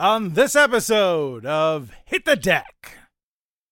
On 0.00 0.32
this 0.32 0.56
episode 0.56 1.44
of 1.44 1.92
Hit 2.06 2.24
the 2.24 2.34
Deck, 2.34 2.96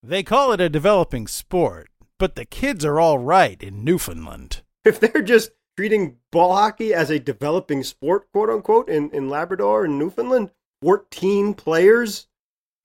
they 0.02 0.22
call 0.22 0.52
it 0.52 0.60
a 0.60 0.68
developing 0.68 1.26
sport, 1.26 1.88
but 2.18 2.34
the 2.34 2.44
kids 2.44 2.84
are 2.84 3.00
all 3.00 3.18
right 3.18 3.62
in 3.62 3.82
Newfoundland. 3.82 4.60
If 4.84 5.00
they're 5.00 5.22
just 5.22 5.52
treating 5.78 6.18
ball 6.30 6.54
hockey 6.54 6.92
as 6.92 7.08
a 7.08 7.18
developing 7.18 7.82
sport, 7.82 8.30
quote 8.30 8.50
unquote, 8.50 8.90
in, 8.90 9.08
in 9.12 9.30
Labrador 9.30 9.86
and 9.86 9.98
Newfoundland, 9.98 10.50
14 10.82 11.54
players 11.54 12.26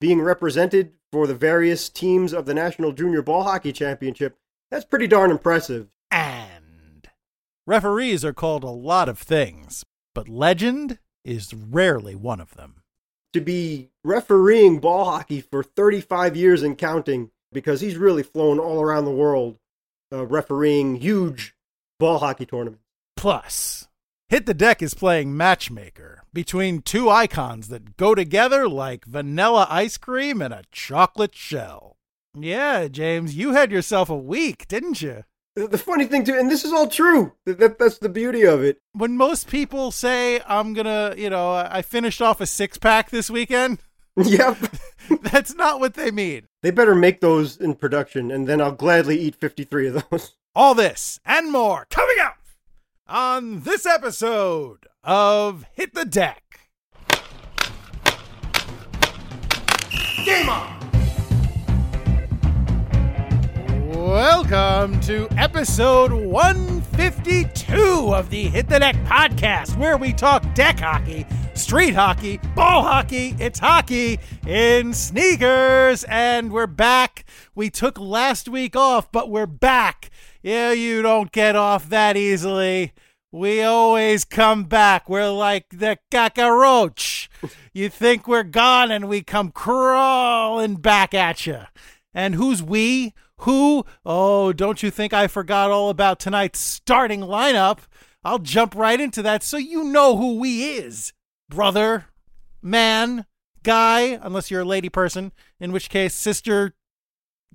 being 0.00 0.22
represented 0.22 0.94
for 1.12 1.26
the 1.26 1.34
various 1.34 1.90
teams 1.90 2.32
of 2.32 2.46
the 2.46 2.54
National 2.54 2.92
Junior 2.92 3.20
Ball 3.20 3.42
Hockey 3.42 3.74
Championship, 3.74 4.38
that's 4.70 4.86
pretty 4.86 5.06
darn 5.06 5.30
impressive. 5.30 5.88
And 6.10 7.10
referees 7.66 8.24
are 8.24 8.32
called 8.32 8.64
a 8.64 8.70
lot 8.70 9.10
of 9.10 9.18
things, 9.18 9.84
but 10.14 10.30
legend 10.30 10.98
is 11.26 11.52
rarely 11.52 12.14
one 12.14 12.40
of 12.40 12.54
them. 12.54 12.76
To 13.34 13.40
be 13.40 13.90
refereeing 14.04 14.78
ball 14.78 15.06
hockey 15.06 15.40
for 15.40 15.64
35 15.64 16.36
years 16.36 16.62
and 16.62 16.78
counting, 16.78 17.30
because 17.52 17.80
he's 17.80 17.96
really 17.96 18.22
flown 18.22 18.60
all 18.60 18.80
around 18.80 19.04
the 19.04 19.10
world 19.10 19.58
uh, 20.12 20.24
refereeing 20.24 20.94
huge 20.96 21.56
ball 21.98 22.18
hockey 22.18 22.46
tournaments. 22.46 22.84
Plus, 23.16 23.88
Hit 24.28 24.46
the 24.46 24.54
Deck 24.54 24.82
is 24.82 24.94
playing 24.94 25.36
matchmaker 25.36 26.22
between 26.32 26.80
two 26.80 27.10
icons 27.10 27.68
that 27.68 27.96
go 27.96 28.14
together 28.14 28.68
like 28.68 29.04
vanilla 29.04 29.66
ice 29.68 29.96
cream 29.96 30.40
and 30.40 30.54
a 30.54 30.62
chocolate 30.70 31.34
shell. 31.34 31.96
Yeah, 32.38 32.86
James, 32.86 33.36
you 33.36 33.52
had 33.52 33.72
yourself 33.72 34.08
a 34.08 34.16
week, 34.16 34.68
didn't 34.68 35.02
you? 35.02 35.24
The 35.56 35.78
funny 35.78 36.06
thing 36.06 36.24
too, 36.24 36.34
and 36.36 36.50
this 36.50 36.64
is 36.64 36.72
all 36.72 36.88
true. 36.88 37.32
That, 37.46 37.60
that, 37.60 37.78
that's 37.78 37.98
the 37.98 38.08
beauty 38.08 38.42
of 38.42 38.64
it. 38.64 38.78
When 38.92 39.16
most 39.16 39.46
people 39.48 39.92
say, 39.92 40.40
I'm 40.48 40.74
gonna, 40.74 41.14
you 41.16 41.30
know, 41.30 41.52
I 41.52 41.80
finished 41.82 42.20
off 42.20 42.40
a 42.40 42.46
six 42.46 42.76
pack 42.76 43.10
this 43.10 43.30
weekend, 43.30 43.78
Yep. 44.16 44.56
that's 45.22 45.54
not 45.54 45.78
what 45.78 45.94
they 45.94 46.10
mean. 46.10 46.46
they 46.62 46.72
better 46.72 46.94
make 46.96 47.20
those 47.20 47.56
in 47.56 47.74
production, 47.76 48.32
and 48.32 48.48
then 48.48 48.60
I'll 48.60 48.72
gladly 48.72 49.16
eat 49.18 49.36
53 49.36 49.88
of 49.88 50.10
those. 50.10 50.34
All 50.56 50.74
this 50.74 51.20
and 51.24 51.52
more 51.52 51.86
coming 51.88 52.16
up 52.20 52.38
on 53.06 53.60
this 53.60 53.86
episode 53.86 54.86
of 55.04 55.64
Hit 55.74 55.94
the 55.94 56.04
Deck. 56.04 56.40
Game 60.24 60.48
on! 60.48 60.83
Welcome 64.14 65.00
to 65.00 65.26
episode 65.36 66.12
152 66.12 68.14
of 68.14 68.30
the 68.30 68.44
Hit 68.44 68.68
the 68.68 68.78
Deck 68.78 68.94
podcast, 69.06 69.76
where 69.76 69.96
we 69.96 70.12
talk 70.12 70.44
deck 70.54 70.78
hockey, 70.78 71.26
street 71.54 71.96
hockey, 71.96 72.38
ball 72.54 72.84
hockey. 72.84 73.34
It's 73.40 73.58
hockey 73.58 74.20
in 74.46 74.92
sneakers, 74.92 76.04
and 76.04 76.52
we're 76.52 76.68
back. 76.68 77.24
We 77.56 77.70
took 77.70 77.98
last 77.98 78.48
week 78.48 78.76
off, 78.76 79.10
but 79.10 79.30
we're 79.30 79.46
back. 79.46 80.10
Yeah, 80.44 80.70
you 80.70 81.02
don't 81.02 81.32
get 81.32 81.56
off 81.56 81.88
that 81.88 82.16
easily. 82.16 82.92
We 83.32 83.64
always 83.64 84.24
come 84.24 84.62
back. 84.62 85.08
We're 85.08 85.30
like 85.30 85.66
the 85.70 85.98
cockroach. 86.12 87.28
You 87.72 87.88
think 87.88 88.28
we're 88.28 88.44
gone, 88.44 88.92
and 88.92 89.08
we 89.08 89.22
come 89.22 89.50
crawling 89.50 90.76
back 90.76 91.14
at 91.14 91.44
you. 91.44 91.62
And 92.14 92.36
who's 92.36 92.62
we? 92.62 93.12
Who? 93.40 93.84
Oh, 94.04 94.52
don't 94.52 94.82
you 94.82 94.90
think 94.90 95.12
I 95.12 95.26
forgot 95.26 95.70
all 95.70 95.90
about 95.90 96.18
tonight's 96.18 96.58
starting 96.58 97.20
lineup? 97.20 97.80
I'll 98.24 98.38
jump 98.38 98.74
right 98.74 99.00
into 99.00 99.22
that 99.22 99.42
so 99.42 99.56
you 99.56 99.84
know 99.84 100.16
who 100.16 100.38
we 100.38 100.64
is. 100.64 101.12
Brother, 101.50 102.06
man, 102.62 103.26
guy, 103.62 104.18
unless 104.22 104.50
you're 104.50 104.62
a 104.62 104.66
lady 104.66 104.88
person, 104.88 105.32
in 105.60 105.72
which 105.72 105.90
case 105.90 106.14
sister, 106.14 106.74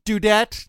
dudette, 0.05 0.68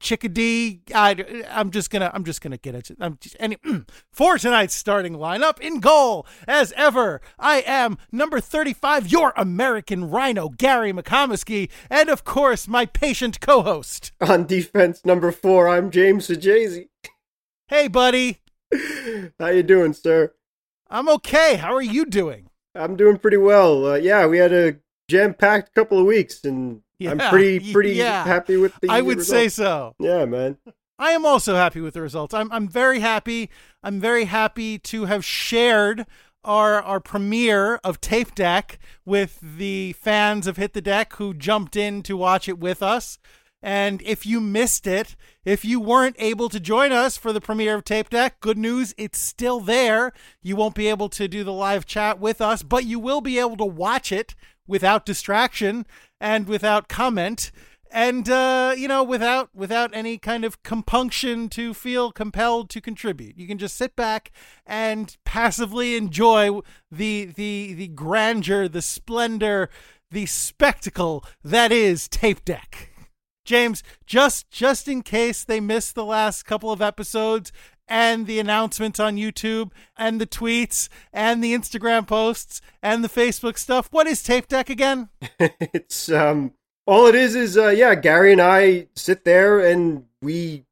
chickadee. 0.00 0.80
I, 0.94 1.44
I'm 1.50 1.70
just 1.70 1.90
gonna, 1.90 2.10
I'm 2.12 2.24
just 2.24 2.40
gonna 2.40 2.58
get 2.58 2.74
it. 2.74 2.90
I'm 3.00 3.18
just, 3.20 3.36
any 3.38 3.56
for 4.12 4.38
tonight's 4.38 4.74
starting 4.74 5.14
lineup 5.14 5.60
in 5.60 5.80
goal, 5.80 6.26
as 6.46 6.72
ever. 6.76 7.20
I 7.38 7.62
am 7.66 7.98
number 8.12 8.40
35, 8.40 9.10
your 9.10 9.32
American 9.36 10.10
Rhino, 10.10 10.48
Gary 10.48 10.92
McComiskey, 10.92 11.70
and 11.90 12.08
of 12.08 12.24
course 12.24 12.68
my 12.68 12.86
patient 12.86 13.40
co-host. 13.40 14.12
On 14.20 14.46
defense, 14.46 15.04
number 15.04 15.32
four, 15.32 15.68
I'm 15.68 15.90
James 15.90 16.28
Sajazi. 16.28 16.88
Hey, 17.68 17.88
buddy, 17.88 18.42
How 19.38 19.48
you 19.48 19.62
doing, 19.62 19.92
sir? 19.92 20.32
I'm 20.88 21.08
okay. 21.08 21.56
How 21.56 21.74
are 21.74 21.82
you 21.82 22.06
doing? 22.06 22.48
I'm 22.74 22.96
doing 22.96 23.18
pretty 23.18 23.36
well. 23.36 23.86
Uh, 23.86 23.94
yeah, 23.96 24.26
we 24.26 24.38
had 24.38 24.52
a 24.52 24.76
jam-packed 25.08 25.74
couple 25.74 25.98
of 25.98 26.06
weeks, 26.06 26.44
and 26.44 26.80
I'm 27.00 27.18
pretty, 27.18 27.72
pretty 27.72 27.92
yeah. 27.92 28.24
happy 28.24 28.56
with 28.56 28.74
the 28.80 28.88
I 28.90 29.00
would 29.00 29.22
say 29.24 29.48
so. 29.48 29.94
Yeah, 29.98 30.24
man. 30.24 30.58
I 30.98 31.10
am 31.10 31.26
also 31.26 31.56
happy 31.56 31.80
with 31.80 31.94
the 31.94 32.02
results. 32.02 32.34
I'm 32.34 32.50
I'm 32.52 32.68
very 32.68 33.00
happy. 33.00 33.50
I'm 33.82 34.00
very 34.00 34.26
happy 34.26 34.78
to 34.78 35.06
have 35.06 35.24
shared 35.24 36.06
our 36.44 36.80
our 36.82 37.00
premiere 37.00 37.76
of 37.76 38.00
Tape 38.00 38.34
Deck 38.34 38.78
with 39.04 39.38
the 39.42 39.94
fans 39.94 40.46
of 40.46 40.56
Hit 40.56 40.72
the 40.72 40.80
Deck 40.80 41.14
who 41.14 41.34
jumped 41.34 41.76
in 41.76 42.02
to 42.04 42.16
watch 42.16 42.48
it 42.48 42.58
with 42.58 42.82
us. 42.82 43.18
And 43.60 44.02
if 44.02 44.26
you 44.26 44.42
missed 44.42 44.86
it, 44.86 45.16
if 45.44 45.64
you 45.64 45.80
weren't 45.80 46.16
able 46.18 46.50
to 46.50 46.60
join 46.60 46.92
us 46.92 47.16
for 47.16 47.32
the 47.32 47.40
premiere 47.40 47.76
of 47.76 47.84
Tape 47.84 48.10
Deck, 48.10 48.38
good 48.40 48.58
news, 48.58 48.94
it's 48.98 49.18
still 49.18 49.58
there. 49.58 50.12
You 50.42 50.54
won't 50.54 50.74
be 50.74 50.88
able 50.88 51.08
to 51.08 51.26
do 51.26 51.42
the 51.44 51.52
live 51.52 51.86
chat 51.86 52.20
with 52.20 52.42
us, 52.42 52.62
but 52.62 52.84
you 52.84 52.98
will 52.98 53.22
be 53.22 53.38
able 53.38 53.56
to 53.56 53.64
watch 53.64 54.12
it 54.12 54.34
without 54.66 55.06
distraction 55.06 55.86
and 56.24 56.48
without 56.48 56.88
comment 56.88 57.52
and 57.90 58.30
uh, 58.30 58.74
you 58.76 58.88
know 58.88 59.04
without 59.04 59.50
without 59.54 59.94
any 59.94 60.16
kind 60.16 60.42
of 60.42 60.62
compunction 60.62 61.50
to 61.50 61.74
feel 61.74 62.10
compelled 62.10 62.70
to 62.70 62.80
contribute. 62.80 63.36
You 63.36 63.46
can 63.46 63.58
just 63.58 63.76
sit 63.76 63.94
back 63.94 64.32
and 64.66 65.14
passively 65.26 65.96
enjoy 65.96 66.60
the 66.90 67.26
the 67.26 67.74
the 67.74 67.88
grandeur 67.88 68.68
the 68.68 68.80
splendor 68.80 69.68
the 70.10 70.24
spectacle 70.24 71.24
that 71.44 71.70
is 71.70 72.08
tape 72.08 72.42
deck. 72.44 72.88
James 73.44 73.82
just 74.06 74.50
just 74.50 74.88
in 74.88 75.02
case 75.02 75.44
they 75.44 75.60
missed 75.60 75.94
the 75.94 76.06
last 76.06 76.44
couple 76.44 76.72
of 76.72 76.80
episodes 76.80 77.52
and 77.88 78.26
the 78.26 78.38
announcements 78.38 78.98
on 78.98 79.16
YouTube 79.16 79.70
and 79.96 80.20
the 80.20 80.26
tweets 80.26 80.88
and 81.12 81.42
the 81.42 81.54
Instagram 81.54 82.06
posts 82.06 82.60
and 82.82 83.04
the 83.04 83.08
Facebook 83.08 83.58
stuff. 83.58 83.88
What 83.90 84.06
is 84.06 84.22
Tape 84.22 84.48
Deck 84.48 84.70
again? 84.70 85.08
it's 85.38 86.10
um 86.10 86.52
all 86.86 87.06
it 87.06 87.14
is 87.14 87.34
is 87.34 87.56
uh 87.56 87.68
yeah 87.68 87.94
gary 87.94 88.32
and 88.32 88.40
i 88.40 88.86
sit 88.94 89.24
there 89.24 89.60
and 89.60 90.04
we 90.20 90.64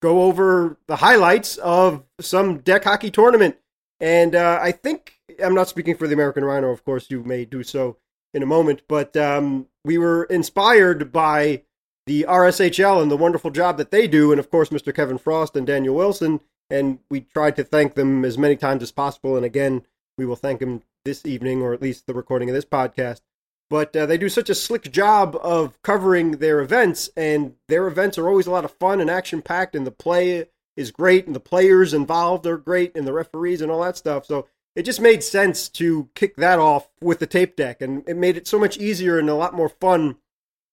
go 0.00 0.22
over 0.22 0.78
the 0.86 0.96
highlights 0.96 1.56
of 1.58 2.04
some 2.20 2.58
deck 2.58 2.84
hockey 2.84 3.10
tournament 3.10 3.56
and 4.00 4.34
uh 4.34 4.58
i 4.62 4.70
think 4.70 5.14
i'm 5.42 5.54
not 5.54 5.68
speaking 5.68 5.96
for 5.96 6.06
the 6.06 6.14
american 6.14 6.44
rhino 6.44 6.70
of 6.70 6.84
course 6.84 7.10
you 7.10 7.22
may 7.24 7.44
do 7.44 7.62
so 7.62 7.96
in 8.34 8.42
a 8.42 8.46
moment 8.46 8.82
but 8.88 9.16
um 9.16 9.66
we 9.84 9.98
were 9.98 10.24
inspired 10.24 11.12
by 11.12 11.62
the 12.06 12.24
rshl 12.28 13.02
and 13.02 13.10
the 13.10 13.16
wonderful 13.16 13.50
job 13.50 13.76
that 13.76 13.90
they 13.90 14.06
do 14.06 14.30
and 14.30 14.38
of 14.38 14.50
course 14.50 14.68
mr 14.68 14.94
kevin 14.94 15.18
frost 15.18 15.56
and 15.56 15.66
daniel 15.66 15.94
wilson 15.94 16.40
and 16.70 16.98
we 17.10 17.20
tried 17.20 17.56
to 17.56 17.64
thank 17.64 17.94
them 17.94 18.24
as 18.24 18.38
many 18.38 18.56
times 18.56 18.82
as 18.82 18.92
possible. 18.92 19.36
And 19.36 19.44
again 19.44 19.82
we 20.18 20.26
will 20.26 20.36
thank 20.36 20.60
them 20.60 20.82
this 21.04 21.24
evening 21.26 21.62
or 21.62 21.72
at 21.72 21.82
least 21.82 22.06
the 22.06 22.14
recording 22.14 22.48
of 22.48 22.54
this 22.54 22.64
podcast. 22.64 23.20
But 23.68 23.96
uh, 23.96 24.06
they 24.06 24.16
do 24.16 24.28
such 24.28 24.48
a 24.48 24.54
slick 24.54 24.90
job 24.92 25.36
of 25.42 25.80
covering 25.82 26.32
their 26.32 26.60
events 26.60 27.10
and 27.16 27.54
their 27.68 27.86
events 27.86 28.16
are 28.16 28.28
always 28.28 28.46
a 28.46 28.52
lot 28.52 28.64
of 28.64 28.70
fun 28.72 29.00
and 29.00 29.10
action 29.10 29.42
packed 29.42 29.74
and 29.74 29.86
the 29.86 29.90
play 29.90 30.46
is 30.76 30.90
great 30.90 31.26
and 31.26 31.34
the 31.34 31.40
players 31.40 31.92
involved 31.92 32.46
are 32.46 32.58
great 32.58 32.96
and 32.96 33.06
the 33.06 33.12
referees 33.12 33.60
and 33.60 33.72
all 33.72 33.82
that 33.82 33.96
stuff. 33.96 34.26
So 34.26 34.46
it 34.76 34.84
just 34.84 35.00
made 35.00 35.24
sense 35.24 35.68
to 35.70 36.08
kick 36.14 36.36
that 36.36 36.58
off 36.58 36.88
with 37.00 37.18
the 37.18 37.26
tape 37.26 37.56
deck 37.56 37.80
and 37.80 38.08
it 38.08 38.16
made 38.16 38.36
it 38.36 38.46
so 38.46 38.58
much 38.58 38.76
easier 38.76 39.18
and 39.18 39.28
a 39.28 39.34
lot 39.34 39.54
more 39.54 39.70
fun 39.70 40.16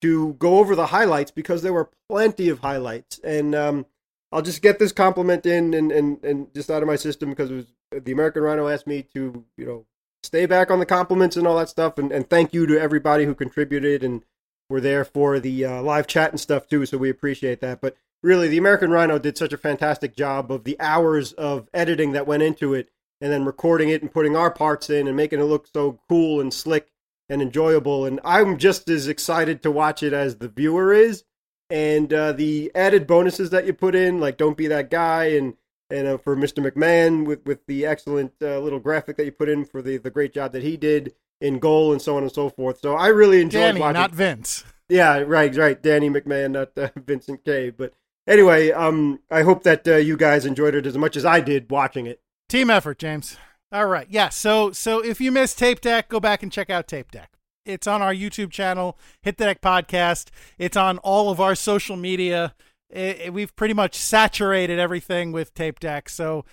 to 0.01 0.33
go 0.33 0.59
over 0.59 0.75
the 0.75 0.88
highlights 0.88 1.31
because 1.31 1.62
there 1.62 1.73
were 1.73 1.89
plenty 2.09 2.50
of 2.50 2.59
highlights. 2.59 3.19
And 3.23 3.56
um, 3.56 3.85
i'll 4.33 4.41
just 4.41 4.62
get 4.62 4.80
this 4.80 4.91
compliment 4.91 5.45
in 5.45 5.74
and, 5.74 5.91
and, 5.91 6.24
and 6.24 6.53
just 6.53 6.69
out 6.69 6.81
of 6.81 6.88
my 6.88 6.95
system 6.95 7.30
because 7.30 7.51
was 7.51 7.65
the 7.91 8.12
american 8.12 8.44
rhino 8.44 8.68
asked 8.68 8.88
me 8.88 9.01
to 9.01 9.45
you 9.57 9.65
know 9.65 9.85
stay 10.24 10.45
back 10.45 10.71
on 10.71 10.80
the 10.80 10.85
compliments 10.85 11.38
and 11.38 11.45
all 11.45 11.57
that 11.57 11.69
stuff. 11.69 11.97
And, 11.97 12.12
and 12.12 12.27
thank 12.27 12.53
you 12.53 12.65
to 12.68 12.80
everybody 12.80 13.25
who 13.25 13.35
contributed 13.35 14.03
and 14.03 14.24
were 14.69 14.81
there 14.81 15.06
for 15.06 15.39
the 15.39 15.65
uh, 15.65 15.81
live 15.81 16.07
chat 16.07 16.31
and 16.31 16.39
stuff 16.39 16.68
too. 16.68 16.85
So 16.85 16.97
we 16.97 17.09
appreciate 17.09 17.62
that. 17.62 17.81
But 17.81 17.95
really, 18.24 18.47
the 18.47 18.57
American 18.57 18.91
Rhino 18.91 19.19
did 19.19 19.38
such 19.38 19.53
a 19.53 19.57
fantastic 19.57 20.15
job 20.15 20.51
of 20.51 20.63
the 20.63 20.79
hours 20.79 21.33
of 21.33 21.69
editing 21.74 22.13
that 22.13 22.27
went 22.27 22.44
into 22.44 22.74
it 22.74 22.89
and 23.21 23.31
then 23.31 23.45
recording 23.45 23.89
it 23.89 24.01
and 24.01 24.12
putting 24.12 24.36
our 24.36 24.51
parts 24.51 24.89
in 24.89 25.07
and 25.07 25.15
making 25.15 25.39
it 25.39 25.44
look 25.44 25.68
so 25.68 26.00
cool 26.09 26.39
and 26.41 26.53
slick 26.53 26.89
and 27.29 27.41
enjoyable. 27.41 28.06
And 28.06 28.19
I'm 28.24 28.57
just 28.57 28.89
as 28.89 29.07
excited 29.07 29.62
to 29.63 29.71
watch 29.71 30.01
it 30.01 30.13
as 30.13 30.38
the 30.38 30.47
viewer 30.47 30.94
is. 30.94 31.24
And 31.69 32.13
uh, 32.13 32.33
the 32.33 32.71
added 32.75 33.07
bonuses 33.07 33.50
that 33.50 33.65
you 33.65 33.74
put 33.74 33.95
in, 33.95 34.19
like 34.19 34.38
don't 34.38 34.57
be 34.57 34.68
that 34.68 34.89
guy 34.89 35.25
and 35.25 35.56
and 35.89 36.07
uh, 36.07 36.18
for 36.18 36.36
Mr. 36.36 36.65
McMahon 36.65 37.25
with 37.25 37.45
with 37.45 37.65
the 37.68 37.86
excellent 37.86 38.33
uh, 38.42 38.60
little 38.60 38.80
graphic 38.80 39.18
that 39.18 39.25
you 39.25 39.31
put 39.31 39.50
in 39.50 39.65
for 39.65 39.81
the 39.81 39.98
the 39.98 40.10
great 40.10 40.33
job 40.33 40.51
that 40.54 40.63
he 40.63 40.77
did 40.77 41.13
in 41.42 41.60
goal 41.60 41.92
and 41.92 42.01
so 42.01 42.15
on 42.18 42.24
and 42.24 42.31
so 42.31 42.50
forth. 42.50 42.80
So 42.81 42.95
I 42.95 43.07
really 43.07 43.42
enjoyed 43.42 43.62
Danny, 43.62 43.80
watching. 43.80 43.94
not 43.94 44.12
Vince. 44.12 44.63
Yeah, 44.89 45.19
right, 45.19 45.56
right. 45.56 45.81
Danny 45.81 46.10
McMahon, 46.10 46.51
not 46.51 46.77
uh, 46.77 46.89
Vincent 46.95 47.44
K. 47.44 47.69
But 47.69 47.94
anyway, 48.27 48.71
um, 48.71 49.19
I 49.31 49.42
hope 49.44 49.63
that 49.63 49.88
uh, 49.88 49.95
you 49.95 50.18
guys 50.18 50.45
enjoyed 50.45 50.75
it 50.75 50.86
as 50.86 50.98
much 50.98 51.15
as 51.18 51.25
I 51.25 51.39
did 51.42 51.69
watching 51.71 52.06
it. 52.06 52.21
Team 52.50 52.69
effort, 52.69 53.00
James. 53.00 53.38
All 53.71 53.88
right. 53.88 54.07
Yeah. 54.10 54.30
So 54.30 54.71
so 54.71 55.04
if 55.04 55.19
you 55.19 55.31
missed 55.31 55.57
Tape 55.57 55.81
Deck, 55.81 56.10
go 56.10 56.19
back 56.19 56.44
and 56.44 56.51
check 56.51 56.69
out 56.69 56.88
Tape 56.88 57.12
Deck. 57.12 57.31
It's 57.65 57.88
on 57.88 58.01
our 58.01 58.13
YouTube 58.13 58.51
channel, 58.51 58.98
Hit 59.21 59.38
the 59.38 59.45
Deck 59.45 59.62
Podcast. 59.62 60.30
It's 60.57 60.77
on 60.77 60.98
all 61.00 61.30
of 61.30 61.39
our 61.39 61.56
social 61.56 61.95
media. 61.95 62.54
It, 62.89 63.21
it, 63.21 63.33
we've 63.33 63.56
pretty 63.56 63.74
much 63.74 63.95
saturated 63.95 64.80
everything 64.80 65.31
with 65.31 65.54
Tape 65.54 65.80
Deck. 65.80 66.10
So 66.10 66.45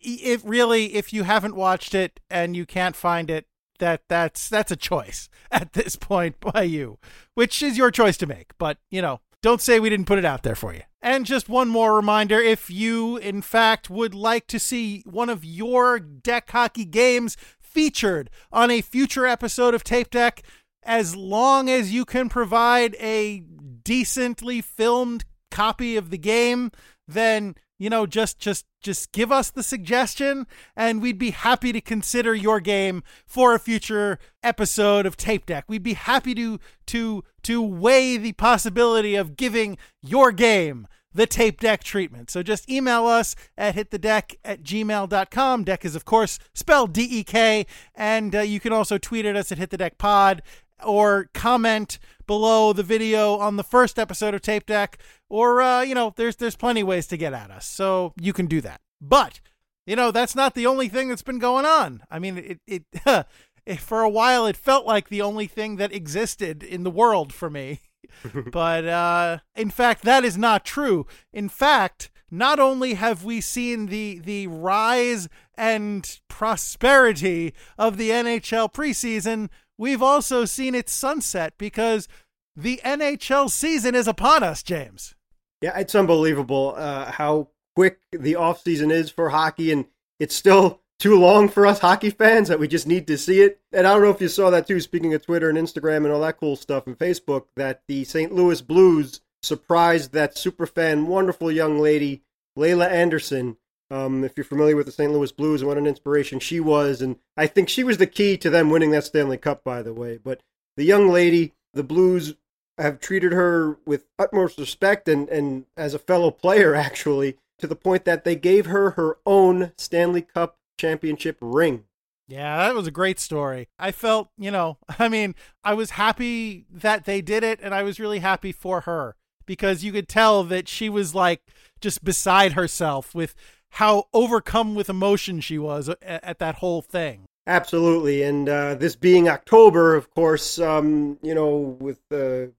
if 0.00 0.42
really, 0.44 0.94
if 0.94 1.12
you 1.12 1.24
haven't 1.24 1.56
watched 1.56 1.94
it 1.94 2.20
and 2.30 2.56
you 2.56 2.64
can't 2.64 2.96
find 2.96 3.30
it, 3.30 3.46
that 3.78 4.02
that's 4.08 4.48
that's 4.48 4.70
a 4.70 4.76
choice 4.76 5.28
at 5.50 5.72
this 5.72 5.96
point 5.96 6.38
by 6.38 6.62
you, 6.62 6.98
which 7.34 7.62
is 7.62 7.76
your 7.76 7.90
choice 7.90 8.16
to 8.18 8.26
make. 8.26 8.52
But 8.58 8.78
you 8.90 9.02
know, 9.02 9.20
don't 9.42 9.60
say 9.60 9.80
we 9.80 9.90
didn't 9.90 10.06
put 10.06 10.18
it 10.18 10.24
out 10.24 10.44
there 10.44 10.54
for 10.54 10.72
you. 10.72 10.82
And 11.00 11.26
just 11.26 11.48
one 11.48 11.68
more 11.68 11.96
reminder 11.96 12.38
if 12.38 12.70
you, 12.70 13.16
in 13.16 13.42
fact, 13.42 13.90
would 13.90 14.14
like 14.14 14.46
to 14.46 14.60
see 14.60 15.02
one 15.04 15.28
of 15.28 15.44
your 15.44 15.98
deck 15.98 16.48
hockey 16.48 16.84
games 16.84 17.36
featured 17.72 18.30
on 18.52 18.70
a 18.70 18.80
future 18.80 19.26
episode 19.26 19.74
of 19.74 19.84
Tape 19.84 20.10
Deck, 20.10 20.42
as 20.82 21.16
long 21.16 21.70
as 21.70 21.92
you 21.92 22.04
can 22.04 22.28
provide 22.28 22.96
a 22.96 23.40
decently 23.84 24.60
filmed 24.60 25.24
copy 25.50 25.96
of 25.96 26.10
the 26.10 26.18
game, 26.18 26.70
then 27.06 27.54
you 27.78 27.90
know 27.90 28.06
just 28.06 28.38
just 28.38 28.66
just 28.80 29.12
give 29.12 29.30
us 29.30 29.50
the 29.50 29.62
suggestion 29.62 30.46
and 30.76 31.00
we'd 31.00 31.18
be 31.18 31.30
happy 31.30 31.72
to 31.72 31.80
consider 31.80 32.34
your 32.34 32.58
game 32.60 33.02
for 33.26 33.54
a 33.54 33.58
future 33.58 34.18
episode 34.42 35.06
of 35.06 35.16
tape 35.16 35.46
deck. 35.46 35.64
We'd 35.68 35.82
be 35.82 35.94
happy 35.94 36.34
to 36.34 36.58
to 36.86 37.24
to 37.42 37.62
weigh 37.62 38.16
the 38.16 38.32
possibility 38.32 39.14
of 39.14 39.36
giving 39.36 39.78
your 40.00 40.32
game 40.32 40.86
the 41.14 41.26
tape 41.26 41.60
deck 41.60 41.84
treatment. 41.84 42.30
So 42.30 42.42
just 42.42 42.70
email 42.70 43.06
us 43.06 43.34
at 43.56 43.74
hitthedeck 43.74 44.36
at 44.44 44.62
gmail.com. 44.62 45.64
Deck 45.64 45.84
is, 45.84 45.94
of 45.94 46.04
course, 46.04 46.38
spelled 46.54 46.92
D 46.92 47.06
E 47.10 47.24
K. 47.24 47.66
And 47.94 48.34
uh, 48.34 48.40
you 48.40 48.60
can 48.60 48.72
also 48.72 48.98
tweet 48.98 49.26
at 49.26 49.36
us 49.36 49.52
at 49.52 49.58
hitthedeckpod 49.58 50.40
or 50.84 51.28
comment 51.32 51.98
below 52.26 52.72
the 52.72 52.82
video 52.82 53.36
on 53.36 53.56
the 53.56 53.64
first 53.64 53.98
episode 53.98 54.34
of 54.34 54.42
Tape 54.42 54.66
Deck. 54.66 54.98
Or, 55.28 55.60
uh, 55.60 55.82
you 55.82 55.94
know, 55.94 56.12
there's, 56.16 56.36
there's 56.36 56.56
plenty 56.56 56.82
ways 56.82 57.06
to 57.08 57.16
get 57.16 57.32
at 57.32 57.50
us. 57.50 57.66
So 57.66 58.12
you 58.20 58.32
can 58.32 58.46
do 58.46 58.60
that. 58.62 58.80
But, 59.00 59.40
you 59.86 59.96
know, 59.96 60.10
that's 60.10 60.34
not 60.34 60.54
the 60.54 60.66
only 60.66 60.88
thing 60.88 61.08
that's 61.08 61.22
been 61.22 61.38
going 61.38 61.64
on. 61.64 62.02
I 62.10 62.18
mean, 62.18 62.58
it, 62.66 62.84
it, 63.06 63.26
for 63.78 64.02
a 64.02 64.08
while, 64.08 64.46
it 64.46 64.56
felt 64.56 64.86
like 64.86 65.08
the 65.08 65.22
only 65.22 65.46
thing 65.46 65.76
that 65.76 65.92
existed 65.92 66.62
in 66.62 66.82
the 66.82 66.90
world 66.90 67.32
for 67.32 67.50
me. 67.50 67.80
but 68.52 68.86
uh, 68.86 69.38
in 69.54 69.70
fact, 69.70 70.02
that 70.02 70.24
is 70.24 70.36
not 70.38 70.64
true. 70.64 71.06
In 71.32 71.48
fact, 71.48 72.10
not 72.30 72.58
only 72.58 72.94
have 72.94 73.24
we 73.24 73.40
seen 73.40 73.86
the 73.86 74.18
the 74.18 74.46
rise 74.46 75.28
and 75.54 76.20
prosperity 76.28 77.54
of 77.78 77.96
the 77.96 78.10
NHL 78.10 78.72
preseason, 78.72 79.48
we've 79.76 80.02
also 80.02 80.44
seen 80.44 80.74
its 80.74 80.92
sunset 80.92 81.54
because 81.58 82.08
the 82.56 82.80
NHL 82.84 83.50
season 83.50 83.94
is 83.94 84.08
upon 84.08 84.42
us, 84.42 84.62
James. 84.62 85.14
Yeah, 85.60 85.78
it's 85.78 85.94
unbelievable 85.94 86.74
uh, 86.76 87.12
how 87.12 87.48
quick 87.76 87.98
the 88.10 88.36
off 88.36 88.62
season 88.62 88.90
is 88.90 89.10
for 89.10 89.30
hockey, 89.30 89.70
and 89.70 89.86
it's 90.18 90.34
still 90.34 90.80
too 91.02 91.18
long 91.18 91.48
for 91.48 91.66
us 91.66 91.80
hockey 91.80 92.10
fans 92.10 92.46
that 92.46 92.60
we 92.60 92.68
just 92.68 92.86
need 92.86 93.08
to 93.08 93.18
see 93.18 93.40
it. 93.40 93.60
And 93.72 93.88
I 93.88 93.92
don't 93.92 94.02
know 94.02 94.10
if 94.10 94.20
you 94.20 94.28
saw 94.28 94.50
that 94.50 94.68
too, 94.68 94.78
speaking 94.78 95.12
of 95.12 95.26
Twitter 95.26 95.50
and 95.50 95.58
Instagram 95.58 96.04
and 96.04 96.12
all 96.12 96.20
that 96.20 96.38
cool 96.38 96.54
stuff 96.54 96.86
and 96.86 96.96
Facebook, 96.96 97.46
that 97.56 97.82
the 97.88 98.04
St. 98.04 98.32
Louis 98.32 98.62
Blues 98.62 99.20
surprised 99.42 100.12
that 100.12 100.38
super 100.38 100.64
fan, 100.64 101.08
wonderful 101.08 101.50
young 101.50 101.80
lady, 101.80 102.22
Laila 102.54 102.86
Anderson. 102.86 103.56
Um, 103.90 104.22
if 104.22 104.36
you're 104.36 104.44
familiar 104.44 104.76
with 104.76 104.86
the 104.86 104.92
St. 104.92 105.12
Louis 105.12 105.32
Blues 105.32 105.60
and 105.60 105.68
what 105.68 105.76
an 105.76 105.88
inspiration 105.88 106.38
she 106.38 106.60
was, 106.60 107.02
and 107.02 107.16
I 107.36 107.48
think 107.48 107.68
she 107.68 107.82
was 107.82 107.98
the 107.98 108.06
key 108.06 108.36
to 108.36 108.48
them 108.48 108.70
winning 108.70 108.92
that 108.92 109.02
Stanley 109.02 109.38
Cup, 109.38 109.64
by 109.64 109.82
the 109.82 109.92
way. 109.92 110.20
But 110.22 110.40
the 110.76 110.84
young 110.84 111.08
lady, 111.08 111.52
the 111.74 111.82
Blues 111.82 112.36
have 112.78 113.00
treated 113.00 113.32
her 113.32 113.76
with 113.84 114.06
utmost 114.20 114.56
respect 114.56 115.08
and, 115.08 115.28
and 115.28 115.64
as 115.76 115.94
a 115.94 115.98
fellow 115.98 116.30
player, 116.30 116.74
actually, 116.76 117.38
to 117.58 117.66
the 117.66 117.74
point 117.74 118.04
that 118.04 118.22
they 118.22 118.36
gave 118.36 118.66
her 118.66 118.90
her 118.90 119.18
own 119.26 119.72
Stanley 119.76 120.22
Cup 120.22 120.58
championship 120.78 121.38
ring. 121.40 121.84
Yeah, 122.28 122.56
that 122.58 122.74
was 122.74 122.86
a 122.86 122.92
great 122.92 123.20
story. 123.20 123.68
I 123.78 123.92
felt, 123.92 124.30
you 124.38 124.50
know, 124.50 124.78
I 124.98 125.08
mean, 125.08 125.34
I 125.64 125.74
was 125.74 125.90
happy 125.90 126.66
that 126.70 127.04
they 127.04 127.20
did 127.20 127.44
it 127.44 127.60
and 127.62 127.74
I 127.74 127.82
was 127.82 128.00
really 128.00 128.20
happy 128.20 128.52
for 128.52 128.82
her 128.82 129.16
because 129.46 129.84
you 129.84 129.92
could 129.92 130.08
tell 130.08 130.44
that 130.44 130.68
she 130.68 130.88
was 130.88 131.14
like 131.14 131.42
just 131.80 132.04
beside 132.04 132.52
herself 132.52 133.14
with 133.14 133.34
how 133.70 134.04
overcome 134.12 134.74
with 134.74 134.88
emotion 134.88 135.40
she 135.40 135.58
was 135.58 135.88
at, 135.88 135.98
at 136.02 136.38
that 136.38 136.56
whole 136.56 136.82
thing. 136.82 137.26
Absolutely. 137.46 138.22
And 138.22 138.48
uh, 138.48 138.76
this 138.76 138.94
being 138.94 139.28
October, 139.28 139.96
of 139.96 140.10
course, 140.14 140.58
um, 140.58 141.18
you 141.22 141.34
know, 141.34 141.76
with 141.80 142.00
uh, 142.12 142.52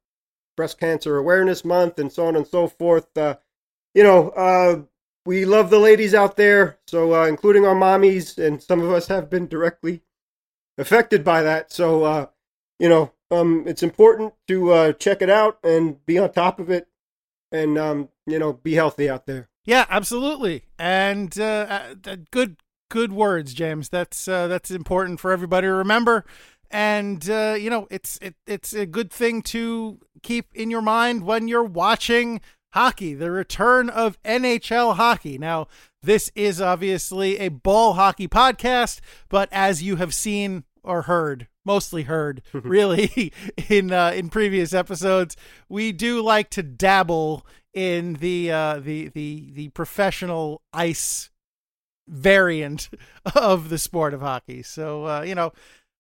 Breast 0.58 0.80
Cancer 0.80 1.18
Awareness 1.18 1.64
Month 1.64 2.00
and 2.00 2.12
so 2.12 2.26
on 2.26 2.36
and 2.36 2.46
so 2.46 2.68
forth, 2.68 3.18
uh, 3.18 3.38
you 3.94 4.04
know, 4.04 4.30
uh, 4.32 4.82
we 5.26 5.46
love 5.46 5.70
the 5.70 5.80
ladies 5.80 6.14
out 6.14 6.36
there, 6.36 6.80
so 6.88 7.14
uh, 7.16 7.26
including 7.28 7.66
our 7.66 7.76
mommies, 7.76 8.38
and 8.38 8.62
some 8.62 8.82
of 8.82 8.92
us 8.92 9.08
have 9.08 9.30
been 9.30 9.48
directly 9.48 10.02
affected 10.78 11.24
by 11.24 11.44
that. 11.44 11.72
So, 11.72 12.04
uh, 12.04 12.26
you 12.80 12.90
know, 12.90 13.14
um, 13.32 13.64
it's 13.66 13.84
important 13.84 14.34
to 14.48 14.72
uh, 14.72 14.94
check 14.94 15.22
it 15.22 15.30
out 15.30 15.60
and 15.64 16.06
be 16.06 16.20
on 16.20 16.32
top 16.32 16.60
of 16.60 16.70
it, 16.70 16.88
and 17.52 17.78
um, 17.78 18.10
you 18.26 18.38
know, 18.38 18.54
be 18.54 18.74
healthy 18.74 19.10
out 19.10 19.26
there. 19.26 19.50
Yeah, 19.66 19.86
absolutely, 19.90 20.66
and 20.78 21.38
uh, 21.40 21.94
uh, 22.06 22.18
good, 22.32 22.58
good 22.90 23.14
words, 23.14 23.54
James. 23.54 23.90
That's 23.90 24.28
uh, 24.28 24.48
that's 24.48 24.72
important 24.72 25.22
for 25.22 25.32
everybody 25.32 25.68
to 25.68 25.74
remember. 25.74 26.26
And 26.70 27.24
you 27.26 27.70
know, 27.70 27.88
it's 27.90 28.18
it, 28.22 28.36
it's 28.46 28.74
a 28.74 28.86
good 28.86 29.12
thing 29.12 29.42
to 29.44 30.00
keep 30.22 30.54
in 30.54 30.70
your 30.72 30.82
mind 30.82 31.24
when 31.24 31.48
you're 31.48 31.64
watching 31.64 32.42
hockey, 32.74 33.14
the 33.14 33.32
return 33.32 33.90
of 33.90 34.22
NHL 34.24 34.96
hockey. 34.96 35.38
Now, 35.38 35.68
this 36.02 36.32
is 36.36 36.60
obviously 36.60 37.38
a 37.40 37.50
ball 37.50 37.94
hockey 37.94 38.28
podcast, 38.28 39.00
but 39.30 39.48
as 39.52 39.82
you 39.82 39.96
have 39.98 40.14
seen 40.14 40.64
or 40.84 41.04
heard, 41.04 41.48
mostly 41.64 42.04
heard, 42.04 42.42
really, 42.54 43.32
in 43.70 43.92
uh, 43.92 44.12
in 44.16 44.30
previous 44.30 44.74
episodes, 44.74 45.38
we 45.70 45.92
do 45.92 46.22
like 46.22 46.50
to 46.52 46.64
dabble 46.64 47.46
in 47.74 48.16
the 48.16 48.52
uh, 48.52 48.80
the 48.80 49.10
the 49.10 49.52
the 49.54 49.70
professional 49.70 50.62
ice 50.74 51.30
variant 52.08 52.90
of 53.36 53.70
the 53.70 53.78
sport 53.78 54.14
of 54.14 54.22
hockey. 54.22 54.64
So 54.64 55.06
uh, 55.08 55.22
you 55.22 55.36
know, 55.36 55.54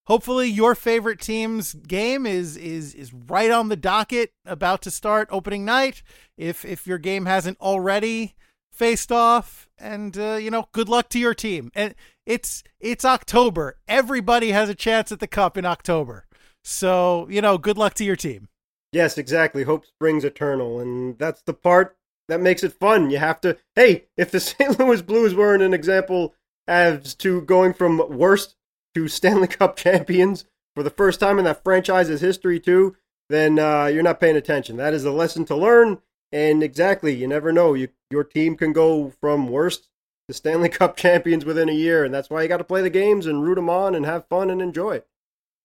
hopefully 0.05 0.47
your 0.47 0.75
favorite 0.75 1.19
team's 1.19 1.73
game 1.73 2.25
is 2.25 2.57
is 2.57 2.93
is 2.93 3.13
right 3.13 3.51
on 3.51 3.69
the 3.69 3.75
docket 3.75 4.33
about 4.45 4.81
to 4.83 4.91
start 4.91 5.27
opening 5.31 5.65
night. 5.65 6.03
If 6.37 6.65
if 6.65 6.87
your 6.87 6.97
game 6.97 7.25
hasn't 7.25 7.59
already 7.59 8.35
faced 8.71 9.11
off 9.11 9.69
and 9.77 10.17
uh, 10.17 10.33
you 10.33 10.49
know 10.49 10.67
good 10.71 10.89
luck 10.89 11.09
to 11.09 11.19
your 11.19 11.33
team. 11.33 11.71
And 11.75 11.95
it's 12.25 12.63
it's 12.79 13.05
october. 13.05 13.77
Everybody 13.87 14.51
has 14.51 14.69
a 14.69 14.75
chance 14.75 15.11
at 15.11 15.19
the 15.19 15.27
cup 15.27 15.57
in 15.57 15.65
october. 15.65 16.25
So 16.63 17.27
you 17.29 17.41
know 17.41 17.57
good 17.57 17.77
luck 17.77 17.93
to 17.95 18.05
your 18.05 18.15
team. 18.15 18.49
Yes 18.91 19.17
exactly. 19.17 19.63
Hope 19.63 19.85
springs 19.85 20.23
eternal. 20.23 20.79
And 20.79 21.17
that's 21.17 21.41
the 21.43 21.53
part 21.53 21.97
that 22.29 22.41
makes 22.41 22.63
it 22.63 22.73
fun. 22.73 23.09
You 23.09 23.17
have 23.19 23.41
to 23.41 23.57
hey 23.75 24.05
if 24.17 24.31
the 24.31 24.39
st 24.41 24.79
louis 24.79 25.01
blues 25.01 25.35
weren't 25.35 25.63
an 25.63 25.73
example 25.73 26.35
as 26.67 27.13
to 27.15 27.41
going 27.41 27.73
from 27.73 28.01
worst 28.09 28.55
to 28.95 29.07
Stanley 29.07 29.47
Cup 29.47 29.75
champions 29.75 30.45
for 30.75 30.83
the 30.83 30.89
first 30.89 31.19
time 31.19 31.39
in 31.39 31.45
that 31.45 31.63
franchise's 31.63 32.21
history, 32.21 32.59
too, 32.59 32.95
then 33.29 33.59
uh, 33.59 33.85
you're 33.85 34.03
not 34.03 34.19
paying 34.19 34.35
attention. 34.35 34.77
That 34.77 34.93
is 34.93 35.05
a 35.05 35.11
lesson 35.11 35.45
to 35.45 35.55
learn. 35.55 35.99
And 36.31 36.63
exactly, 36.63 37.13
you 37.13 37.27
never 37.27 37.51
know. 37.51 37.73
You, 37.73 37.89
your 38.09 38.23
team 38.23 38.55
can 38.55 38.73
go 38.73 39.13
from 39.21 39.47
worst 39.47 39.89
to 40.27 40.33
Stanley 40.33 40.69
Cup 40.69 40.97
champions 40.97 41.45
within 41.45 41.69
a 41.69 41.73
year. 41.73 42.03
And 42.03 42.13
that's 42.13 42.29
why 42.29 42.41
you 42.41 42.47
got 42.47 42.57
to 42.57 42.63
play 42.63 42.81
the 42.81 42.89
games 42.89 43.25
and 43.25 43.43
root 43.43 43.55
them 43.55 43.69
on 43.69 43.93
and 43.93 44.05
have 44.05 44.27
fun 44.27 44.49
and 44.49 44.61
enjoy. 44.61 45.03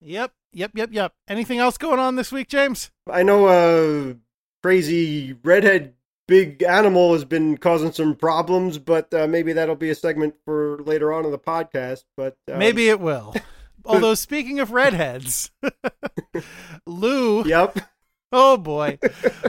Yep, 0.01 0.33
yep, 0.53 0.73
yep, 0.75 0.91
yep. 0.93 1.15
Anything 1.27 1.59
else 1.59 1.79
going 1.79 1.99
on 1.99 2.17
this 2.17 2.31
week, 2.31 2.49
James? 2.49 2.91
I 3.11 3.23
know 3.23 3.49
a 3.49 4.17
crazy 4.63 5.33
redhead 5.43 5.95
big 6.29 6.63
animal 6.63 7.15
has 7.15 7.25
been 7.25 7.57
causing 7.57 7.91
some 7.91 8.15
problems, 8.15 8.79
but 8.79 9.13
uh, 9.13 9.27
maybe 9.27 9.53
that'll 9.53 9.75
be 9.75 9.91
a 9.91 9.95
segment 9.95 10.37
for 10.45 10.79
later 10.85 11.13
on 11.13 11.25
in 11.25 11.33
the 11.33 11.39
podcast. 11.39 12.05
But 12.17 12.37
um... 12.53 12.59
maybe 12.59 12.89
it 12.89 13.01
will. 13.01 13.35
Although 13.85 14.15
speaking 14.15 14.61
of 14.61 14.71
redheads, 14.71 15.51
Lou. 16.87 17.45
Yep. 17.45 17.81
Oh 18.31 18.59
boy, 18.59 18.99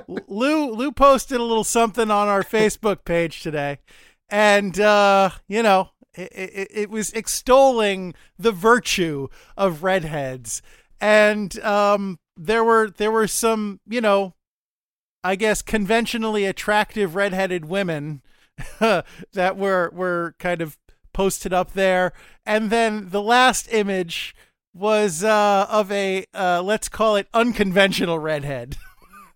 Lou. 0.07 0.71
Lou 0.71 0.91
posted 0.93 1.39
a 1.39 1.43
little 1.43 1.65
something 1.65 2.09
on 2.09 2.29
our 2.29 2.43
Facebook 2.43 3.03
page 3.03 3.43
today, 3.43 3.79
and 4.29 4.79
uh, 4.79 5.31
you 5.49 5.61
know, 5.61 5.89
it, 6.13 6.31
it, 6.33 6.67
it, 6.71 6.89
was 6.89 7.11
extolling 7.11 8.13
the 8.37 8.53
virtue 8.53 9.27
of 9.57 9.83
redheads, 9.83 10.61
and 11.01 11.59
um, 11.59 12.19
there 12.37 12.63
were 12.63 12.89
there 12.89 13.11
were 13.11 13.27
some, 13.27 13.81
you 13.85 13.99
know, 13.99 14.33
I 15.29 15.35
guess 15.35 15.61
conventionally 15.61 16.45
attractive 16.45 17.13
redheaded 17.13 17.65
women 17.65 18.23
that 18.79 19.57
were 19.57 19.91
were 19.93 20.33
kind 20.39 20.59
of 20.59 20.75
posted 21.13 21.53
up 21.53 21.73
there, 21.73 22.13
and 22.47 22.71
then 22.71 23.09
the 23.09 23.21
last 23.21 23.71
image 23.71 24.35
was 24.73 25.23
uh, 25.23 25.67
of 25.69 25.91
a 25.91 26.25
uh, 26.33 26.63
let's 26.63 26.89
call 26.89 27.15
it 27.15 27.27
unconventional 27.31 28.17
redhead. 28.17 28.77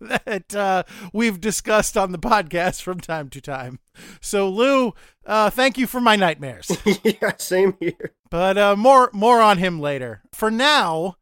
that 0.00 0.52
uh, 0.52 0.82
we've 1.12 1.40
discussed 1.40 1.96
on 1.96 2.10
the 2.10 2.18
podcast 2.18 2.82
from 2.82 2.98
time 2.98 3.28
to 3.30 3.40
time. 3.40 3.78
So, 4.20 4.48
Lou, 4.48 4.94
uh, 5.24 5.48
thank 5.50 5.78
you 5.78 5.86
for 5.86 6.00
my 6.00 6.16
nightmares. 6.16 6.76
yeah, 7.04 7.36
same 7.38 7.76
here. 7.78 8.14
But 8.30 8.58
uh, 8.58 8.74
more 8.74 9.10
more 9.12 9.40
on 9.40 9.58
him 9.58 9.78
later. 9.78 10.22
For 10.32 10.50
now, 10.50 11.18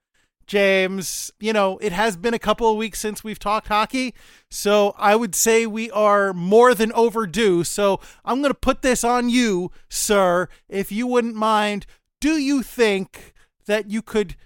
James, 0.46 1.30
you 1.40 1.52
know, 1.52 1.78
it 1.78 1.92
has 1.92 2.16
been 2.16 2.34
a 2.34 2.38
couple 2.38 2.70
of 2.70 2.76
weeks 2.76 2.98
since 3.00 3.22
we've 3.24 3.38
talked 3.38 3.68
hockey, 3.68 4.14
so 4.50 4.94
I 4.98 5.16
would 5.16 5.34
say 5.34 5.66
we 5.66 5.90
are 5.90 6.32
more 6.32 6.74
than 6.74 6.92
overdue. 6.92 7.64
So 7.64 8.00
I'm 8.24 8.40
going 8.40 8.50
to 8.50 8.58
put 8.58 8.82
this 8.82 9.04
on 9.04 9.28
you, 9.28 9.70
sir, 9.88 10.48
if 10.68 10.92
you 10.92 11.06
wouldn't 11.06 11.34
mind. 11.34 11.86
Do 12.20 12.36
you 12.38 12.62
think 12.62 13.34
that 13.66 13.90
you 13.90 14.02
could 14.02 14.36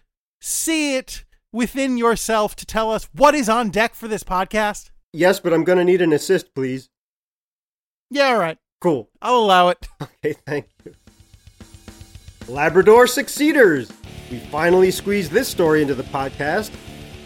see 0.41 0.97
it 0.97 1.25
within 1.53 1.97
yourself 1.97 2.55
to 2.57 2.67
tell 2.67 2.93
us 2.93 3.09
what 3.13 3.35
is 3.35 3.49
on 3.49 3.71
deck 3.71 3.95
for 3.95 4.09
this 4.09 4.23
podcast? 4.23 4.91
Yes, 5.13 5.41
but 5.41 5.53
I'm 5.53 5.65
going 5.65 5.79
to 5.79 5.85
need 5.85 6.03
an 6.03 6.13
assist, 6.13 6.55
please. 6.55 6.89
Yeah, 8.11 8.29
all 8.29 8.39
right. 8.39 8.59
Cool. 8.81 9.09
I'll 9.23 9.39
allow 9.39 9.69
it. 9.69 9.89
Okay, 10.03 10.35
thank 10.47 10.67
you. 10.85 10.93
Labrador 12.49 13.09
Succeeders. 13.09 13.93
We 14.31 14.39
finally 14.39 14.93
squeezed 14.93 15.33
this 15.33 15.49
story 15.49 15.83
into 15.83 15.97
the 15.97 16.05
podcast. 16.05 16.71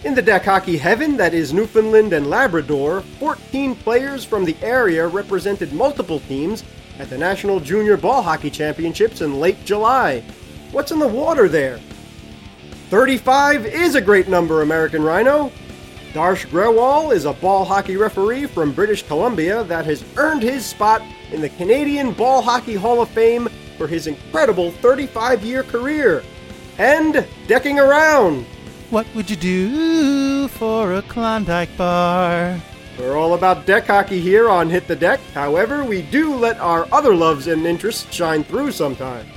In 0.03 0.15
the 0.15 0.23
deck 0.23 0.47
hockey 0.47 0.79
heaven 0.79 1.19
that 1.19 1.35
is 1.35 1.53
Newfoundland 1.53 2.15
and 2.15 2.31
Labrador, 2.31 3.03
14 3.19 3.75
players 3.77 4.25
from 4.25 4.47
the 4.47 4.57
area 4.62 5.07
represented 5.07 5.75
multiple 5.75 6.21
teams 6.21 6.65
at 6.99 7.11
the 7.11 7.19
National 7.19 7.61
Junior 7.61 7.99
Ball 7.99 8.23
Hockey 8.23 8.49
Championships 8.49 9.21
in 9.21 9.39
late 9.39 9.62
July. 9.67 10.25
What's 10.73 10.91
in 10.91 10.99
the 10.99 11.07
water 11.07 11.49
there? 11.49 11.79
35 12.89 13.67
is 13.67 13.97
a 13.97 14.00
great 14.00 14.27
number, 14.27 14.62
American 14.62 15.03
Rhino. 15.03 15.53
Darsh 16.15 16.47
Grewal 16.47 17.15
is 17.15 17.27
a 17.27 17.35
ball 17.35 17.67
hockey 17.67 17.99
referee 17.99 18.47
from 18.47 18.73
British 18.73 19.03
Columbia 19.03 19.65
that 19.65 19.85
has 19.85 20.03
earned 20.17 20.43
his 20.43 20.65
spot 20.65 21.03
in 21.31 21.43
the 21.43 21.50
Canadian 21.50 22.12
Ball 22.12 22.41
Hockey 22.41 22.75
Hall 22.75 23.03
of 23.03 23.09
Fame 23.11 23.49
for 23.80 23.88
his 23.88 24.06
incredible 24.06 24.70
35 24.70 25.42
year 25.42 25.62
career. 25.62 26.22
And 26.76 27.26
decking 27.46 27.78
around. 27.78 28.44
What 28.90 29.06
would 29.14 29.30
you 29.30 29.37
do 29.37 30.49
for 30.49 30.92
a 30.92 31.02
Klondike 31.02 31.75
bar? 31.78 32.60
We're 32.99 33.16
all 33.16 33.32
about 33.32 33.64
deck 33.64 33.87
hockey 33.87 34.20
here 34.20 34.50
on 34.50 34.68
Hit 34.68 34.87
the 34.87 34.96
Deck. 34.96 35.18
However, 35.32 35.82
we 35.82 36.02
do 36.02 36.34
let 36.34 36.60
our 36.60 36.87
other 36.92 37.14
loves 37.14 37.46
and 37.46 37.64
interests 37.64 38.14
shine 38.14 38.44
through 38.44 38.72
sometimes. 38.72 39.30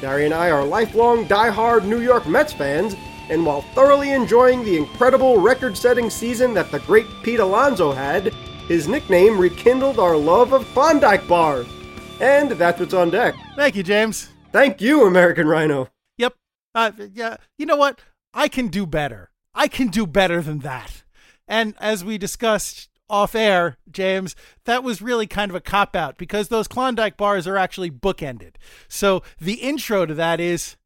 Gary 0.00 0.24
and 0.24 0.34
I 0.34 0.50
are 0.50 0.64
lifelong 0.64 1.28
die-hard 1.28 1.84
New 1.84 2.00
York 2.00 2.26
Mets 2.26 2.52
fans, 2.52 2.96
and 3.30 3.46
while 3.46 3.62
thoroughly 3.76 4.10
enjoying 4.10 4.64
the 4.64 4.76
incredible 4.76 5.38
record 5.38 5.76
setting 5.76 6.10
season 6.10 6.54
that 6.54 6.72
the 6.72 6.80
great 6.80 7.06
Pete 7.22 7.38
Alonso 7.38 7.92
had, 7.92 8.34
his 8.66 8.88
nickname 8.88 9.38
rekindled 9.38 10.00
our 10.00 10.16
love 10.16 10.52
of 10.52 10.66
Klondike 10.72 11.28
bars. 11.28 11.68
And 12.20 12.52
that's 12.52 12.80
what's 12.80 12.94
on 12.94 13.10
deck. 13.10 13.34
Thank 13.56 13.76
you, 13.76 13.82
James. 13.82 14.30
Thank 14.52 14.80
you, 14.80 15.06
American 15.06 15.46
Rhino. 15.46 15.90
Yep. 16.16 16.34
Uh, 16.74 16.92
yeah. 17.12 17.36
You 17.58 17.66
know 17.66 17.76
what? 17.76 18.00
I 18.32 18.48
can 18.48 18.68
do 18.68 18.86
better. 18.86 19.30
I 19.54 19.68
can 19.68 19.88
do 19.88 20.06
better 20.06 20.40
than 20.40 20.60
that. 20.60 21.02
And 21.46 21.74
as 21.78 22.04
we 22.04 22.18
discussed 22.18 22.88
off 23.08 23.34
air, 23.34 23.76
James, 23.90 24.34
that 24.64 24.82
was 24.82 25.00
really 25.02 25.26
kind 25.26 25.50
of 25.50 25.54
a 25.54 25.60
cop 25.60 25.94
out 25.94 26.16
because 26.18 26.48
those 26.48 26.68
Klondike 26.68 27.16
bars 27.16 27.46
are 27.46 27.56
actually 27.56 27.90
bookended. 27.90 28.54
So 28.88 29.22
the 29.38 29.54
intro 29.54 30.06
to 30.06 30.14
that 30.14 30.40
is, 30.40 30.76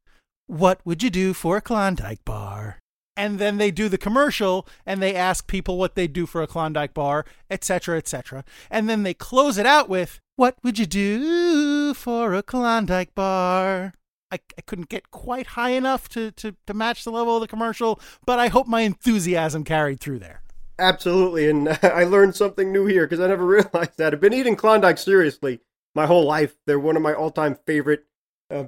What 0.47 0.81
would 0.85 1.01
you 1.01 1.09
do 1.09 1.33
for 1.33 1.57
a 1.57 1.61
Klondike 1.61 2.23
bar? 2.25 2.77
And 3.17 3.39
then 3.39 3.57
they 3.57 3.71
do 3.71 3.89
the 3.89 3.97
commercial 3.97 4.67
and 4.85 5.01
they 5.01 5.15
ask 5.15 5.47
people 5.47 5.77
what 5.77 5.95
they 5.95 6.07
do 6.07 6.25
for 6.25 6.41
a 6.41 6.47
Klondike 6.47 6.93
bar, 6.93 7.25
etc., 7.49 7.97
etc. 7.97 8.43
And 8.69 8.89
then 8.89 9.03
they 9.03 9.13
close 9.13 9.57
it 9.57 9.65
out 9.65 9.89
with, 9.89 10.19
What 10.41 10.57
would 10.63 10.79
you 10.79 10.87
do 10.87 11.93
for 11.93 12.33
a 12.33 12.41
Klondike 12.41 13.13
bar? 13.13 13.93
I, 14.31 14.39
I 14.57 14.61
couldn't 14.65 14.89
get 14.89 15.11
quite 15.11 15.45
high 15.45 15.69
enough 15.69 16.09
to, 16.09 16.31
to, 16.31 16.55
to 16.65 16.73
match 16.73 17.03
the 17.03 17.11
level 17.11 17.35
of 17.35 17.41
the 17.41 17.47
commercial, 17.47 17.99
but 18.25 18.39
I 18.39 18.47
hope 18.47 18.65
my 18.65 18.81
enthusiasm 18.81 19.63
carried 19.63 19.99
through 19.99 20.17
there. 20.17 20.41
Absolutely, 20.79 21.47
and 21.47 21.69
I 21.83 22.05
learned 22.05 22.35
something 22.35 22.71
new 22.71 22.87
here 22.87 23.05
because 23.05 23.19
I 23.19 23.27
never 23.27 23.45
realized 23.45 23.99
that. 23.99 24.13
I've 24.13 24.19
been 24.19 24.33
eating 24.33 24.55
Klondike 24.55 24.97
seriously 24.97 25.59
my 25.93 26.07
whole 26.07 26.25
life. 26.25 26.55
They're 26.65 26.79
one 26.79 26.95
of 26.95 27.03
my 27.03 27.13
all-time 27.13 27.59
favorite 27.67 28.05
uh, 28.49 28.63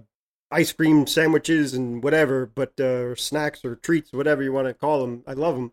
ice 0.51 0.73
cream 0.73 1.07
sandwiches 1.07 1.73
and 1.73 2.03
whatever, 2.03 2.45
but 2.45 2.79
uh, 2.79 3.15
snacks 3.15 3.65
or 3.65 3.77
treats, 3.77 4.13
whatever 4.13 4.43
you 4.43 4.53
want 4.53 4.67
to 4.67 4.75
call 4.75 5.01
them. 5.01 5.23
I 5.25 5.33
love 5.33 5.55
them. 5.55 5.71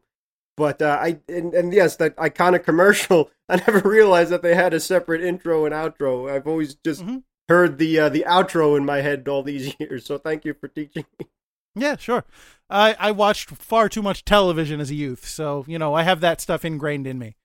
But 0.60 0.82
uh, 0.82 0.98
I 1.00 1.18
and, 1.26 1.54
and, 1.54 1.72
yes, 1.72 1.96
that 1.96 2.14
iconic 2.16 2.64
commercial. 2.64 3.30
I 3.48 3.56
never 3.56 3.88
realized 3.88 4.28
that 4.30 4.42
they 4.42 4.54
had 4.54 4.74
a 4.74 4.78
separate 4.78 5.22
intro 5.22 5.64
and 5.64 5.74
outro. 5.74 6.30
I've 6.30 6.46
always 6.46 6.74
just 6.74 7.00
mm-hmm. 7.00 7.16
heard 7.48 7.78
the 7.78 7.98
uh, 7.98 8.08
the 8.10 8.26
outro 8.28 8.76
in 8.76 8.84
my 8.84 9.00
head 9.00 9.26
all 9.26 9.42
these 9.42 9.74
years. 9.80 10.04
So 10.04 10.18
thank 10.18 10.44
you 10.44 10.52
for 10.52 10.68
teaching 10.68 11.06
me. 11.18 11.28
Yeah, 11.74 11.96
sure. 11.96 12.26
I 12.68 12.94
I 12.98 13.10
watched 13.10 13.48
far 13.48 13.88
too 13.88 14.02
much 14.02 14.22
television 14.26 14.82
as 14.82 14.90
a 14.90 14.94
youth, 14.94 15.26
so 15.26 15.64
you 15.66 15.78
know 15.78 15.94
I 15.94 16.02
have 16.02 16.20
that 16.20 16.42
stuff 16.42 16.62
ingrained 16.62 17.06
in 17.06 17.18
me. 17.18 17.36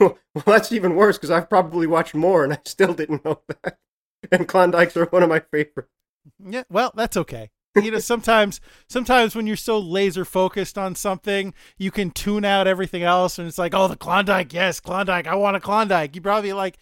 Well, 0.00 0.18
that's 0.44 0.72
even 0.72 0.96
worse 0.96 1.16
because 1.16 1.30
I've 1.30 1.48
probably 1.48 1.86
watched 1.86 2.14
more 2.16 2.42
and 2.42 2.52
I 2.52 2.58
still 2.64 2.92
didn't 2.94 3.24
know 3.24 3.42
that. 3.48 3.78
And 4.30 4.46
Klondikes 4.46 4.94
are 4.96 5.06
one 5.06 5.22
of 5.22 5.30
my 5.30 5.38
favorites. 5.38 5.88
Yeah, 6.44 6.64
well, 6.68 6.92
that's 6.94 7.16
okay. 7.16 7.50
You 7.82 7.90
know, 7.90 7.98
sometimes 7.98 8.60
sometimes 8.88 9.36
when 9.36 9.46
you're 9.46 9.56
so 9.56 9.78
laser 9.78 10.24
focused 10.24 10.78
on 10.78 10.94
something, 10.94 11.54
you 11.76 11.90
can 11.90 12.10
tune 12.10 12.44
out 12.44 12.66
everything 12.66 13.02
else, 13.02 13.38
and 13.38 13.46
it's 13.46 13.58
like, 13.58 13.74
oh, 13.74 13.88
the 13.88 13.96
Klondike, 13.96 14.52
yes, 14.52 14.80
Klondike, 14.80 15.26
I 15.26 15.34
want 15.34 15.56
a 15.56 15.60
Klondike. 15.60 16.14
You 16.14 16.22
probably 16.22 16.52
like 16.52 16.78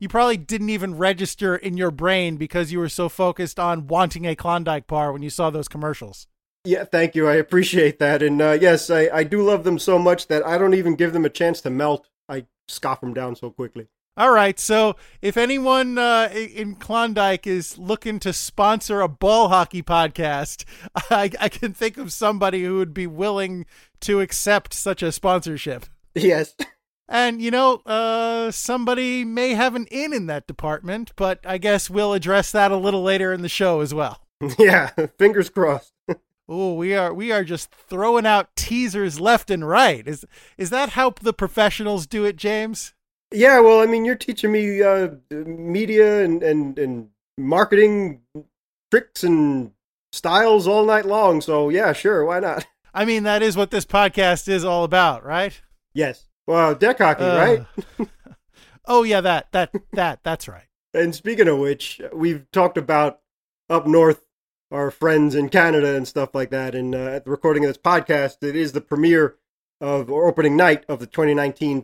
you 0.00 0.08
probably 0.08 0.36
didn't 0.36 0.70
even 0.70 0.96
register 0.96 1.56
in 1.56 1.76
your 1.76 1.90
brain 1.90 2.36
because 2.36 2.72
you 2.72 2.78
were 2.78 2.88
so 2.88 3.08
focused 3.08 3.58
on 3.58 3.88
wanting 3.88 4.26
a 4.26 4.36
Klondike 4.36 4.86
bar 4.86 5.12
when 5.12 5.22
you 5.22 5.30
saw 5.30 5.50
those 5.50 5.68
commercials. 5.68 6.26
Yeah, 6.64 6.84
thank 6.84 7.14
you. 7.14 7.26
I 7.28 7.34
appreciate 7.34 7.98
that. 7.98 8.22
And 8.22 8.40
uh, 8.40 8.58
yes, 8.60 8.90
I, 8.90 9.08
I 9.12 9.24
do 9.24 9.42
love 9.42 9.64
them 9.64 9.78
so 9.78 9.98
much 9.98 10.28
that 10.28 10.46
I 10.46 10.58
don't 10.58 10.74
even 10.74 10.94
give 10.94 11.12
them 11.12 11.24
a 11.24 11.30
chance 11.30 11.60
to 11.62 11.70
melt. 11.70 12.08
I 12.28 12.46
scoff 12.68 13.00
them 13.00 13.14
down 13.14 13.36
so 13.36 13.50
quickly. 13.50 13.88
All 14.18 14.32
right. 14.32 14.58
So 14.58 14.96
if 15.22 15.36
anyone 15.36 15.96
uh, 15.96 16.28
in 16.34 16.74
Klondike 16.74 17.46
is 17.46 17.78
looking 17.78 18.18
to 18.20 18.32
sponsor 18.32 19.00
a 19.00 19.08
ball 19.08 19.48
hockey 19.48 19.80
podcast, 19.80 20.64
I, 21.10 21.30
I 21.40 21.48
can 21.48 21.72
think 21.72 21.96
of 21.96 22.12
somebody 22.12 22.64
who 22.64 22.78
would 22.78 22.92
be 22.92 23.06
willing 23.06 23.64
to 24.00 24.20
accept 24.20 24.74
such 24.74 25.04
a 25.04 25.12
sponsorship. 25.12 25.86
Yes. 26.16 26.56
And 27.08 27.40
you 27.40 27.52
know, 27.52 27.76
uh, 27.86 28.50
somebody 28.50 29.24
may 29.24 29.54
have 29.54 29.76
an 29.76 29.86
in 29.86 30.12
in 30.12 30.26
that 30.26 30.48
department, 30.48 31.12
but 31.14 31.38
I 31.46 31.58
guess 31.58 31.88
we'll 31.88 32.12
address 32.12 32.50
that 32.50 32.72
a 32.72 32.76
little 32.76 33.02
later 33.04 33.32
in 33.32 33.42
the 33.42 33.48
show 33.48 33.80
as 33.80 33.94
well. 33.94 34.20
Yeah, 34.58 34.90
fingers 35.18 35.48
crossed. 35.48 35.92
Oh, 36.50 36.72
we 36.74 36.96
are 36.96 37.12
we 37.12 37.30
are 37.30 37.44
just 37.44 37.70
throwing 37.70 38.24
out 38.24 38.56
teasers 38.56 39.20
left 39.20 39.50
and 39.50 39.68
right. 39.68 40.06
Is 40.08 40.24
is 40.56 40.70
that 40.70 40.90
how 40.90 41.10
the 41.20 41.34
professionals 41.34 42.06
do 42.06 42.24
it, 42.24 42.36
James? 42.36 42.94
Yeah, 43.30 43.60
well, 43.60 43.80
I 43.80 43.86
mean, 43.86 44.04
you're 44.04 44.14
teaching 44.14 44.52
me 44.52 44.82
uh, 44.82 45.08
media 45.30 46.24
and, 46.24 46.42
and 46.42 46.78
and 46.78 47.08
marketing 47.36 48.22
tricks 48.90 49.22
and 49.22 49.72
styles 50.12 50.66
all 50.66 50.84
night 50.84 51.04
long. 51.04 51.40
So 51.40 51.68
yeah, 51.68 51.92
sure, 51.92 52.24
why 52.24 52.40
not? 52.40 52.66
I 52.94 53.04
mean, 53.04 53.24
that 53.24 53.42
is 53.42 53.56
what 53.56 53.70
this 53.70 53.84
podcast 53.84 54.48
is 54.48 54.64
all 54.64 54.84
about, 54.84 55.24
right? 55.24 55.60
Yes. 55.92 56.28
Well, 56.46 56.74
deck 56.74 56.98
hockey, 56.98 57.24
uh, 57.24 57.36
right? 57.36 58.08
oh 58.86 59.02
yeah, 59.02 59.20
that 59.20 59.52
that 59.52 59.72
that 59.92 60.20
that's 60.22 60.48
right. 60.48 60.66
And 60.94 61.14
speaking 61.14 61.48
of 61.48 61.58
which, 61.58 62.00
we've 62.12 62.50
talked 62.50 62.78
about 62.78 63.20
up 63.68 63.86
north 63.86 64.22
our 64.70 64.90
friends 64.90 65.34
in 65.34 65.48
Canada 65.48 65.94
and 65.94 66.06
stuff 66.06 66.34
like 66.34 66.50
that. 66.50 66.74
And 66.74 66.94
uh, 66.94 66.98
at 66.98 67.24
the 67.24 67.30
recording 67.30 67.64
of 67.64 67.68
this 67.68 67.78
podcast, 67.78 68.42
it 68.42 68.56
is 68.56 68.72
the 68.72 68.80
premiere 68.80 69.36
of 69.80 70.10
or 70.10 70.28
opening 70.28 70.56
night 70.56 70.84
of 70.88 70.98
the 70.98 71.06
2019-2020 71.06 71.82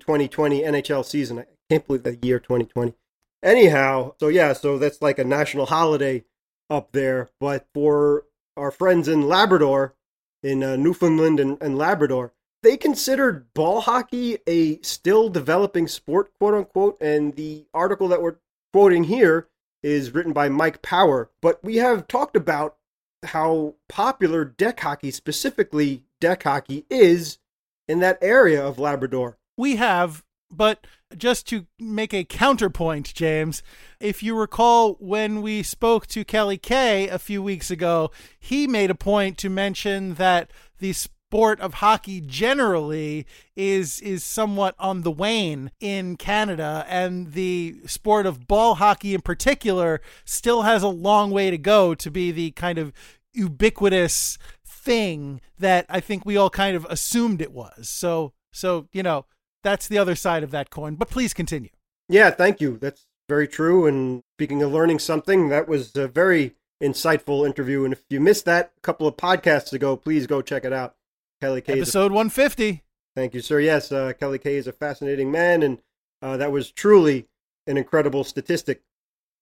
NHL 0.65 1.05
season. 1.05 1.39
I 1.39 1.47
can't 1.71 1.87
believe 1.87 2.03
the 2.03 2.19
year 2.23 2.39
2020. 2.39 2.95
Anyhow, 3.43 4.15
so 4.19 4.29
yeah, 4.29 4.53
so 4.53 4.79
that's 4.79 5.03
like 5.03 5.19
a 5.19 5.25
national 5.25 5.67
holiday 5.67 6.25
up 6.71 6.93
there. 6.93 7.29
But 7.41 7.67
for 7.75 8.25
our 8.57 8.71
friends 8.71 9.09
in 9.09 9.29
Labrador, 9.29 9.95
in 10.43 10.63
uh, 10.63 10.77
Newfoundland 10.77 11.41
and, 11.41 11.59
and 11.61 11.77
Labrador, 11.77 12.33
they 12.63 12.77
considered 12.77 13.53
ball 13.53 13.83
hockey 13.83 14.39
a 14.47 14.81
still 14.81 15.29
developing 15.29 15.87
sport, 15.87 16.33
quote 16.39 16.55
unquote. 16.55 16.97
And 17.01 17.35
the 17.35 17.67
article 17.75 18.09
that 18.09 18.23
we're 18.23 18.37
quoting 18.73 19.05
here 19.05 19.49
is 19.83 20.15
written 20.15 20.33
by 20.33 20.49
Mike 20.49 20.81
Power. 20.81 21.31
But 21.43 21.63
we 21.63 21.77
have 21.77 22.09
talked 22.09 22.37
about 22.37 22.77
how 23.25 23.75
popular 23.89 24.45
deck 24.45 24.81
hockey, 24.81 25.11
specifically 25.11 26.05
deck 26.21 26.43
hockey, 26.43 26.87
is 26.89 27.39
in 27.89 28.01
that 28.01 28.19
area 28.21 28.65
of 28.65 28.79
Labrador. 28.79 29.37
We 29.57 29.77
have, 29.77 30.25
but 30.51 30.87
just 31.17 31.47
to 31.49 31.67
make 31.79 32.13
a 32.13 32.25
counterpoint, 32.25 33.15
James, 33.15 33.63
if 34.01 34.23
you 34.23 34.37
recall 34.37 34.95
when 34.95 35.43
we 35.43 35.63
spoke 35.63 36.07
to 36.09 36.25
Kelly 36.25 36.59
Kay 36.59 37.09
a 37.09 37.19
few 37.19 37.43
weeks 37.43 37.71
ago, 37.71 38.11
he 38.39 38.67
made 38.67 38.91
a 38.91 38.95
point 38.95 39.39
to 39.39 39.49
mention 39.49 40.15
that 40.15 40.51
the 40.79 40.93
sport 40.93 41.61
of 41.61 41.75
hockey 41.75 42.21
generally 42.21 43.27
is 43.57 44.01
is 44.01 44.23
somewhat 44.23 44.75
on 44.79 45.03
the 45.03 45.11
wane 45.11 45.71
in 45.81 46.17
Canada 46.17 46.87
and 46.89 47.33
the 47.33 47.77
sport 47.87 48.25
of 48.25 48.47
ball 48.47 48.77
hockey 48.77 49.15
in 49.15 49.21
particular 49.21 50.01
still 50.25 50.63
has 50.63 50.83
a 50.83 50.89
long 50.89 51.33
way 51.33 51.51
to 51.51 51.59
go 51.59 51.93
to 51.93 52.11
be 52.11 52.31
the 52.31 52.53
kind 52.53 52.79
of 52.79 52.93
ubiquitous 53.33 54.39
thing 54.85 55.41
that 55.59 55.87
I 55.89 56.01
think 56.01 56.25
we 56.25 56.37
all 56.37 56.51
kind 56.51 56.77
of 56.77 56.87
assumed 56.91 57.41
it 57.41 57.53
was. 57.53 57.89
So 57.89 58.33
so, 58.55 58.89
you 58.93 59.03
know, 59.03 59.27
that's 59.65 59.89
the 59.89 59.99
other 59.99 60.15
side 60.15 60.43
of 60.43 60.53
that 60.53 60.71
coin. 60.71 60.95
But 60.95 61.11
please 61.11 61.35
continue. 61.35 61.71
Yeah, 62.09 62.31
thank 62.31 62.61
you. 62.61 62.79
That's 62.79 63.07
very 63.29 63.49
true. 63.49 63.87
And 63.87 64.23
speaking 64.37 64.63
of 64.63 64.73
learning 64.73 65.01
something, 65.01 65.49
that 65.49 65.67
was 65.67 65.97
a 65.97 66.07
very 66.07 66.55
insightful 66.83 67.45
interview. 67.45 67.85
And 67.85 67.93
if 67.93 68.03
you 68.09 68.21
missed 68.21 68.45
that 68.45 68.73
a 68.77 68.81
couple 68.81 69.09
of 69.09 69.17
podcasts 69.17 69.73
ago, 69.73 69.97
please 69.97 70.27
go 70.27 70.41
check 70.41 70.65
it 70.65 70.73
out. 70.73 70.95
Kelly 71.41 71.61
K. 71.61 71.73
Episode 71.73 72.13
a, 72.13 72.15
150. 72.15 72.85
Thank 73.17 73.35
you, 73.35 73.41
sir. 73.41 73.61
Yes, 73.61 73.91
uh, 73.91 74.13
Kelly 74.19 74.39
K 74.39 74.57
is 74.57 74.67
a 74.67 74.73
fascinating 74.73 75.31
man, 75.31 75.63
and 75.63 75.79
uh, 76.23 76.37
that 76.37 76.53
was 76.53 76.71
truly 76.71 77.27
an 77.67 77.77
incredible 77.77 78.25
statistic. 78.25 78.83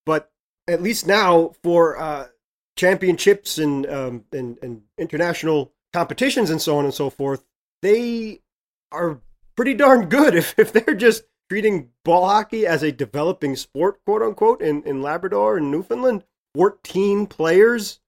But 0.07 0.31
at 0.67 0.83
least 0.83 1.07
now, 1.07 1.53
for 1.63 1.99
uh, 1.99 2.29
championships 2.77 3.59
and, 3.59 3.87
um, 3.87 4.25
and 4.33 4.59
and 4.63 4.83
international 4.99 5.73
competitions 5.93 6.51
and 6.51 6.61
so 6.61 6.79
on 6.79 6.85
and 6.85 6.95
so 6.95 7.11
forth, 7.11 7.45
they 7.83 8.41
are 8.91 9.21
pretty 9.57 9.75
darn 9.75 10.09
good 10.09 10.35
if, 10.35 10.59
if 10.59 10.73
they're 10.73 10.95
just 10.95 11.25
treating 11.49 11.91
ball 12.05 12.27
hockey 12.27 12.67
as 12.67 12.83
a 12.83 12.93
developing 12.93 13.57
sport, 13.57 14.03
quote 14.05 14.23
unquote, 14.23 14.63
in, 14.63 14.83
in 14.85 15.03
Labrador 15.03 15.59
and 15.59 15.71
Newfoundland. 15.71 16.25
14 16.55 17.27
players 17.27 18.01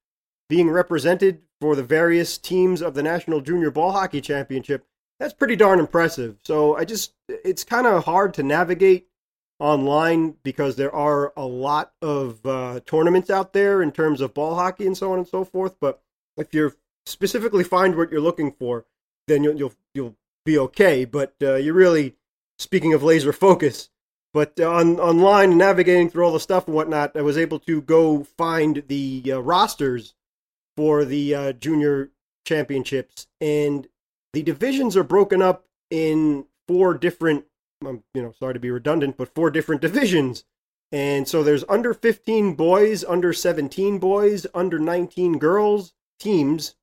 being 0.48 0.70
represented 0.70 1.42
for 1.60 1.74
the 1.74 1.82
various 1.82 2.36
teams 2.36 2.82
of 2.82 2.94
the 2.94 3.02
National 3.02 3.40
Junior 3.40 3.70
Ball 3.70 3.92
Hockey 3.92 4.20
Championship. 4.20 4.86
That's 5.18 5.32
pretty 5.32 5.56
darn 5.56 5.78
impressive. 5.78 6.36
So 6.44 6.76
I 6.76 6.84
just, 6.84 7.14
it's 7.28 7.64
kind 7.64 7.86
of 7.86 8.04
hard 8.04 8.34
to 8.34 8.42
navigate 8.42 9.08
online 9.58 10.36
because 10.42 10.76
there 10.76 10.94
are 10.94 11.32
a 11.36 11.46
lot 11.46 11.92
of 12.02 12.44
uh, 12.44 12.80
tournaments 12.86 13.30
out 13.30 13.52
there 13.52 13.82
in 13.82 13.92
terms 13.92 14.20
of 14.20 14.34
ball 14.34 14.54
hockey 14.54 14.86
and 14.86 14.96
so 14.96 15.12
on 15.12 15.18
and 15.18 15.28
so 15.28 15.44
forth. 15.44 15.76
But 15.80 16.02
if 16.36 16.52
you 16.52 16.72
specifically 17.06 17.64
find 17.64 17.96
what 17.96 18.10
you're 18.10 18.20
looking 18.20 18.52
for, 18.52 18.86
then 19.28 19.44
you'll 19.44 19.56
you'll, 19.56 19.74
you'll 19.94 20.16
be 20.44 20.58
okay. 20.58 21.04
But 21.04 21.34
uh, 21.42 21.54
you 21.54 21.72
really, 21.72 22.16
speaking 22.58 22.92
of 22.92 23.02
laser 23.02 23.32
focus, 23.32 23.90
but 24.32 24.58
on 24.60 24.98
online 24.98 25.56
navigating 25.56 26.10
through 26.10 26.24
all 26.26 26.32
the 26.32 26.40
stuff 26.40 26.66
and 26.66 26.74
whatnot, 26.74 27.16
I 27.16 27.22
was 27.22 27.38
able 27.38 27.60
to 27.60 27.80
go 27.80 28.24
find 28.24 28.82
the 28.88 29.22
uh, 29.32 29.40
rosters 29.40 30.14
for 30.76 31.04
the 31.04 31.34
uh, 31.34 31.52
junior 31.52 32.10
championships, 32.44 33.28
and 33.40 33.86
the 34.32 34.42
divisions 34.42 34.96
are 34.96 35.04
broken 35.04 35.40
up 35.40 35.64
in 35.90 36.46
four 36.66 36.94
different. 36.94 37.44
I'm 37.86 38.02
you 38.14 38.22
know 38.22 38.32
sorry 38.32 38.54
to 38.54 38.60
be 38.60 38.70
redundant, 38.70 39.16
but 39.16 39.34
four 39.34 39.50
different 39.50 39.80
divisions. 39.82 40.44
And 40.92 41.26
so 41.26 41.42
there's 41.42 41.64
under 41.68 41.92
15 41.92 42.54
boys, 42.54 43.02
under 43.04 43.32
17 43.32 43.98
boys, 43.98 44.46
under 44.54 44.78
19 44.78 45.38
girls 45.38 45.92
teams, 46.20 46.76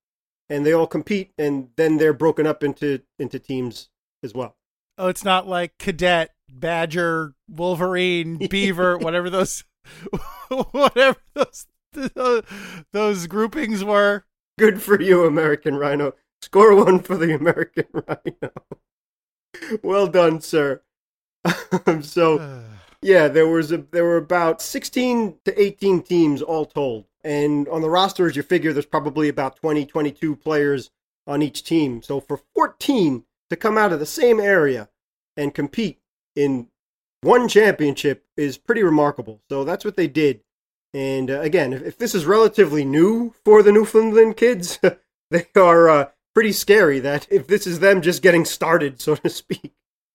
and 0.50 0.66
they 0.66 0.74
all 0.74 0.88
compete, 0.88 1.32
and 1.38 1.70
then 1.78 1.98
they're 1.98 2.14
broken 2.14 2.46
up 2.46 2.64
into 2.64 3.02
into 3.18 3.40
teams 3.40 3.90
as 4.24 4.34
well. 4.34 4.58
Oh, 4.98 5.08
it's 5.08 5.24
not 5.24 5.48
like 5.48 5.78
cadet, 5.78 6.32
badger, 6.52 7.36
wolverine, 7.48 8.48
beaver, 8.50 8.98
whatever 8.98 9.30
those, 9.30 9.64
whatever 10.72 11.18
those 11.34 11.66
those 12.92 13.28
groupings 13.28 13.84
were. 13.84 14.26
Good 14.58 14.82
for 14.82 15.02
you, 15.02 15.26
American 15.26 15.76
Rhino. 15.76 16.14
Score 16.42 16.76
one 16.76 17.00
for 17.00 17.16
the 17.16 17.34
American 17.34 17.86
Rhino. 17.94 18.52
well 19.82 20.08
done, 20.08 20.42
sir. 20.42 20.82
so, 22.02 22.64
yeah, 23.02 23.28
there 23.28 23.48
was 23.48 23.72
a, 23.72 23.78
there 23.78 24.04
were 24.04 24.18
about 24.18 24.62
16 24.62 25.38
to 25.46 25.62
18 25.62 26.04
teams 26.04 26.42
all 26.42 26.66
told. 26.66 27.06
And 27.24 27.68
on 27.68 27.82
the 27.82 27.90
rosters, 27.90 28.36
you 28.36 28.44
figure 28.44 28.74
there's 28.74 28.86
probably 28.86 29.30
about 29.30 29.56
20, 29.58 29.86
22 29.86 30.36
players 30.36 30.90
on 31.28 31.42
each 31.42 31.64
team. 31.64 32.02
So 32.02 32.20
for 32.20 32.42
14 32.56 33.24
to 33.50 33.56
come 33.56 33.78
out 33.78 33.94
of 33.94 34.00
the 34.00 34.06
same 34.06 34.40
area 34.40 34.90
and 35.38 35.54
compete 35.54 36.00
in 36.36 36.68
one 37.22 37.48
championship 37.48 38.26
is 38.36 38.58
pretty 38.58 38.84
remarkable. 38.84 39.42
So 39.50 39.64
that's 39.64 39.86
what 39.86 39.96
they 39.96 40.08
did. 40.08 40.42
And 40.94 41.30
uh, 41.32 41.42
again, 41.42 41.74
if, 41.74 41.82
if, 41.84 41.98
this 41.98 42.16
is 42.16 42.26
relatively 42.26 42.84
new 42.84 43.34
for 43.46 43.64
the 43.64 43.72
Newfoundland 43.72 44.36
kids, 44.36 44.80
they 45.32 45.48
are 45.56 45.90
uh, 45.90 46.10
pretty 46.34 46.52
scary 46.52 47.00
that 47.00 47.28
if 47.30 47.48
this 47.48 47.66
is 47.66 47.80
them 47.80 48.02
just 48.02 48.22
getting 48.22 48.46
started, 48.46 49.00
so 49.00 49.16
to 49.16 49.30
speak. 49.30 49.74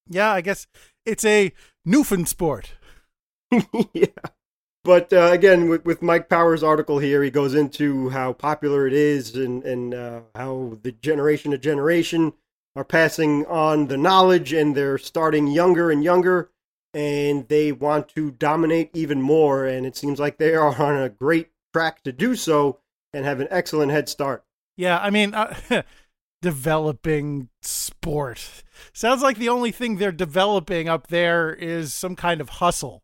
Yeah, 0.08 0.32
I 0.32 0.40
guess 0.40 0.66
it's 1.06 1.24
a 1.24 1.52
Newfound 1.84 2.28
sport. 2.28 2.72
yeah. 3.92 4.06
But 4.84 5.12
uh, 5.12 5.30
again, 5.32 5.68
with, 5.68 5.84
with 5.84 6.00
Mike 6.00 6.28
Power's 6.28 6.62
article 6.62 6.98
here, 6.98 7.22
he 7.22 7.30
goes 7.30 7.54
into 7.54 8.10
how 8.10 8.32
popular 8.32 8.86
it 8.86 8.92
is 8.92 9.34
and, 9.34 9.64
and 9.64 9.94
uh, 9.94 10.20
how 10.34 10.78
the 10.82 10.92
generation 10.92 11.50
to 11.50 11.58
generation 11.58 12.34
are 12.76 12.84
passing 12.84 13.44
on 13.46 13.88
the 13.88 13.96
knowledge 13.96 14.52
and 14.52 14.76
they're 14.76 14.98
starting 14.98 15.48
younger 15.48 15.90
and 15.90 16.04
younger 16.04 16.50
and 16.94 17.48
they 17.48 17.72
want 17.72 18.08
to 18.10 18.30
dominate 18.30 18.90
even 18.94 19.20
more. 19.20 19.66
And 19.66 19.86
it 19.86 19.96
seems 19.96 20.20
like 20.20 20.38
they 20.38 20.54
are 20.54 20.80
on 20.80 21.02
a 21.02 21.08
great 21.08 21.50
track 21.72 22.02
to 22.04 22.12
do 22.12 22.36
so 22.36 22.78
and 23.12 23.24
have 23.24 23.40
an 23.40 23.48
excellent 23.50 23.90
head 23.90 24.08
start. 24.08 24.44
Yeah, 24.76 24.98
I 24.98 25.10
mean, 25.10 25.34
uh, 25.34 25.54
developing 26.46 27.48
sport. 27.60 28.62
Sounds 28.92 29.20
like 29.20 29.36
the 29.36 29.48
only 29.48 29.72
thing 29.72 29.96
they're 29.96 30.12
developing 30.12 30.88
up 30.88 31.08
there 31.08 31.52
is 31.52 31.92
some 31.92 32.14
kind 32.14 32.40
of 32.40 32.48
hustle. 32.48 33.02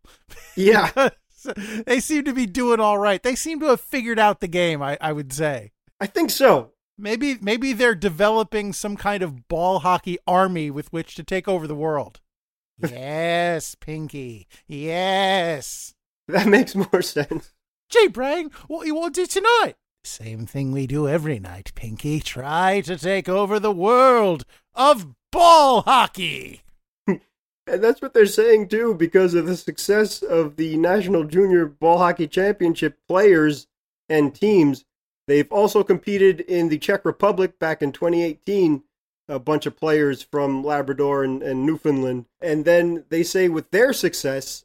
Yeah. 0.57 1.09
they 1.87 1.98
seem 1.98 2.24
to 2.24 2.33
be 2.33 2.46
doing 2.46 2.78
all 2.78 2.98
right. 2.98 3.20
They 3.20 3.35
seem 3.35 3.59
to 3.59 3.66
have 3.66 3.81
figured 3.81 4.20
out 4.20 4.38
the 4.38 4.46
game, 4.46 4.81
I, 4.81 4.96
I 5.00 5.11
would 5.11 5.33
say. 5.33 5.72
I 6.00 6.07
think 6.07 6.31
so. 6.31 6.70
Maybe 6.96 7.37
maybe 7.42 7.72
they're 7.72 7.96
developing 7.96 8.72
some 8.72 8.96
kind 8.96 9.24
of 9.24 9.48
ball 9.48 9.81
hockey 9.81 10.18
army 10.24 10.70
with 10.70 10.92
which 10.92 11.16
to 11.16 11.24
take 11.24 11.48
over 11.48 11.66
the 11.66 11.74
world. 11.74 12.20
yes, 12.78 13.74
Pinky. 13.74 14.46
Yes. 14.68 15.94
That 16.28 16.46
makes 16.46 16.76
more 16.76 17.02
sense. 17.02 17.52
Gee, 17.90 18.07
Brain, 18.07 18.52
what 18.68 18.87
you 18.87 18.94
want 18.94 19.16
to 19.16 19.22
do 19.22 19.26
tonight? 19.26 19.74
Same 20.04 20.46
thing 20.46 20.72
we 20.72 20.86
do 20.86 21.08
every 21.08 21.38
night, 21.38 21.72
Pinky. 21.74 22.18
Try 22.20 22.80
to 22.82 22.98
take 22.98 23.28
over 23.28 23.60
the 23.60 23.72
world 23.72 24.44
of 24.74 25.14
ball 25.30 25.82
hockey. 25.82 26.62
And 27.64 27.82
that's 27.82 28.02
what 28.02 28.12
they're 28.12 28.26
saying 28.26 28.68
too, 28.68 28.92
because 28.92 29.34
of 29.34 29.46
the 29.46 29.56
success 29.56 30.20
of 30.20 30.56
the 30.56 30.76
National 30.76 31.22
Junior 31.22 31.66
Ball 31.66 31.98
Hockey 31.98 32.26
Championship 32.26 32.98
players 33.06 33.68
and 34.08 34.34
teams. 34.34 34.84
They've 35.28 35.50
also 35.50 35.84
competed 35.84 36.40
in 36.40 36.68
the 36.68 36.78
Czech 36.78 37.04
Republic 37.04 37.60
back 37.60 37.80
in 37.80 37.92
2018, 37.92 38.82
a 39.28 39.38
bunch 39.38 39.64
of 39.66 39.76
players 39.76 40.22
from 40.22 40.64
Labrador 40.64 41.22
and, 41.22 41.40
and 41.40 41.64
Newfoundland. 41.64 42.26
And 42.40 42.64
then 42.64 43.04
they 43.10 43.22
say 43.22 43.48
with 43.48 43.70
their 43.70 43.92
success, 43.92 44.64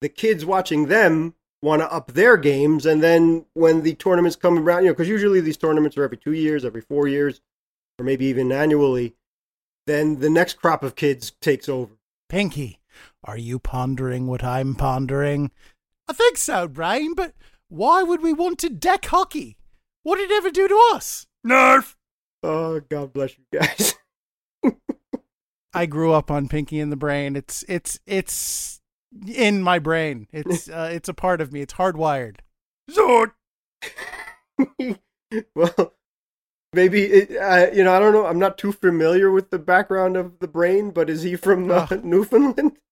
the 0.00 0.08
kids 0.08 0.44
watching 0.46 0.86
them 0.86 1.34
want 1.62 1.82
to 1.82 1.92
up 1.92 2.12
their 2.12 2.36
games. 2.36 2.86
And 2.86 3.02
then 3.02 3.46
when 3.54 3.82
the 3.82 3.94
tournaments 3.94 4.36
come 4.36 4.58
around, 4.58 4.82
you 4.82 4.88
know, 4.88 4.94
because 4.94 5.08
usually 5.08 5.40
these 5.40 5.56
tournaments 5.56 5.96
are 5.96 6.04
every 6.04 6.16
two 6.16 6.32
years, 6.32 6.64
every 6.64 6.80
four 6.82 7.08
years, 7.08 7.40
or 7.98 8.04
maybe 8.04 8.26
even 8.26 8.52
annually, 8.52 9.14
then 9.86 10.20
the 10.20 10.30
next 10.30 10.54
crop 10.54 10.82
of 10.82 10.96
kids 10.96 11.32
takes 11.40 11.68
over. 11.68 11.94
Pinky, 12.28 12.80
are 13.24 13.38
you 13.38 13.58
pondering 13.58 14.26
what 14.26 14.42
I'm 14.42 14.74
pondering? 14.74 15.50
I 16.08 16.12
think 16.12 16.36
so, 16.36 16.68
Brain, 16.68 17.14
but 17.14 17.34
why 17.68 18.02
would 18.02 18.22
we 18.22 18.32
want 18.32 18.58
to 18.60 18.68
deck 18.68 19.06
hockey? 19.06 19.56
What 20.02 20.16
did 20.16 20.30
it 20.30 20.36
ever 20.36 20.50
do 20.50 20.68
to 20.68 20.90
us? 20.94 21.26
Narf! 21.42 21.96
Oh, 22.42 22.80
God 22.80 23.12
bless 23.12 23.36
you 23.38 23.44
guys. 23.58 23.94
I 25.74 25.86
grew 25.86 26.12
up 26.12 26.30
on 26.30 26.48
Pinky 26.48 26.80
and 26.80 26.92
the 26.92 26.96
Brain. 26.96 27.36
It's 27.36 27.64
it's 27.68 27.98
it's 28.06 28.80
in 29.26 29.62
my 29.62 29.78
brain. 29.78 30.28
It's 30.32 30.68
uh, 30.70 30.90
it's 30.92 31.08
a 31.08 31.14
part 31.14 31.40
of 31.40 31.52
me. 31.52 31.60
It's 31.60 31.74
hardwired. 31.74 32.36
Zort. 32.90 33.32
well, 35.54 35.94
maybe 36.72 37.02
it, 37.02 37.36
uh, 37.36 37.70
you 37.72 37.84
know 37.84 37.94
I 37.94 37.98
don't 37.98 38.12
know. 38.12 38.26
I'm 38.26 38.38
not 38.38 38.58
too 38.58 38.72
familiar 38.72 39.30
with 39.30 39.50
the 39.50 39.58
background 39.58 40.16
of 40.16 40.38
the 40.38 40.48
brain, 40.48 40.90
but 40.90 41.10
is 41.10 41.22
he 41.22 41.36
from 41.36 41.70
uh, 41.70 41.86
Newfoundland? 42.02 42.76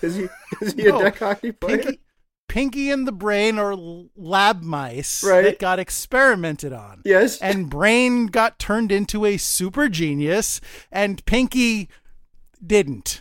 Is 0.00 0.14
he 0.14 0.28
is 0.60 0.74
he 0.74 0.84
no. 0.84 1.00
a 1.00 1.02
deck 1.02 1.18
hockey 1.18 1.50
player? 1.50 1.78
Pinky, 1.78 2.00
Pinky 2.48 2.90
and 2.92 3.04
the 3.04 3.10
Brain 3.10 3.58
are 3.58 3.74
lab 3.74 4.62
mice 4.62 5.24
Right. 5.24 5.42
that 5.42 5.58
got 5.58 5.80
experimented 5.80 6.72
on. 6.72 7.02
Yes. 7.04 7.38
And 7.42 7.68
Brain 7.68 8.26
got 8.26 8.60
turned 8.60 8.92
into 8.92 9.26
a 9.26 9.36
super 9.38 9.88
genius, 9.88 10.60
and 10.92 11.24
Pinky 11.26 11.88
didn't. 12.64 13.20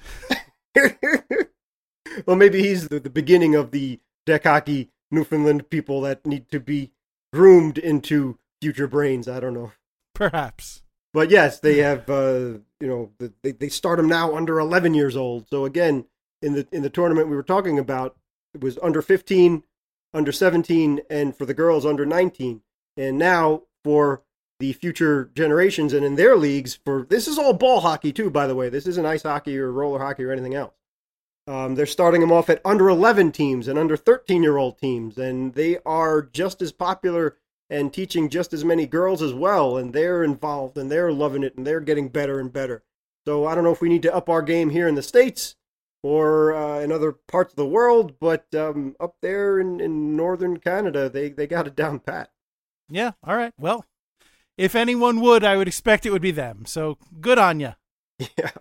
Well, 2.25 2.35
maybe 2.35 2.61
he's 2.61 2.87
the, 2.87 2.99
the 2.99 3.09
beginning 3.09 3.55
of 3.55 3.71
the 3.71 3.99
deck 4.25 4.43
hockey 4.43 4.89
Newfoundland 5.11 5.69
people 5.69 6.01
that 6.01 6.25
need 6.25 6.49
to 6.51 6.59
be 6.59 6.91
groomed 7.33 7.77
into 7.77 8.37
future 8.61 8.87
brains. 8.87 9.27
I 9.27 9.39
don't 9.39 9.53
know. 9.53 9.71
Perhaps. 10.13 10.83
But 11.13 11.29
yes, 11.29 11.59
they 11.59 11.77
have. 11.77 12.09
Uh, 12.09 12.59
you 12.79 12.87
know, 12.87 13.11
the- 13.17 13.33
they 13.43 13.51
they 13.51 13.69
start 13.69 13.97
them 13.97 14.07
now 14.07 14.35
under 14.35 14.59
11 14.59 14.93
years 14.93 15.15
old. 15.15 15.47
So 15.49 15.65
again, 15.65 16.05
in 16.41 16.53
the 16.53 16.67
in 16.71 16.83
the 16.83 16.89
tournament 16.89 17.29
we 17.29 17.35
were 17.35 17.43
talking 17.43 17.79
about, 17.79 18.15
it 18.53 18.61
was 18.61 18.77
under 18.83 19.01
15, 19.01 19.63
under 20.13 20.31
17, 20.31 21.01
and 21.09 21.35
for 21.35 21.45
the 21.45 21.53
girls 21.53 21.85
under 21.85 22.05
19. 22.05 22.61
And 22.97 23.17
now 23.17 23.63
for 23.83 24.23
the 24.59 24.73
future 24.73 25.29
generations 25.35 25.93
and 25.93 26.03
in 26.03 26.15
their 26.15 26.35
leagues, 26.35 26.79
for 26.83 27.05
this 27.07 27.27
is 27.27 27.37
all 27.37 27.53
ball 27.53 27.79
hockey 27.81 28.11
too. 28.11 28.29
By 28.29 28.47
the 28.47 28.55
way, 28.55 28.69
this 28.69 28.87
isn't 28.87 29.05
ice 29.05 29.23
hockey 29.23 29.57
or 29.57 29.71
roller 29.71 29.99
hockey 29.99 30.23
or 30.23 30.31
anything 30.31 30.55
else. 30.55 30.73
Um, 31.47 31.75
they're 31.75 31.85
starting 31.85 32.21
them 32.21 32.31
off 32.31 32.49
at 32.49 32.61
under 32.65 32.89
11 32.89 33.31
teams 33.31 33.67
and 33.67 33.79
under 33.79 33.95
13 33.95 34.43
year 34.43 34.57
old 34.57 34.77
teams, 34.77 35.17
and 35.17 35.53
they 35.53 35.77
are 35.85 36.21
just 36.21 36.61
as 36.61 36.71
popular 36.71 37.37
and 37.69 37.93
teaching 37.93 38.29
just 38.29 38.53
as 38.53 38.65
many 38.65 38.85
girls 38.85 39.21
as 39.21 39.33
well. 39.33 39.77
And 39.77 39.93
they're 39.93 40.23
involved 40.23 40.77
and 40.77 40.91
they're 40.91 41.11
loving 41.11 41.43
it 41.43 41.55
and 41.55 41.65
they're 41.65 41.79
getting 41.79 42.09
better 42.09 42.39
and 42.39 42.51
better. 42.51 42.83
So 43.25 43.45
I 43.45 43.55
don't 43.55 43.63
know 43.63 43.71
if 43.71 43.81
we 43.81 43.89
need 43.89 44.03
to 44.03 44.15
up 44.15 44.29
our 44.29 44.41
game 44.41 44.69
here 44.69 44.87
in 44.87 44.95
the 44.95 45.01
States 45.01 45.55
or 46.03 46.53
uh, 46.55 46.79
in 46.79 46.91
other 46.91 47.11
parts 47.11 47.53
of 47.53 47.57
the 47.57 47.65
world, 47.65 48.19
but 48.19 48.45
um, 48.55 48.95
up 48.99 49.15
there 49.21 49.59
in, 49.59 49.81
in 49.81 50.15
northern 50.15 50.57
Canada, 50.57 51.09
they, 51.09 51.29
they 51.29 51.47
got 51.47 51.67
it 51.67 51.75
down 51.75 51.99
pat. 51.99 52.31
Yeah. 52.89 53.11
All 53.23 53.35
right. 53.35 53.53
Well, 53.59 53.85
if 54.57 54.75
anyone 54.75 55.19
would, 55.21 55.43
I 55.43 55.57
would 55.57 55.67
expect 55.67 56.05
it 56.05 56.11
would 56.11 56.21
be 56.21 56.31
them. 56.31 56.65
So 56.65 56.97
good 57.21 57.39
on 57.39 57.59
you. 57.59 57.73
Yeah. 58.37 58.51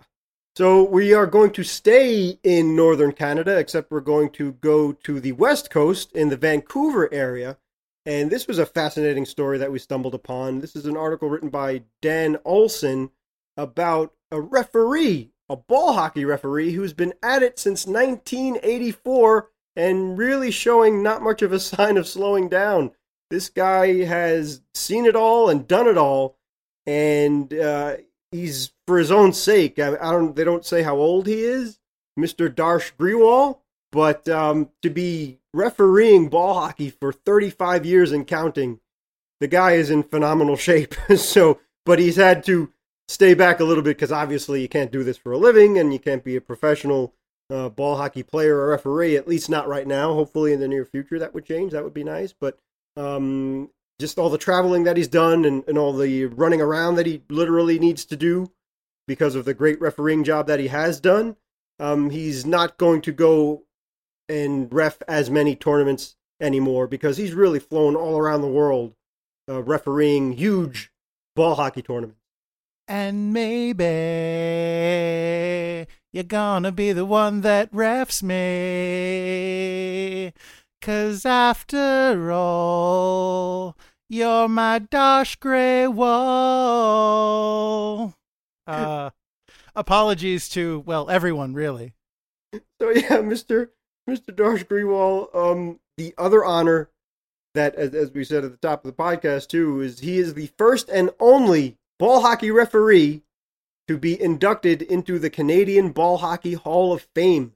So 0.57 0.81
we 0.81 1.13
are 1.13 1.27
going 1.27 1.51
to 1.51 1.63
stay 1.63 2.39
in 2.41 2.75
northern 2.75 3.11
Canada, 3.11 3.59
except 3.59 3.91
we're 3.91 3.99
going 3.99 4.31
to 4.31 4.53
go 4.53 4.91
to 4.91 5.19
the 5.19 5.33
west 5.33 5.69
coast 5.69 6.11
in 6.13 6.29
the 6.29 6.35
Vancouver 6.35 7.13
area. 7.13 7.59
And 8.07 8.31
this 8.31 8.47
was 8.47 8.57
a 8.57 8.65
fascinating 8.65 9.25
story 9.25 9.59
that 9.59 9.71
we 9.71 9.77
stumbled 9.77 10.15
upon. 10.15 10.61
This 10.61 10.75
is 10.75 10.87
an 10.87 10.97
article 10.97 11.29
written 11.29 11.49
by 11.49 11.83
Dan 12.01 12.37
Olson 12.43 13.11
about 13.55 14.15
a 14.31 14.41
referee, 14.41 15.29
a 15.47 15.55
ball 15.55 15.93
hockey 15.93 16.25
referee 16.25 16.71
who's 16.71 16.93
been 16.93 17.13
at 17.21 17.43
it 17.43 17.59
since 17.59 17.85
1984 17.85 19.51
and 19.75 20.17
really 20.17 20.49
showing 20.49 21.03
not 21.03 21.21
much 21.21 21.43
of 21.43 21.53
a 21.53 21.59
sign 21.59 21.97
of 21.97 22.07
slowing 22.07 22.49
down. 22.49 22.93
This 23.29 23.49
guy 23.49 24.05
has 24.05 24.63
seen 24.73 25.05
it 25.05 25.15
all 25.15 25.51
and 25.51 25.67
done 25.67 25.85
it 25.85 25.99
all, 25.99 26.35
and 26.87 27.53
uh, 27.53 27.97
he's 28.31 28.71
for 28.87 28.97
his 28.97 29.11
own 29.11 29.33
sake. 29.33 29.77
I, 29.77 29.95
I 29.97 30.11
don't. 30.11 30.35
They 30.35 30.45
don't 30.45 30.65
say 30.65 30.81
how 30.81 30.95
old 30.95 31.27
he 31.27 31.43
is, 31.43 31.79
Mister 32.15 32.49
Darsh 32.49 32.93
Grewal, 32.97 33.59
but 33.91 34.27
um, 34.29 34.69
to 34.81 34.89
be 34.89 35.39
refereeing 35.53 36.29
ball 36.29 36.53
hockey 36.55 36.89
for 36.89 37.11
35 37.11 37.85
years 37.85 38.11
and 38.11 38.25
counting, 38.25 38.79
the 39.39 39.47
guy 39.47 39.73
is 39.73 39.89
in 39.89 40.03
phenomenal 40.03 40.55
shape. 40.55 40.95
so, 41.17 41.59
but 41.85 41.99
he's 41.99 42.15
had 42.15 42.43
to 42.45 42.71
stay 43.07 43.33
back 43.33 43.59
a 43.59 43.63
little 43.63 43.83
bit 43.83 43.97
because 43.97 44.11
obviously 44.11 44.61
you 44.61 44.69
can't 44.69 44.91
do 44.91 45.03
this 45.03 45.17
for 45.17 45.33
a 45.33 45.37
living, 45.37 45.77
and 45.77 45.93
you 45.93 45.99
can't 45.99 46.23
be 46.23 46.37
a 46.37 46.41
professional 46.41 47.13
uh, 47.49 47.69
ball 47.69 47.97
hockey 47.97 48.23
player 48.23 48.57
or 48.57 48.69
referee. 48.69 49.17
At 49.17 49.27
least 49.27 49.49
not 49.49 49.67
right 49.67 49.85
now. 49.85 50.13
Hopefully, 50.13 50.53
in 50.53 50.61
the 50.61 50.67
near 50.67 50.85
future, 50.85 51.19
that 51.19 51.33
would 51.33 51.45
change. 51.45 51.73
That 51.73 51.83
would 51.83 51.93
be 51.93 52.05
nice, 52.05 52.33
but. 52.33 52.57
Um, 52.95 53.69
just 53.99 54.19
all 54.19 54.29
the 54.29 54.37
traveling 54.37 54.83
that 54.83 54.95
he's 54.95 55.07
done 55.07 55.43
and, 55.43 55.63
and 55.67 55.75
all 55.75 55.91
the 55.91 56.25
running 56.25 56.61
around 56.61 56.95
that 56.95 57.07
he 57.07 57.23
literally 57.29 57.79
needs 57.79 58.05
to 58.05 58.15
do 58.15 58.51
because 59.07 59.35
of 59.35 59.45
the 59.45 59.53
great 59.53 59.79
refereeing 59.79 60.23
job 60.23 60.47
that 60.47 60.59
he 60.59 60.67
has 60.67 60.99
done. 60.99 61.37
Um, 61.79 62.09
he's 62.09 62.45
not 62.45 62.77
going 62.77 63.01
to 63.01 63.11
go 63.11 63.63
and 64.27 64.71
ref 64.73 65.01
as 65.07 65.29
many 65.29 65.55
tournaments 65.55 66.15
anymore 66.39 66.87
because 66.87 67.17
he's 67.17 67.33
really 67.33 67.59
flown 67.59 67.95
all 67.95 68.17
around 68.17 68.41
the 68.41 68.47
world 68.47 68.93
uh, 69.49 69.63
refereeing 69.63 70.33
huge 70.33 70.91
ball 71.35 71.55
hockey 71.55 71.81
tournaments. 71.81 72.19
And 72.87 73.33
maybe 73.33 73.83
you're 76.13 76.23
gonna 76.23 76.71
be 76.71 76.93
the 76.93 77.05
one 77.05 77.41
that 77.41 77.71
refs 77.71 78.23
me. 78.23 79.23
Cause 80.81 81.25
after 81.25 82.31
all, 82.31 83.75
you're 84.09 84.47
my 84.47 84.79
Dosh 84.79 85.35
Grey 85.35 85.85
Wall. 85.87 86.17
Uh, 88.67 89.11
apologies 89.75 90.49
to, 90.49 90.83
well, 90.85 91.09
everyone, 91.09 91.53
really. 91.53 91.93
So 92.81 92.89
yeah, 92.89 93.21
Mister 93.21 93.71
Mister 94.05 94.31
Darsh 94.31 94.65
Greenwall. 94.65 95.33
Um, 95.35 95.79
the 95.97 96.13
other 96.17 96.45
honor 96.45 96.89
that, 97.55 97.75
as, 97.75 97.93
as 97.95 98.11
we 98.11 98.23
said 98.23 98.45
at 98.45 98.51
the 98.51 98.57
top 98.57 98.85
of 98.85 98.95
the 98.95 99.03
podcast 99.03 99.47
too, 99.47 99.81
is 99.81 99.99
he 99.99 100.17
is 100.17 100.33
the 100.33 100.51
first 100.57 100.89
and 100.89 101.09
only 101.19 101.77
ball 101.97 102.21
hockey 102.21 102.51
referee 102.51 103.23
to 103.87 103.97
be 103.97 104.21
inducted 104.21 104.81
into 104.81 105.17
the 105.17 105.29
Canadian 105.29 105.91
Ball 105.91 106.17
Hockey 106.17 106.53
Hall 106.53 106.93
of 106.93 107.07
Fame. 107.15 107.53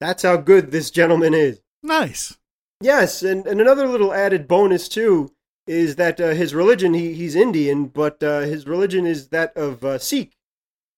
That's 0.00 0.22
how 0.22 0.36
good 0.36 0.70
this 0.70 0.90
gentleman 0.90 1.34
is. 1.34 1.60
Nice. 1.82 2.36
Yes, 2.80 3.22
and, 3.22 3.46
and 3.46 3.60
another 3.60 3.88
little 3.88 4.12
added 4.12 4.46
bonus 4.46 4.88
too 4.88 5.32
is 5.66 5.96
that 5.96 6.20
uh, 6.20 6.28
his 6.28 6.54
religion 6.54 6.94
he, 6.94 7.14
he's 7.14 7.34
Indian, 7.34 7.86
but 7.86 8.22
uh, 8.22 8.40
his 8.40 8.66
religion 8.66 9.06
is 9.06 9.28
that 9.28 9.56
of 9.56 9.84
uh, 9.84 9.98
Sikh, 9.98 10.35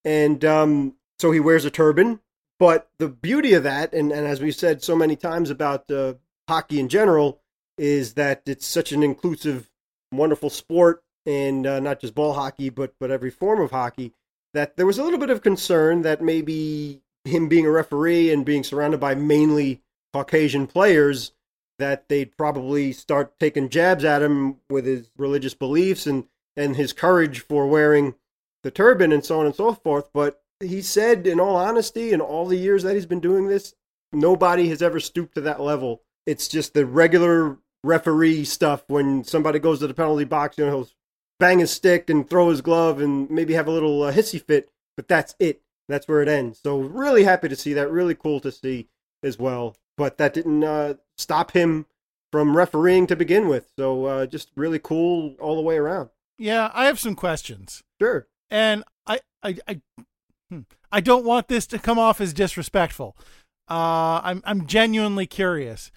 and 0.08 0.42
um, 0.42 0.94
so 1.18 1.32
he 1.32 1.38
wears 1.38 1.66
a 1.66 1.70
turban. 1.70 2.20
But 2.58 2.88
the 2.98 3.08
beauty 3.08 3.52
of 3.52 3.62
that, 3.64 3.92
and, 3.92 4.10
and 4.10 4.26
as 4.26 4.40
we've 4.40 4.54
said 4.54 4.82
so 4.82 4.96
many 4.96 5.16
times 5.16 5.50
about 5.50 5.88
uh, 5.90 6.14
hockey 6.48 6.80
in 6.80 6.88
general, 6.88 7.40
is 7.76 8.14
that 8.14 8.42
it's 8.46 8.66
such 8.66 8.90
an 8.90 9.02
inclusive, 9.02 9.70
wonderful 10.10 10.48
sport, 10.48 11.04
and 11.26 11.66
uh, 11.66 11.78
not 11.78 12.00
just 12.00 12.14
ball 12.14 12.32
hockey, 12.32 12.70
but 12.70 12.94
but 12.98 13.10
every 13.10 13.30
form 13.30 13.60
of 13.60 13.70
hockey. 13.70 14.14
That 14.54 14.78
there 14.78 14.86
was 14.86 14.98
a 14.98 15.04
little 15.04 15.18
bit 15.18 15.30
of 15.30 15.42
concern 15.42 16.02
that 16.02 16.22
maybe 16.22 17.02
him 17.24 17.48
being 17.48 17.66
a 17.66 17.70
referee 17.70 18.32
and 18.32 18.46
being 18.46 18.64
surrounded 18.64 18.98
by 18.98 19.14
mainly 19.14 19.82
Caucasian 20.14 20.66
players 20.66 21.32
that 21.78 22.08
they'd 22.08 22.36
probably 22.36 22.92
start 22.92 23.38
taking 23.38 23.68
jabs 23.68 24.04
at 24.04 24.22
him 24.22 24.56
with 24.70 24.86
his 24.86 25.10
religious 25.18 25.54
beliefs 25.54 26.06
and, 26.06 26.24
and 26.56 26.76
his 26.76 26.92
courage 26.94 27.40
for 27.40 27.68
wearing 27.68 28.14
the 28.62 28.70
turban 28.70 29.12
and 29.12 29.24
so 29.24 29.40
on 29.40 29.46
and 29.46 29.54
so 29.54 29.74
forth. 29.74 30.10
But 30.12 30.40
he 30.60 30.82
said, 30.82 31.26
in 31.26 31.40
all 31.40 31.56
honesty, 31.56 32.12
in 32.12 32.20
all 32.20 32.46
the 32.46 32.56
years 32.56 32.82
that 32.82 32.94
he's 32.94 33.06
been 33.06 33.20
doing 33.20 33.46
this, 33.46 33.74
nobody 34.12 34.68
has 34.68 34.82
ever 34.82 35.00
stooped 35.00 35.34
to 35.34 35.40
that 35.42 35.60
level. 35.60 36.02
It's 36.26 36.48
just 36.48 36.74
the 36.74 36.84
regular 36.86 37.58
referee 37.84 38.44
stuff 38.44 38.84
when 38.88 39.24
somebody 39.24 39.58
goes 39.58 39.78
to 39.80 39.86
the 39.86 39.94
penalty 39.94 40.24
box, 40.24 40.58
you 40.58 40.66
know, 40.66 40.70
he'll 40.70 40.88
bang 41.38 41.60
his 41.60 41.70
stick 41.70 42.10
and 42.10 42.28
throw 42.28 42.50
his 42.50 42.60
glove 42.60 43.00
and 43.00 43.30
maybe 43.30 43.54
have 43.54 43.68
a 43.68 43.72
little 43.72 44.02
uh, 44.02 44.12
hissy 44.12 44.42
fit, 44.42 44.70
but 44.96 45.08
that's 45.08 45.34
it. 45.38 45.62
That's 45.88 46.06
where 46.06 46.20
it 46.20 46.28
ends. 46.28 46.60
So 46.62 46.80
really 46.80 47.24
happy 47.24 47.48
to 47.48 47.56
see 47.56 47.72
that. 47.74 47.90
Really 47.90 48.14
cool 48.14 48.40
to 48.40 48.52
see 48.52 48.88
as 49.22 49.38
well. 49.38 49.76
But 49.96 50.18
that 50.18 50.34
didn't 50.34 50.62
uh, 50.62 50.94
stop 51.16 51.52
him 51.52 51.86
from 52.30 52.56
refereeing 52.56 53.06
to 53.06 53.16
begin 53.16 53.48
with. 53.48 53.72
So 53.78 54.04
uh, 54.04 54.26
just 54.26 54.50
really 54.54 54.78
cool 54.78 55.34
all 55.40 55.56
the 55.56 55.62
way 55.62 55.76
around. 55.78 56.10
Yeah, 56.38 56.70
I 56.74 56.84
have 56.86 57.00
some 57.00 57.14
questions. 57.14 57.82
Sure. 58.00 58.26
And 58.50 58.84
I 59.06 59.20
I 59.42 59.56
I, 59.66 59.80
hmm, 60.50 60.60
I 60.90 61.00
don't 61.00 61.24
want 61.24 61.48
this 61.48 61.66
to 61.68 61.78
come 61.78 61.98
off 61.98 62.20
as 62.20 62.32
disrespectful. 62.32 63.16
Uh, 63.68 64.20
I'm 64.22 64.42
I'm 64.44 64.66
genuinely 64.66 65.26
curious. 65.26 65.90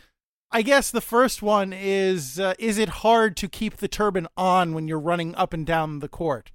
I 0.51 0.61
guess 0.61 0.91
the 0.91 1.01
first 1.01 1.41
one 1.41 1.73
is: 1.73 2.39
uh, 2.39 2.53
Is 2.59 2.77
it 2.77 2.89
hard 2.89 3.37
to 3.37 3.47
keep 3.47 3.77
the 3.77 3.87
turban 3.87 4.27
on 4.35 4.73
when 4.73 4.87
you're 4.87 4.99
running 4.99 5.33
up 5.35 5.53
and 5.53 5.65
down 5.65 5.99
the 5.99 6.09
court? 6.09 6.51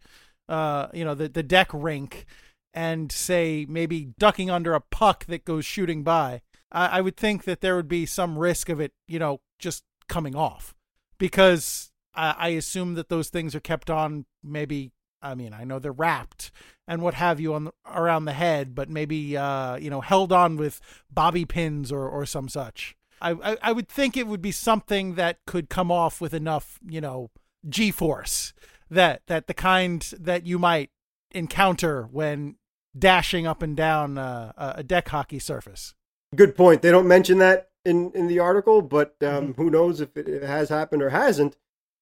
Uh, 0.49 0.89
you 0.93 1.05
know, 1.05 1.15
the 1.15 1.29
the 1.29 1.43
deck 1.43 1.71
rink, 1.73 2.27
and 2.75 3.11
say 3.11 3.67
maybe 3.69 4.13
ducking 4.19 4.51
under 4.51 4.75
a 4.75 4.81
puck 4.81 5.25
that 5.27 5.45
goes 5.45 5.65
shooting 5.65 6.03
by. 6.03 6.43
I, 6.71 6.99
I 6.99 7.01
would 7.01 7.17
think 7.17 7.45
that 7.45 7.63
there 7.63 7.75
would 7.77 7.89
be 7.89 8.05
some 8.05 8.39
risk 8.39 8.69
of 8.69 8.81
it, 8.81 8.93
you 9.09 9.19
know, 9.19 9.41
just 9.59 9.83
coming 10.09 10.37
off, 10.37 10.75
because 11.19 11.91
I, 12.15 12.35
I 12.39 12.49
assume 12.49 12.95
that 12.95 13.09
those 13.09 13.31
things 13.31 13.55
are 13.55 13.61
kept 13.61 13.89
on 13.89 14.27
maybe 14.45 14.93
I 15.23 15.35
mean, 15.35 15.53
I 15.53 15.65
know 15.65 15.79
they're 15.79 15.93
wrapped 15.93 16.51
and 16.87 17.03
what 17.03 17.15
have 17.15 17.41
you 17.41 17.55
on 17.55 17.65
the, 17.65 17.73
around 17.87 18.25
the 18.25 18.33
head, 18.33 18.75
but 18.75 18.89
maybe 18.89 19.37
uh, 19.37 19.77
you 19.77 19.91
know 19.91 20.01
held 20.01 20.33
on 20.33 20.57
with 20.57 20.81
bobby 21.11 21.45
pins 21.45 21.91
or 21.91 22.09
or 22.09 22.27
some 22.27 22.49
such. 22.49 22.97
I, 23.21 23.33
I 23.33 23.57
I 23.63 23.73
would 23.73 23.89
think 23.89 24.17
it 24.17 24.27
would 24.27 24.43
be 24.43 24.53
something 24.53 25.15
that 25.15 25.39
could 25.47 25.69
come 25.69 25.91
off 25.91 26.21
with 26.21 26.35
enough 26.35 26.79
you 26.87 27.01
know 27.01 27.31
g 27.69 27.91
force 27.91 28.53
that 28.91 29.23
that 29.27 29.47
the 29.47 29.55
kind 29.55 30.03
that 30.19 30.47
you 30.47 30.59
might 30.59 30.91
encounter 31.33 32.09
when 32.11 32.57
dashing 32.99 33.47
up 33.47 33.63
and 33.63 33.77
down 33.77 34.19
uh, 34.19 34.53
a 34.57 34.83
deck 34.83 35.09
hockey 35.09 35.39
surface. 35.39 35.95
Good 36.35 36.57
point. 36.57 36.83
They 36.83 36.91
don't 36.91 37.09
mention 37.09 37.39
that 37.39 37.71
in 37.85 38.11
in 38.13 38.27
the 38.27 38.39
article, 38.39 38.83
but 38.83 39.17
um, 39.23 39.55
who 39.55 39.71
knows 39.71 40.01
if 40.01 40.17
it 40.17 40.43
has 40.43 40.69
happened 40.69 41.03
or 41.03 41.11
hasn't. 41.11 41.57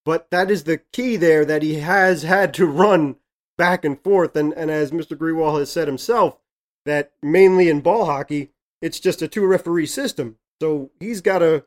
But 0.05 0.31
that 0.31 0.51
is 0.51 0.65
the 0.65 0.79
key 0.93 1.17
there 1.17 1.45
that 1.45 1.63
he 1.63 1.77
has 1.77 2.23
had 2.23 2.53
to 2.55 2.67
run 2.67 3.17
back 3.57 3.85
and 3.85 4.01
forth, 4.01 4.37
and 4.37 4.53
and 4.53 4.71
as 4.71 4.91
Mr. 4.91 5.17
Grewal 5.17 5.59
has 5.59 5.71
said 5.71 5.89
himself, 5.89 6.39
that 6.85 7.13
mainly 7.23 7.69
in 7.69 7.81
ball 7.81 8.05
hockey, 8.05 8.51
it's 8.83 9.01
just 9.01 9.23
a 9.23 9.29
two 9.29 9.47
referee 9.47 9.87
system. 9.87 10.37
So 10.61 10.91
he's 11.01 11.21
got 11.21 11.39
to, 11.39 11.65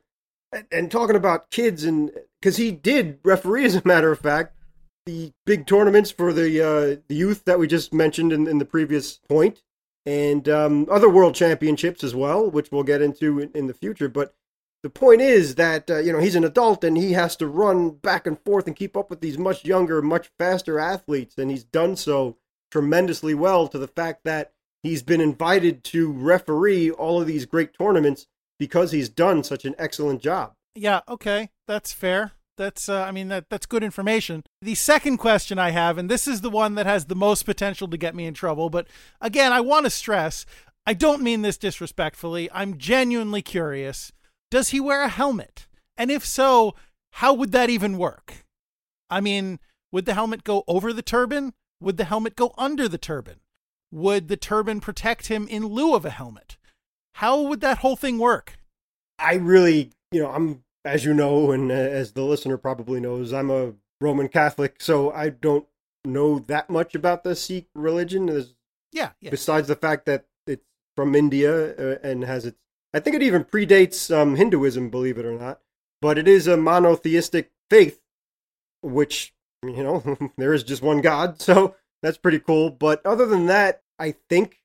and 0.72 0.92
talking 0.92 1.16
about 1.16 1.50
kids, 1.50 1.84
and 1.84 2.12
because 2.40 2.58
he 2.58 2.72
did 2.72 3.20
referee, 3.24 3.66
as 3.66 3.76
a 3.76 3.82
matter 3.86 4.12
of 4.12 4.20
fact, 4.20 4.54
the 5.06 5.32
big 5.46 5.66
tournaments 5.66 6.12
for 6.12 6.34
the 6.34 6.62
uh, 6.62 7.02
the 7.08 7.16
youth 7.16 7.46
that 7.46 7.60
we 7.60 7.68
just 7.68 7.94
mentioned 7.94 8.32
in, 8.32 8.48
in 8.48 8.58
the 8.60 8.66
previous 8.66 9.20
point, 9.30 9.64
and 10.06 10.48
um, 10.48 10.88
other 10.92 11.10
world 11.10 11.34
championships 11.34 12.04
as 12.04 12.14
well, 12.14 12.50
which 12.50 12.72
we'll 12.72 12.84
get 12.84 13.02
into 13.02 13.40
in, 13.40 13.52
in 13.56 13.68
the 13.68 13.74
future. 13.74 14.10
But 14.10 14.34
the 14.88 14.92
point 14.92 15.20
is 15.20 15.56
that 15.56 15.92
uh, 15.92 15.98
you 15.98 16.14
know 16.14 16.20
he's 16.20 16.36
an 16.36 16.46
adult 16.46 16.82
and 16.82 16.98
he 16.98 17.12
has 17.12 17.36
to 17.36 17.46
run 17.46 17.90
back 17.90 18.26
and 18.26 18.40
forth 18.46 18.68
and 18.68 18.76
keep 18.76 18.96
up 18.96 19.10
with 19.10 19.20
these 19.20 19.38
much 19.38 19.66
younger, 19.66 20.02
much 20.02 20.32
faster 20.40 20.80
athletes, 20.80 21.38
and 21.38 21.52
he's 21.52 21.66
done 21.66 21.98
so 21.98 22.38
tremendously 22.72 23.34
well. 23.34 23.68
To 23.68 23.78
the 23.78 23.90
fact 23.90 24.22
that 24.24 24.54
he's 24.84 25.04
been 25.04 25.20
invited 25.20 25.84
to 25.86 26.10
referee 26.10 26.90
all 26.90 27.20
of 27.20 27.28
these 27.28 27.46
great 27.46 27.78
tournaments 27.78 28.28
because 28.58 28.94
he's 28.94 29.10
done 29.10 29.44
such 29.44 29.66
an 29.66 29.76
excellent 29.78 30.22
job. 30.22 30.54
Yeah, 30.74 31.02
okay, 31.10 31.50
that's 31.68 31.92
fair. 31.92 32.32
That's 32.56 32.88
uh, 32.88 33.04
I 33.04 33.12
mean 33.12 33.28
that 33.28 33.50
that's 33.50 33.66
good 33.66 33.84
information. 33.84 34.46
The 34.62 34.76
second 34.76 35.18
question 35.18 35.60
I 35.60 35.72
have 35.72 35.98
and 35.98 36.10
this 36.10 36.30
is 36.30 36.40
the 36.40 36.50
one 36.50 36.76
that 36.76 36.86
has 36.86 37.08
the 37.08 37.14
most 37.16 37.44
potential 37.44 37.90
to 37.90 37.98
get 37.98 38.16
me 38.16 38.26
in 38.26 38.34
trouble, 38.34 38.70
but 38.70 38.88
again, 39.20 39.52
I 39.52 39.60
want 39.60 39.86
to 39.86 39.90
stress 39.90 40.46
I 40.88 40.94
don't 40.94 41.22
mean 41.22 41.42
this 41.42 41.58
disrespectfully. 41.58 42.50
I'm 42.54 42.78
genuinely 42.78 43.42
curious. 43.42 44.14
Does 44.50 44.70
he 44.70 44.80
wear 44.80 45.04
a 45.04 45.10
helmet? 45.10 45.68
And 45.98 46.12
if 46.12 46.26
so, 46.26 46.76
how 47.14 47.34
would 47.34 47.52
that 47.52 47.70
even 47.70 47.98
work? 47.98 48.46
I 49.10 49.22
mean, 49.22 49.60
would 49.92 50.06
the 50.06 50.14
helmet 50.14 50.44
go 50.44 50.64
over 50.68 50.94
the 50.94 51.02
turban? 51.02 51.54
Would 51.82 51.98
the 51.98 52.06
helmet 52.06 52.36
go 52.36 52.54
under 52.58 52.88
the 52.88 52.98
turban? 52.98 53.40
Would 53.92 54.28
the 54.28 54.38
turban 54.38 54.80
protect 54.80 55.28
him 55.28 55.48
in 55.48 55.66
lieu 55.66 55.96
of 55.96 56.06
a 56.06 56.10
helmet? 56.10 56.58
How 57.16 57.42
would 57.42 57.62
that 57.62 57.80
whole 57.80 57.96
thing 57.96 58.18
work? 58.20 58.58
I 59.18 59.36
really, 59.36 59.92
you 60.12 60.22
know, 60.22 60.30
I'm, 60.30 60.64
as 60.86 61.04
you 61.04 61.14
know, 61.14 61.52
and 61.52 61.72
as 61.72 62.12
the 62.12 62.24
listener 62.24 62.58
probably 62.58 63.00
knows, 63.00 63.34
I'm 63.34 63.50
a 63.50 63.74
Roman 64.00 64.28
Catholic, 64.28 64.76
so 64.80 65.12
I 65.12 65.30
don't 65.30 65.66
know 66.06 66.40
that 66.40 66.70
much 66.70 66.94
about 66.94 67.24
the 67.24 67.36
Sikh 67.36 67.68
religion. 67.74 68.28
There's, 68.28 68.54
yeah, 68.92 69.12
yeah. 69.20 69.32
Besides 69.32 69.68
the 69.68 69.76
fact 69.76 70.06
that 70.06 70.26
it's 70.46 70.66
from 70.96 71.16
India 71.16 71.74
uh, 71.76 71.98
and 72.04 72.24
has 72.24 72.46
its, 72.46 72.60
I 72.94 73.00
think 73.00 73.16
it 73.16 73.24
even 73.24 73.44
predates 73.44 74.16
um, 74.16 74.36
Hinduism, 74.36 74.90
believe 74.90 75.18
it 75.18 75.26
or 75.26 75.38
not. 75.38 75.60
But 76.02 76.18
it 76.18 76.28
is 76.28 76.48
a 76.48 76.58
monotheistic 76.58 77.52
faith, 77.70 78.02
which 78.82 79.34
you 79.64 79.84
know 79.84 80.18
there 80.38 80.54
is 80.54 80.64
just 80.64 80.82
one 80.82 81.02
God, 81.02 81.42
so 81.42 81.76
that's 82.02 82.18
pretty 82.18 82.40
cool. 82.40 82.70
But 82.70 83.06
other 83.06 83.26
than 83.26 83.48
that, 83.48 83.82
I 84.00 84.16
think 84.30 84.64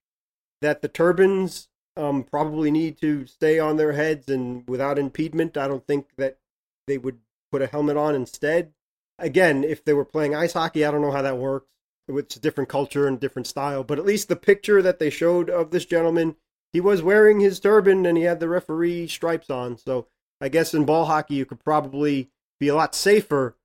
that 0.61 0.83
the 0.83 0.89
turbans 0.89 1.69
um, 1.97 2.23
probably 2.23 2.71
need 2.71 3.01
to 3.01 3.27
stay 3.27 3.59
on 3.59 3.77
their 3.77 3.93
heads 3.93 4.29
and 4.29 4.69
without 4.69 4.99
impediment. 4.99 5.57
I 5.57 5.69
don't 5.69 5.87
think 5.87 6.07
that 6.17 6.39
they 6.87 6.99
would 6.99 7.19
put 7.51 7.63
a 7.63 7.67
helmet 7.67 7.97
on 7.97 8.15
instead. 8.15 8.73
Again, 9.19 9.63
if 9.63 9.85
they 9.85 9.93
were 9.93 10.05
playing 10.05 10.35
ice 10.35 10.55
hockey, 10.55 10.85
I 10.85 10.91
don't 10.91 11.03
know 11.03 11.13
how 11.13 11.23
that 11.23 11.39
works. 11.39 11.67
It's 12.09 12.37
a 12.37 12.41
different 12.41 12.69
culture 12.69 13.07
and 13.07 13.21
different 13.21 13.47
style, 13.47 13.85
but 13.85 13.99
at 13.99 14.05
least 14.05 14.29
the 14.29 14.37
picture 14.37 14.83
that 14.83 14.99
they 14.99 15.11
showed 15.11 15.49
of 15.49 15.71
this 15.71 15.85
gentleman, 15.85 16.37
he 16.73 16.81
was 16.81 17.03
wearing 17.03 17.41
his 17.41 17.61
turban 17.61 18.07
and 18.07 18.17
he 18.17 18.25
had 18.25 18.41
the 18.41 18.49
referee 18.49 19.07
stripes 19.07 19.51
on. 19.51 19.77
So 19.77 20.07
I 20.41 20.49
guess 20.49 20.75
in 20.75 20.85
ball 20.85 21.05
hockey, 21.05 21.35
you 21.35 21.45
could 21.45 21.63
probably 21.63 22.31
be 22.59 22.69
a 22.69 22.75
lot 22.75 22.95
safer 22.95 23.57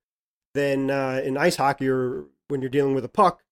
than 0.54 0.90
uh, 0.90 1.20
in 1.24 1.36
ice 1.36 1.56
hockey 1.56 1.88
or 1.88 2.24
when 2.48 2.60
you're 2.60 2.70
dealing 2.70 2.94
with 2.94 3.04
a 3.04 3.08
puck 3.08 3.42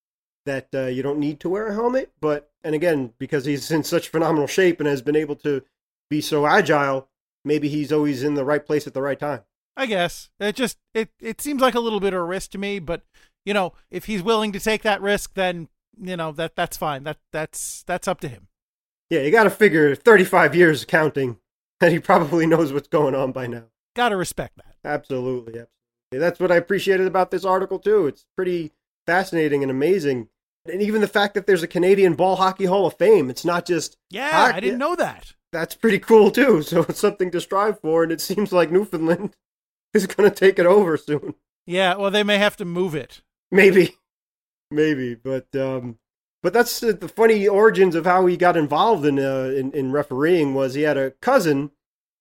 that 0.44 0.68
uh, 0.74 0.86
you 0.86 1.02
don't 1.02 1.18
need 1.18 1.40
to 1.40 1.48
wear 1.48 1.68
a 1.68 1.74
helmet. 1.74 2.12
But 2.20 2.50
and 2.62 2.74
again, 2.74 3.12
because 3.18 3.44
he's 3.44 3.70
in 3.70 3.84
such 3.84 4.08
phenomenal 4.08 4.46
shape 4.46 4.80
and 4.80 4.88
has 4.88 5.02
been 5.02 5.16
able 5.16 5.36
to 5.36 5.62
be 6.10 6.20
so 6.20 6.46
agile, 6.46 7.08
maybe 7.44 7.68
he's 7.68 7.92
always 7.92 8.22
in 8.22 8.34
the 8.34 8.44
right 8.44 8.64
place 8.64 8.86
at 8.86 8.94
the 8.94 9.02
right 9.02 9.18
time. 9.18 9.42
I 9.76 9.86
guess 9.86 10.30
it 10.40 10.56
just 10.56 10.78
it 10.94 11.10
it 11.20 11.40
seems 11.40 11.60
like 11.60 11.74
a 11.74 11.80
little 11.80 12.00
bit 12.00 12.14
of 12.14 12.20
a 12.20 12.24
risk 12.24 12.50
to 12.52 12.58
me, 12.58 12.78
but 12.78 13.02
you 13.44 13.52
know, 13.52 13.74
if 13.90 14.06
he's 14.06 14.22
willing 14.22 14.52
to 14.52 14.60
take 14.60 14.82
that 14.82 15.02
risk, 15.02 15.34
then 15.34 15.68
you 16.00 16.16
know 16.16 16.32
that 16.32 16.56
that's 16.56 16.76
fine. 16.76 17.04
That 17.04 17.18
that's 17.30 17.82
that's 17.86 18.08
up 18.08 18.20
to 18.20 18.28
him. 18.28 18.48
Yeah, 19.10 19.20
you 19.20 19.30
got 19.30 19.44
to 19.44 19.50
figure 19.50 19.94
35 19.94 20.54
years 20.54 20.84
counting 20.84 21.38
that 21.80 21.92
he 21.92 21.98
probably 21.98 22.46
knows 22.46 22.72
what's 22.72 22.88
going 22.88 23.14
on 23.14 23.32
by 23.32 23.46
now. 23.46 23.64
Got 23.94 24.10
to 24.10 24.16
respect 24.16 24.56
that. 24.56 24.76
Absolutely, 24.84 25.52
absolutely. 25.60 25.66
That's 26.12 26.40
what 26.40 26.52
I 26.52 26.56
appreciated 26.56 27.06
about 27.06 27.30
this 27.30 27.44
article 27.44 27.78
too. 27.78 28.06
It's 28.06 28.24
pretty 28.36 28.72
fascinating 29.06 29.62
and 29.62 29.70
amazing 29.70 30.28
and 30.68 30.82
even 30.82 31.00
the 31.00 31.08
fact 31.08 31.34
that 31.34 31.46
there's 31.46 31.62
a 31.62 31.68
Canadian 31.68 32.14
Ball 32.14 32.36
Hockey 32.36 32.64
Hall 32.64 32.86
of 32.86 32.94
Fame. 32.94 33.30
It's 33.30 33.44
not 33.44 33.66
just 33.66 33.96
yeah, 34.10 34.30
hockey. 34.30 34.56
I 34.56 34.60
didn't 34.60 34.78
know 34.78 34.96
that. 34.96 35.34
That's 35.52 35.74
pretty 35.74 35.98
cool 35.98 36.30
too. 36.30 36.62
So 36.66 36.82
it's 36.88 37.00
something 37.00 37.30
to 37.30 37.40
strive 37.40 37.80
for, 37.80 38.02
and 38.02 38.12
it 38.12 38.20
seems 38.20 38.52
like 38.52 38.70
Newfoundland 38.70 39.36
is 39.94 40.06
going 40.06 40.28
to 40.28 40.34
take 40.34 40.58
it 40.58 40.66
over 40.66 40.96
soon. 40.96 41.34
Yeah, 41.66 41.96
well, 41.96 42.10
they 42.10 42.22
may 42.22 42.38
have 42.38 42.56
to 42.58 42.64
move 42.64 42.94
it. 42.94 43.22
Maybe, 43.50 43.96
maybe, 44.70 45.14
but 45.14 45.54
um, 45.54 45.98
but 46.42 46.52
that's 46.52 46.82
uh, 46.82 46.92
the 46.92 47.08
funny 47.08 47.46
origins 47.46 47.94
of 47.94 48.04
how 48.04 48.26
he 48.26 48.36
got 48.36 48.56
involved 48.56 49.04
in, 49.04 49.18
uh, 49.18 49.52
in 49.56 49.72
in 49.72 49.92
refereeing. 49.92 50.54
Was 50.54 50.74
he 50.74 50.82
had 50.82 50.96
a 50.96 51.12
cousin 51.12 51.70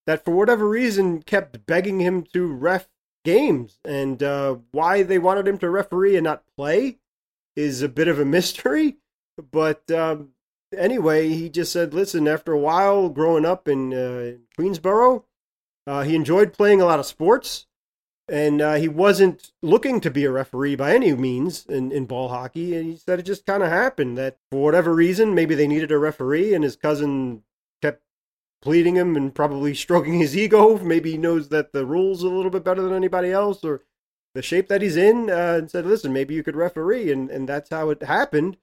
that 0.05 0.23
for 0.23 0.31
whatever 0.31 0.67
reason 0.67 1.21
kept 1.21 1.65
begging 1.65 1.99
him 1.99 2.23
to 2.33 2.47
ref 2.47 2.87
games, 3.23 3.79
and 3.83 4.21
uh, 4.23 4.57
why 4.71 5.03
they 5.03 5.19
wanted 5.19 5.47
him 5.47 5.57
to 5.57 5.69
referee 5.69 6.15
and 6.15 6.23
not 6.23 6.43
play 6.57 6.97
is 7.55 7.81
a 7.81 7.89
bit 7.89 8.07
of 8.07 8.19
a 8.19 8.25
mystery. 8.37 8.97
But 9.51 9.89
um, 9.91 10.29
anyway, 10.77 11.29
he 11.29 11.49
just 11.49 11.71
said, 11.71 11.93
listen, 11.93 12.27
after 12.27 12.53
a 12.53 12.59
while 12.59 13.09
growing 13.09 13.45
up 13.45 13.67
in 13.67 13.93
uh, 13.93 14.33
Queensboro, 14.57 15.23
uh, 15.87 16.03
he 16.03 16.15
enjoyed 16.15 16.53
playing 16.53 16.81
a 16.81 16.85
lot 16.85 16.99
of 16.99 17.05
sports. 17.05 17.67
And 18.27 18.59
uh, 18.59 18.73
he 18.75 18.87
wasn't 18.87 19.51
looking 19.61 20.01
to 20.01 20.09
be 20.09 20.25
a 20.25 20.31
referee 20.31 20.75
by 20.75 20.95
any 20.95 21.13
means 21.13 21.65
in, 21.67 21.91
in 21.91 22.05
ball 22.05 22.29
hockey. 22.29 22.75
And 22.75 22.85
he 22.85 22.97
said 22.97 23.19
it 23.19 23.23
just 23.23 23.45
kind 23.45 23.61
of 23.61 23.69
happened 23.69 24.17
that 24.17 24.37
for 24.49 24.63
whatever 24.63 24.95
reason, 24.95 25.35
maybe 25.35 25.53
they 25.53 25.67
needed 25.67 25.91
a 25.91 25.99
referee, 25.99 26.53
and 26.53 26.63
his 26.63 26.75
cousin 26.75 27.43
kept 27.83 28.01
pleading 28.63 28.95
him 28.95 29.15
and 29.15 29.35
probably 29.35 29.75
stroking 29.75 30.19
his 30.19 30.35
ego. 30.35 30.79
Maybe 30.79 31.11
he 31.11 31.17
knows 31.17 31.49
that 31.49 31.71
the 31.71 31.85
rules 31.85 32.23
a 32.23 32.29
little 32.29 32.51
bit 32.51 32.63
better 32.63 32.81
than 32.81 32.93
anybody 32.93 33.31
else, 33.31 33.63
or 33.63 33.83
the 34.33 34.41
shape 34.41 34.67
that 34.69 34.81
he's 34.81 34.97
in 34.97 35.29
uh, 35.29 35.55
and 35.59 35.69
said, 35.71 35.85
listen, 35.85 36.11
maybe 36.11 36.33
you 36.33 36.43
could 36.43 36.55
referee. 36.55 37.11
And, 37.11 37.29
and 37.29 37.47
that's 37.47 37.69
how 37.69 37.89
it 37.89 38.01
happened. 38.03 38.57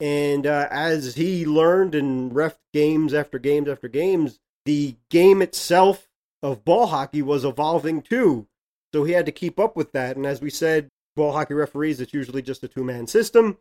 And 0.00 0.46
uh, 0.46 0.68
as 0.70 1.16
he 1.16 1.44
learned 1.44 1.94
and 1.94 2.34
ref 2.34 2.58
games 2.72 3.12
after 3.12 3.38
games 3.38 3.68
after 3.68 3.88
games, 3.88 4.38
the 4.64 4.96
game 5.10 5.42
itself 5.42 6.08
of 6.42 6.64
ball 6.64 6.86
hockey 6.86 7.22
was 7.22 7.44
evolving 7.44 8.02
too. 8.02 8.46
So 8.94 9.04
he 9.04 9.12
had 9.12 9.26
to 9.26 9.32
keep 9.32 9.58
up 9.60 9.76
with 9.76 9.92
that. 9.92 10.16
And 10.16 10.26
as 10.26 10.40
we 10.40 10.50
said, 10.50 10.88
ball 11.16 11.32
hockey 11.32 11.54
referees, 11.54 12.00
it's 12.00 12.14
usually 12.14 12.42
just 12.42 12.64
a 12.64 12.68
two 12.68 12.84
man 12.84 13.06
system. 13.06 13.58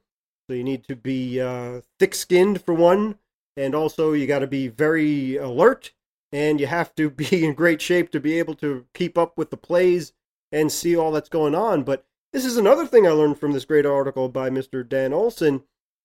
So 0.50 0.56
you 0.56 0.64
need 0.64 0.88
to 0.88 0.96
be 0.96 1.42
uh, 1.42 1.82
thick 2.00 2.16
skinned 2.16 2.62
for 2.62 2.74
one. 2.74 3.18
And 3.58 3.74
also, 3.74 4.14
you 4.14 4.28
got 4.28 4.40
to 4.40 4.48
be 4.48 4.68
very 4.68 5.36
alert 5.38 5.92
and 6.32 6.60
you 6.60 6.68
have 6.68 6.94
to 6.96 7.10
be 7.10 7.46
in 7.46 7.54
great 7.54 7.82
shape 7.82 8.12
to 8.12 8.20
be 8.20 8.40
able 8.40 8.56
to 8.56 8.86
keep 8.94 9.18
up 9.18 9.38
with 9.38 9.50
the 9.50 9.58
plays 9.58 10.14
and 10.52 10.72
see 10.72 10.96
all 10.96 11.12
that's 11.12 11.30
going 11.30 11.56
on. 11.56 11.84
But 11.84 12.06
this 12.34 12.46
is 12.46 12.58
another 12.58 12.86
thing 12.86 13.06
I 13.06 13.12
learned 13.12 13.40
from 13.40 13.52
this 13.52 13.66
great 13.66 13.86
article 13.86 14.30
by 14.30 14.50
Mr. 14.50 14.88
Dan 14.88 15.14
Olson 15.14 15.64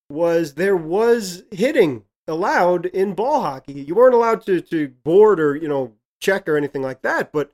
was 0.09 0.55
there 0.55 0.75
was 0.75 1.43
hitting 1.51 2.03
allowed 2.27 2.85
in 2.87 3.13
ball 3.13 3.41
hockey. 3.41 3.73
You 3.73 3.95
weren't 3.95 4.15
allowed 4.15 4.45
to, 4.45 4.61
to 4.61 4.89
board 4.89 5.39
or, 5.39 5.55
you 5.55 5.67
know, 5.67 5.93
check 6.21 6.47
or 6.47 6.57
anything 6.57 6.81
like 6.81 7.01
that, 7.01 7.31
but 7.31 7.51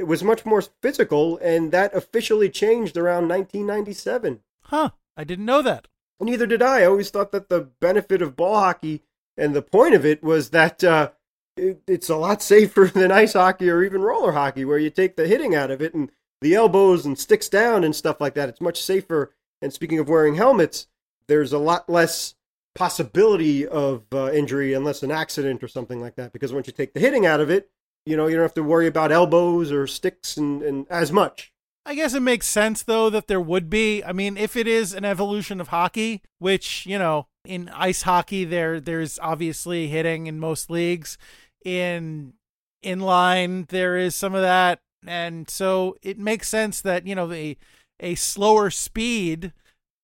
it 0.00 0.06
was 0.06 0.24
much 0.24 0.46
more 0.46 0.62
physical 0.80 1.36
and 1.38 1.72
that 1.72 1.94
officially 1.94 2.48
changed 2.48 2.96
around 2.96 3.28
1997. 3.28 4.40
Huh. 4.62 4.90
I 5.14 5.24
didn't 5.24 5.44
know 5.44 5.60
that. 5.60 5.88
Neither 6.18 6.46
did 6.46 6.62
I. 6.62 6.80
I 6.80 6.86
always 6.86 7.10
thought 7.10 7.32
that 7.32 7.50
the 7.50 7.68
benefit 7.80 8.22
of 8.22 8.34
ball 8.34 8.58
hockey 8.58 9.02
and 9.36 9.54
the 9.54 9.62
point 9.62 9.94
of 9.94 10.06
it 10.06 10.22
was 10.22 10.50
that 10.50 10.82
uh, 10.82 11.10
it, 11.54 11.82
it's 11.86 12.08
a 12.08 12.16
lot 12.16 12.42
safer 12.42 12.86
than 12.94 13.12
ice 13.12 13.34
hockey 13.34 13.68
or 13.68 13.84
even 13.84 14.00
roller 14.00 14.32
hockey, 14.32 14.64
where 14.64 14.78
you 14.78 14.88
take 14.88 15.16
the 15.16 15.28
hitting 15.28 15.54
out 15.54 15.70
of 15.70 15.82
it 15.82 15.92
and 15.92 16.10
the 16.40 16.54
elbows 16.54 17.04
and 17.04 17.18
sticks 17.18 17.50
down 17.50 17.84
and 17.84 17.94
stuff 17.94 18.20
like 18.20 18.34
that. 18.34 18.48
It's 18.48 18.60
much 18.60 18.82
safer. 18.82 19.34
And 19.60 19.72
speaking 19.72 19.98
of 19.98 20.08
wearing 20.08 20.36
helmets, 20.36 20.86
there's 21.28 21.52
a 21.52 21.58
lot 21.58 21.90
less 21.90 22.34
possibility 22.74 23.66
of 23.66 24.04
uh, 24.12 24.32
injury 24.32 24.72
unless 24.72 25.02
an 25.02 25.10
accident 25.10 25.62
or 25.62 25.68
something 25.68 26.00
like 26.00 26.16
that. 26.16 26.32
Because 26.32 26.54
once 26.54 26.66
you 26.66 26.72
take 26.72 26.94
the 26.94 27.00
hitting 27.00 27.26
out 27.26 27.40
of 27.40 27.50
it, 27.50 27.68
you 28.06 28.16
know, 28.16 28.26
you 28.26 28.36
don't 28.36 28.42
have 28.42 28.54
to 28.54 28.62
worry 28.62 28.86
about 28.86 29.12
elbows 29.12 29.70
or 29.72 29.86
sticks 29.86 30.36
and, 30.36 30.62
and 30.62 30.86
as 30.90 31.12
much. 31.12 31.52
I 31.86 31.94
guess 31.94 32.14
it 32.14 32.20
makes 32.20 32.46
sense 32.46 32.82
though 32.82 33.10
that 33.10 33.26
there 33.26 33.40
would 33.40 33.70
be. 33.70 34.02
I 34.04 34.12
mean, 34.12 34.36
if 34.36 34.56
it 34.56 34.66
is 34.66 34.92
an 34.92 35.04
evolution 35.04 35.60
of 35.60 35.68
hockey, 35.68 36.22
which, 36.38 36.86
you 36.86 36.98
know, 36.98 37.26
in 37.44 37.70
ice 37.70 38.02
hockey 38.02 38.44
there 38.44 38.80
there's 38.80 39.18
obviously 39.18 39.88
hitting 39.88 40.26
in 40.26 40.38
most 40.38 40.70
leagues. 40.70 41.18
In 41.64 42.34
in 42.82 43.00
line 43.00 43.66
there 43.68 43.96
is 43.96 44.14
some 44.14 44.34
of 44.34 44.42
that 44.42 44.80
and 45.06 45.48
so 45.48 45.96
it 46.02 46.18
makes 46.18 46.48
sense 46.48 46.80
that 46.80 47.06
you 47.06 47.14
know 47.14 47.26
the 47.26 47.56
a 48.00 48.14
slower 48.14 48.70
speed 48.70 49.52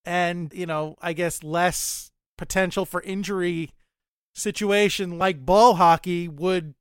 and 0.04 0.52
you 0.52 0.66
know 0.66 0.96
i 1.00 1.12
guess 1.12 1.42
less 1.42 2.10
potential 2.36 2.84
for 2.84 3.00
injury 3.02 3.70
situation 4.34 5.18
like 5.18 5.46
ball 5.46 5.74
hockey 5.74 6.28
would 6.28 6.74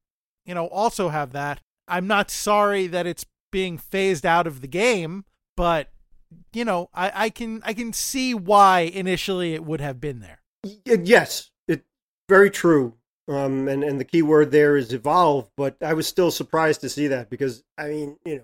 you 0.45 0.53
know 0.53 0.67
also 0.67 1.09
have 1.09 1.31
that 1.31 1.61
i'm 1.87 2.07
not 2.07 2.29
sorry 2.31 2.87
that 2.87 3.05
it's 3.05 3.25
being 3.51 3.77
phased 3.77 4.25
out 4.25 4.47
of 4.47 4.61
the 4.61 4.67
game 4.67 5.25
but 5.55 5.89
you 6.53 6.65
know 6.65 6.89
i, 6.93 7.11
I 7.25 7.29
can 7.29 7.61
i 7.65 7.73
can 7.73 7.93
see 7.93 8.33
why 8.33 8.81
initially 8.81 9.53
it 9.53 9.63
would 9.63 9.81
have 9.81 9.99
been 9.99 10.19
there 10.19 10.39
yes 10.85 11.51
it 11.67 11.83
very 12.27 12.49
true 12.49 12.95
um, 13.27 13.67
and 13.67 13.83
and 13.83 13.99
the 13.99 14.05
key 14.05 14.21
word 14.21 14.51
there 14.51 14.77
is 14.77 14.93
evolve. 14.93 15.49
But 15.57 15.77
I 15.81 15.93
was 15.93 16.07
still 16.07 16.31
surprised 16.31 16.81
to 16.81 16.89
see 16.89 17.07
that 17.07 17.29
because 17.29 17.63
I 17.77 17.87
mean, 17.89 18.17
you 18.25 18.43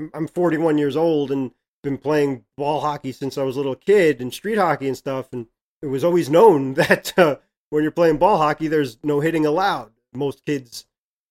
know, 0.00 0.10
I'm 0.14 0.28
41 0.28 0.78
years 0.78 0.96
old 0.96 1.30
and 1.30 1.52
been 1.82 1.98
playing 1.98 2.44
ball 2.56 2.80
hockey 2.80 3.12
since 3.12 3.38
I 3.38 3.42
was 3.42 3.56
a 3.56 3.60
little 3.60 3.76
kid 3.76 4.20
and 4.20 4.32
street 4.32 4.58
hockey 4.58 4.88
and 4.88 4.96
stuff, 4.96 5.28
and 5.32 5.46
it 5.82 5.86
was 5.86 6.04
always 6.04 6.28
known 6.28 6.74
that 6.74 7.16
uh, 7.18 7.36
when 7.70 7.82
you're 7.82 7.92
playing 7.92 8.18
ball 8.18 8.38
hockey, 8.38 8.68
there's 8.68 8.98
no 9.02 9.20
hitting 9.20 9.46
allowed. 9.46 9.92
Most 10.12 10.44
kids 10.44 10.86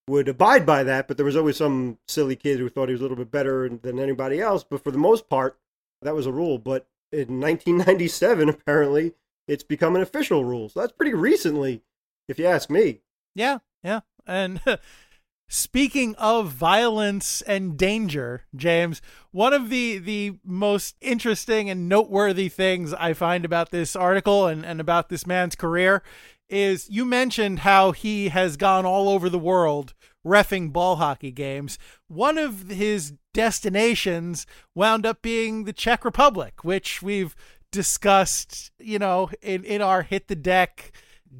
would 0.08 0.28
abide 0.28 0.64
by 0.64 0.84
that, 0.84 1.08
but 1.08 1.16
there 1.16 1.26
was 1.26 1.36
always 1.36 1.56
some 1.56 1.98
silly 2.06 2.36
kid 2.36 2.58
who 2.58 2.68
thought 2.68 2.88
he 2.88 2.92
was 2.92 3.00
a 3.00 3.04
little 3.04 3.16
bit 3.16 3.30
better 3.30 3.68
than 3.68 3.98
anybody 3.98 4.40
else. 4.40 4.64
But 4.64 4.82
for 4.82 4.90
the 4.90 4.98
most 4.98 5.28
part, 5.28 5.58
that 6.02 6.14
was 6.14 6.26
a 6.26 6.32
rule. 6.32 6.58
But 6.58 6.86
in 7.12 7.40
1997, 7.40 8.48
apparently, 8.48 9.14
it's 9.48 9.64
become 9.64 9.96
an 9.96 10.02
official 10.02 10.44
rule. 10.44 10.68
So 10.68 10.80
that's 10.80 10.92
pretty 10.92 11.14
recently 11.14 11.82
if 12.28 12.38
you 12.38 12.46
ask 12.46 12.70
me. 12.70 13.00
Yeah, 13.34 13.58
yeah. 13.82 14.00
And 14.26 14.60
speaking 15.48 16.14
of 16.16 16.50
violence 16.50 17.42
and 17.42 17.76
danger, 17.76 18.44
James, 18.54 19.02
one 19.30 19.52
of 19.52 19.70
the 19.70 19.98
the 19.98 20.38
most 20.44 20.96
interesting 21.00 21.68
and 21.68 21.88
noteworthy 21.88 22.48
things 22.48 22.92
I 22.92 23.12
find 23.12 23.44
about 23.44 23.70
this 23.70 23.94
article 23.94 24.46
and, 24.46 24.64
and 24.64 24.80
about 24.80 25.08
this 25.08 25.26
man's 25.26 25.54
career 25.54 26.02
is 26.48 26.88
you 26.88 27.04
mentioned 27.04 27.60
how 27.60 27.92
he 27.92 28.28
has 28.28 28.56
gone 28.56 28.86
all 28.86 29.08
over 29.08 29.28
the 29.28 29.38
world 29.38 29.94
refing 30.24 30.72
ball 30.72 30.96
hockey 30.96 31.30
games. 31.30 31.78
One 32.08 32.38
of 32.38 32.68
his 32.68 33.14
destinations 33.32 34.46
wound 34.74 35.06
up 35.06 35.22
being 35.22 35.64
the 35.64 35.72
Czech 35.72 36.04
Republic, 36.04 36.64
which 36.64 37.02
we've 37.02 37.36
discussed, 37.70 38.70
you 38.78 38.98
know, 38.98 39.30
in, 39.42 39.64
in 39.64 39.82
our 39.82 40.02
hit 40.02 40.28
the 40.28 40.36
deck 40.36 40.92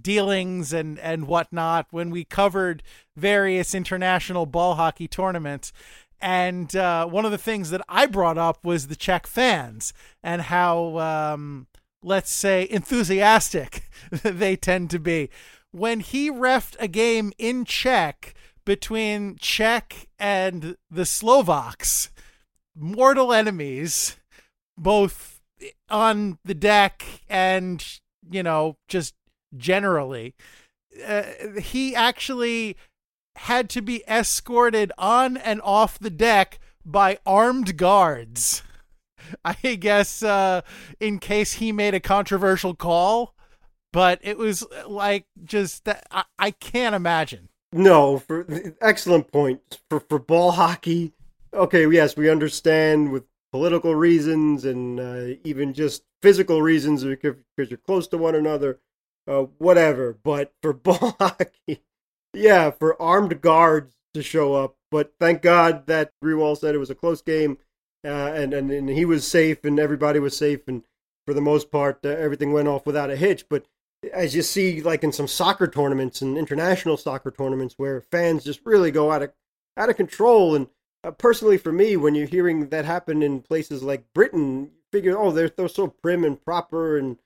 dealings 0.03 0.73
and 0.73 0.99
and 0.99 1.27
whatnot 1.27 1.87
when 1.91 2.11
we 2.11 2.23
covered 2.25 2.83
various 3.17 3.75
international 3.75 4.45
ball 4.45 4.75
hockey 4.75 5.09
tournaments. 5.09 5.73
And 6.21 6.75
uh, 6.75 7.07
one 7.07 7.25
of 7.25 7.31
the 7.31 7.39
things 7.39 7.71
that 7.71 7.83
I 7.89 8.07
brought 8.07 8.39
up 8.39 8.65
was 8.65 8.87
the 8.87 8.97
Czech 8.97 9.27
fans 9.27 9.93
and 10.23 10.43
how, 10.43 10.99
um, 10.99 11.67
let's 12.07 12.31
say, 12.31 12.69
enthusiastic 12.71 13.91
they 14.23 14.55
tend 14.55 14.89
to 14.91 14.99
be. 15.01 15.29
When 15.73 15.99
he 15.99 16.31
refed 16.31 16.77
a 16.79 16.87
game 16.87 17.33
in 17.37 17.65
Czech 17.65 18.33
between 18.65 19.37
Czech 19.41 20.07
and 20.19 20.77
the 20.89 21.05
Slovaks, 21.05 22.11
mortal 22.77 23.33
enemies, 23.33 24.17
both 24.79 25.41
on 25.91 26.39
the 26.45 26.55
deck 26.55 27.05
and, 27.29 27.85
you 28.31 28.43
know, 28.43 28.77
just 28.87 29.15
generally. 29.57 30.35
Uh, 31.07 31.25
he 31.61 31.95
actually 31.95 32.77
had 33.37 33.69
to 33.71 33.83
be 33.83 34.05
escorted 34.09 34.93
on 34.97 35.37
and 35.37 35.61
off 35.63 35.99
the 35.99 36.11
deck 36.11 36.61
by 36.85 37.19
armed 37.27 37.77
guards. 37.77 38.63
I 39.45 39.55
guess 39.77 40.23
uh, 40.23 40.63
in 41.01 41.19
case 41.19 41.55
he 41.55 41.73
made 41.73 41.95
a 41.95 42.01
controversial 42.01 42.75
call, 42.75 43.35
but 43.93 44.19
it 44.23 44.39
was 44.39 44.67
like 44.87 45.27
just 45.45 45.85
that 45.85 46.07
I, 46.11 46.25
I 46.39 46.51
can't 46.51 46.95
imagine. 46.95 47.49
No, 47.73 48.19
for 48.19 48.47
excellent 48.81 49.33
point 49.33 49.81
for 49.89 50.01
for 50.01 50.19
ball 50.19 50.53
hockey. 50.53 51.13
Okay, 51.53 51.89
yes, 51.91 52.17
we 52.17 52.31
understand 52.31 53.13
with 53.13 53.25
political 53.53 53.95
reasons 53.95 54.65
and 54.65 55.01
uh, 55.01 55.39
even 55.45 55.73
just 55.73 56.03
physical 56.23 56.61
reasons 56.63 57.05
because 57.05 57.71
you're 57.71 57.79
close 57.79 58.07
to 58.09 58.19
one 58.19 58.35
another 58.35 58.81
uh, 59.27 59.43
whatever. 59.59 60.19
But 60.23 60.53
for 60.63 60.73
ball 60.75 61.17
hockey, 61.19 61.83
yeah, 62.33 62.71
for 62.71 63.01
armed 63.01 63.41
guards 63.41 63.95
to 64.15 64.23
show 64.23 64.55
up. 64.55 64.77
But 64.91 65.13
thank 65.19 65.43
God 65.43 65.87
that 65.87 66.13
Grewal 66.23 66.57
said 66.57 66.75
it 66.75 66.79
was 66.79 66.91
a 66.91 66.95
close 66.95 67.23
game, 67.23 67.59
uh, 68.07 68.33
and, 68.33 68.55
and 68.55 68.71
and 68.71 68.89
he 68.89 69.05
was 69.05 69.27
safe, 69.27 69.65
and 69.65 69.79
everybody 69.79 70.19
was 70.19 70.37
safe, 70.37 70.67
and 70.69 70.85
for 71.27 71.35
the 71.35 71.41
most 71.41 71.71
part, 71.71 72.01
uh, 72.05 72.11
everything 72.11 72.53
went 72.53 72.69
off 72.69 72.87
without 72.87 73.11
a 73.11 73.17
hitch. 73.17 73.49
But 73.49 73.67
as 74.13 74.35
you 74.35 74.43
see, 74.43 74.81
like 74.81 75.03
in 75.03 75.13
some 75.13 75.29
soccer 75.29 75.67
tournaments 75.67 76.23
and 76.23 76.39
international 76.39 76.97
soccer 76.97 77.31
tournaments, 77.31 77.75
where 77.77 78.01
fans 78.01 78.45
just 78.45 78.61
really 78.65 78.91
go 78.91 79.13
out 79.13 79.23
of 79.23 79.33
out 79.77 79.91
of 79.91 79.97
control, 79.97 80.55
and 80.55 80.69
uh, 81.05 81.11
personally 81.11 81.59
for 81.59 81.73
me, 81.73 81.97
when 81.97 82.15
you're 82.15 82.27
hearing 82.27 82.69
that 82.69 82.85
happen 82.85 83.23
in 83.23 83.43
places 83.43 83.83
like 83.83 84.13
Britain, 84.15 84.65
you 84.65 84.71
figure, 84.93 85.19
oh, 85.19 85.33
they're 85.33 85.49
they're 85.49 85.69
so 85.69 85.89
prim 85.89 86.25
and 86.25 86.45
proper 86.45 86.97
and 86.97 87.19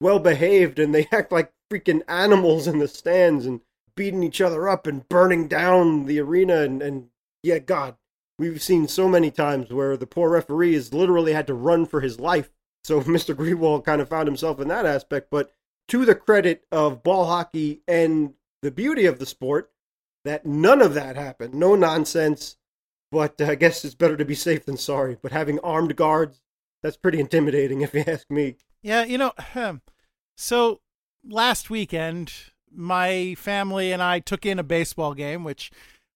well 0.00 0.18
behaved 0.18 0.78
and 0.78 0.94
they 0.94 1.08
act 1.12 1.32
like 1.32 1.52
freaking 1.70 2.02
animals 2.08 2.66
in 2.66 2.78
the 2.78 2.88
stands 2.88 3.46
and 3.46 3.60
beating 3.94 4.22
each 4.22 4.40
other 4.40 4.68
up 4.68 4.86
and 4.86 5.08
burning 5.08 5.48
down 5.48 6.06
the 6.06 6.20
arena 6.20 6.62
and, 6.62 6.80
and 6.82 7.08
yeah 7.42 7.58
god 7.58 7.96
we've 8.38 8.62
seen 8.62 8.88
so 8.88 9.08
many 9.08 9.30
times 9.30 9.70
where 9.72 9.96
the 9.96 10.06
poor 10.06 10.30
referee 10.30 10.74
has 10.74 10.94
literally 10.94 11.32
had 11.32 11.46
to 11.48 11.54
run 11.54 11.86
for 11.86 12.00
his 12.00 12.20
life. 12.20 12.50
So 12.84 13.00
mr 13.02 13.34
Grewal 13.34 13.84
kind 13.84 14.00
of 14.00 14.08
found 14.08 14.28
himself 14.28 14.60
in 14.60 14.68
that 14.68 14.86
aspect. 14.86 15.28
But 15.30 15.52
to 15.88 16.04
the 16.04 16.14
credit 16.14 16.64
of 16.70 17.02
ball 17.02 17.26
hockey 17.26 17.82
and 17.88 18.34
the 18.62 18.70
beauty 18.70 19.06
of 19.06 19.18
the 19.18 19.26
sport 19.26 19.70
that 20.24 20.44
none 20.44 20.82
of 20.82 20.94
that 20.94 21.16
happened. 21.16 21.54
No 21.54 21.74
nonsense. 21.74 22.56
But 23.10 23.40
uh, 23.40 23.46
i 23.46 23.54
guess 23.54 23.84
it's 23.84 23.94
better 23.94 24.16
to 24.16 24.24
be 24.24 24.34
safe 24.34 24.66
than 24.66 24.76
sorry. 24.76 25.16
But 25.20 25.32
having 25.32 25.58
armed 25.60 25.96
guards 25.96 26.40
that's 26.82 26.96
pretty 26.96 27.20
intimidating 27.20 27.80
if 27.82 27.94
you 27.94 28.04
ask 28.06 28.30
me. 28.30 28.56
Yeah, 28.82 29.04
you 29.04 29.18
know, 29.18 29.32
so 30.36 30.80
last 31.26 31.68
weekend, 31.68 32.32
my 32.70 33.34
family 33.36 33.92
and 33.92 34.02
I 34.02 34.20
took 34.20 34.46
in 34.46 34.58
a 34.58 34.62
baseball 34.62 35.14
game, 35.14 35.42
which 35.42 35.72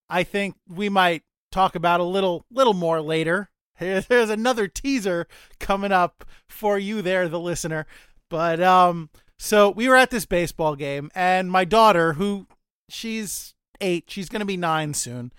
I 0.08 0.22
think 0.22 0.54
we 0.68 0.88
might 0.88 1.24
talk 1.52 1.74
about 1.74 2.00
a 2.00 2.04
little 2.04 2.44
little 2.50 2.74
more 2.74 3.00
later. 3.00 3.50
There's 3.78 4.30
another 4.30 4.68
teaser 4.68 5.26
coming 5.60 5.92
up 5.92 6.24
for 6.48 6.78
you 6.78 7.02
there, 7.02 7.28
the 7.28 7.40
listener. 7.40 7.86
But 8.28 8.62
um, 8.62 9.10
so 9.38 9.70
we 9.70 9.88
were 9.88 9.96
at 9.96 10.10
this 10.10 10.26
baseball 10.26 10.76
game, 10.76 11.10
and 11.14 11.50
my 11.50 11.64
daughter, 11.64 12.14
who 12.14 12.46
she's 12.88 13.54
eight, 13.80 14.04
she's 14.08 14.28
going 14.28 14.40
to 14.40 14.46
be 14.46 14.56
nine 14.56 14.94
soon. 14.94 15.32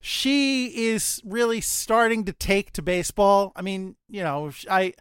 She 0.00 0.88
is 0.88 1.20
really 1.24 1.60
starting 1.60 2.24
to 2.26 2.32
take 2.32 2.72
to 2.72 2.82
baseball. 2.82 3.52
I 3.56 3.62
mean, 3.62 3.96
you 4.08 4.22
know, 4.22 4.52
I 4.70 4.92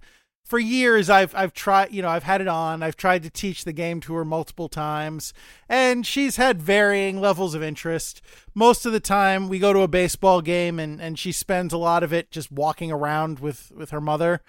for 0.45 0.59
years 0.59 1.09
I've 1.09 1.33
I've 1.35 1.53
tried 1.53 1.91
you 1.91 2.01
know 2.01 2.09
I've 2.09 2.23
had 2.23 2.39
it 2.39 2.47
on. 2.47 2.83
I've 2.83 2.95
tried 2.95 3.23
to 3.23 3.29
teach 3.29 3.65
the 3.65 3.73
game 3.73 3.99
to 4.01 4.13
her 4.13 4.23
multiple 4.23 4.69
times 4.69 5.33
and 5.67 6.05
she's 6.05 6.37
had 6.37 6.61
varying 6.61 7.19
levels 7.19 7.55
of 7.55 7.63
interest. 7.63 8.21
Most 8.53 8.85
of 8.85 8.93
the 8.93 8.99
time 8.99 9.49
we 9.49 9.59
go 9.59 9.73
to 9.73 9.81
a 9.81 9.87
baseball 9.87 10.41
game 10.41 10.79
and 10.79 11.01
and 11.01 11.19
she 11.19 11.31
spends 11.31 11.73
a 11.73 11.77
lot 11.77 12.03
of 12.03 12.13
it 12.13 12.31
just 12.31 12.51
walking 12.51 12.91
around 12.91 13.39
with 13.39 13.71
with 13.75 13.89
her 13.89 14.01
mother. 14.01 14.41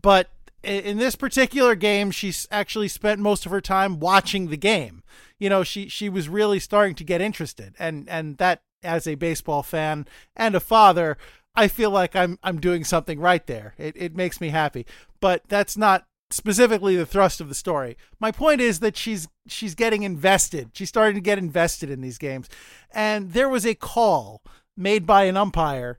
But 0.00 0.30
in 0.62 0.96
this 0.96 1.14
particular 1.14 1.74
game 1.74 2.10
she's 2.10 2.48
actually 2.50 2.88
spent 2.88 3.20
most 3.20 3.46
of 3.46 3.52
her 3.52 3.60
time 3.60 4.00
watching 4.00 4.48
the 4.48 4.56
game. 4.56 5.02
You 5.38 5.50
know 5.50 5.62
she 5.62 5.88
she 5.88 6.08
was 6.08 6.28
really 6.28 6.58
starting 6.58 6.94
to 6.96 7.04
get 7.04 7.20
interested 7.20 7.74
and 7.78 8.08
and 8.08 8.38
that 8.38 8.62
as 8.82 9.06
a 9.06 9.16
baseball 9.16 9.62
fan 9.62 10.06
and 10.36 10.54
a 10.54 10.60
father 10.60 11.18
I 11.54 11.68
feel 11.68 11.90
like 11.90 12.14
I'm 12.14 12.38
I'm 12.42 12.60
doing 12.60 12.84
something 12.84 13.18
right 13.18 13.46
there. 13.46 13.74
It 13.78 13.96
it 13.96 14.16
makes 14.16 14.40
me 14.40 14.48
happy. 14.48 14.86
But 15.20 15.42
that's 15.48 15.76
not 15.76 16.06
specifically 16.30 16.94
the 16.94 17.06
thrust 17.06 17.40
of 17.40 17.48
the 17.48 17.54
story. 17.54 17.96
My 18.20 18.30
point 18.30 18.60
is 18.60 18.80
that 18.80 18.96
she's 18.96 19.28
she's 19.46 19.74
getting 19.74 20.02
invested. 20.02 20.70
She's 20.74 20.88
starting 20.88 21.14
to 21.16 21.20
get 21.20 21.38
invested 21.38 21.90
in 21.90 22.00
these 22.00 22.18
games. 22.18 22.48
And 22.90 23.32
there 23.32 23.48
was 23.48 23.66
a 23.66 23.74
call 23.74 24.42
made 24.76 25.06
by 25.06 25.24
an 25.24 25.36
umpire 25.36 25.98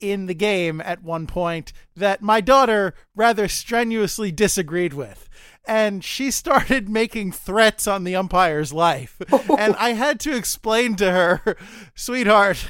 in 0.00 0.26
the 0.26 0.34
game 0.34 0.80
at 0.80 1.02
one 1.02 1.26
point 1.26 1.72
that 1.96 2.22
my 2.22 2.40
daughter 2.40 2.94
rather 3.14 3.48
strenuously 3.48 4.30
disagreed 4.30 4.92
with. 4.92 5.28
And 5.66 6.04
she 6.04 6.30
started 6.30 6.88
making 6.90 7.32
threats 7.32 7.86
on 7.86 8.04
the 8.04 8.16
umpire's 8.16 8.72
life. 8.72 9.20
and 9.58 9.74
I 9.76 9.90
had 9.90 10.20
to 10.20 10.36
explain 10.36 10.96
to 10.96 11.10
her, 11.10 11.56
sweetheart, 11.94 12.68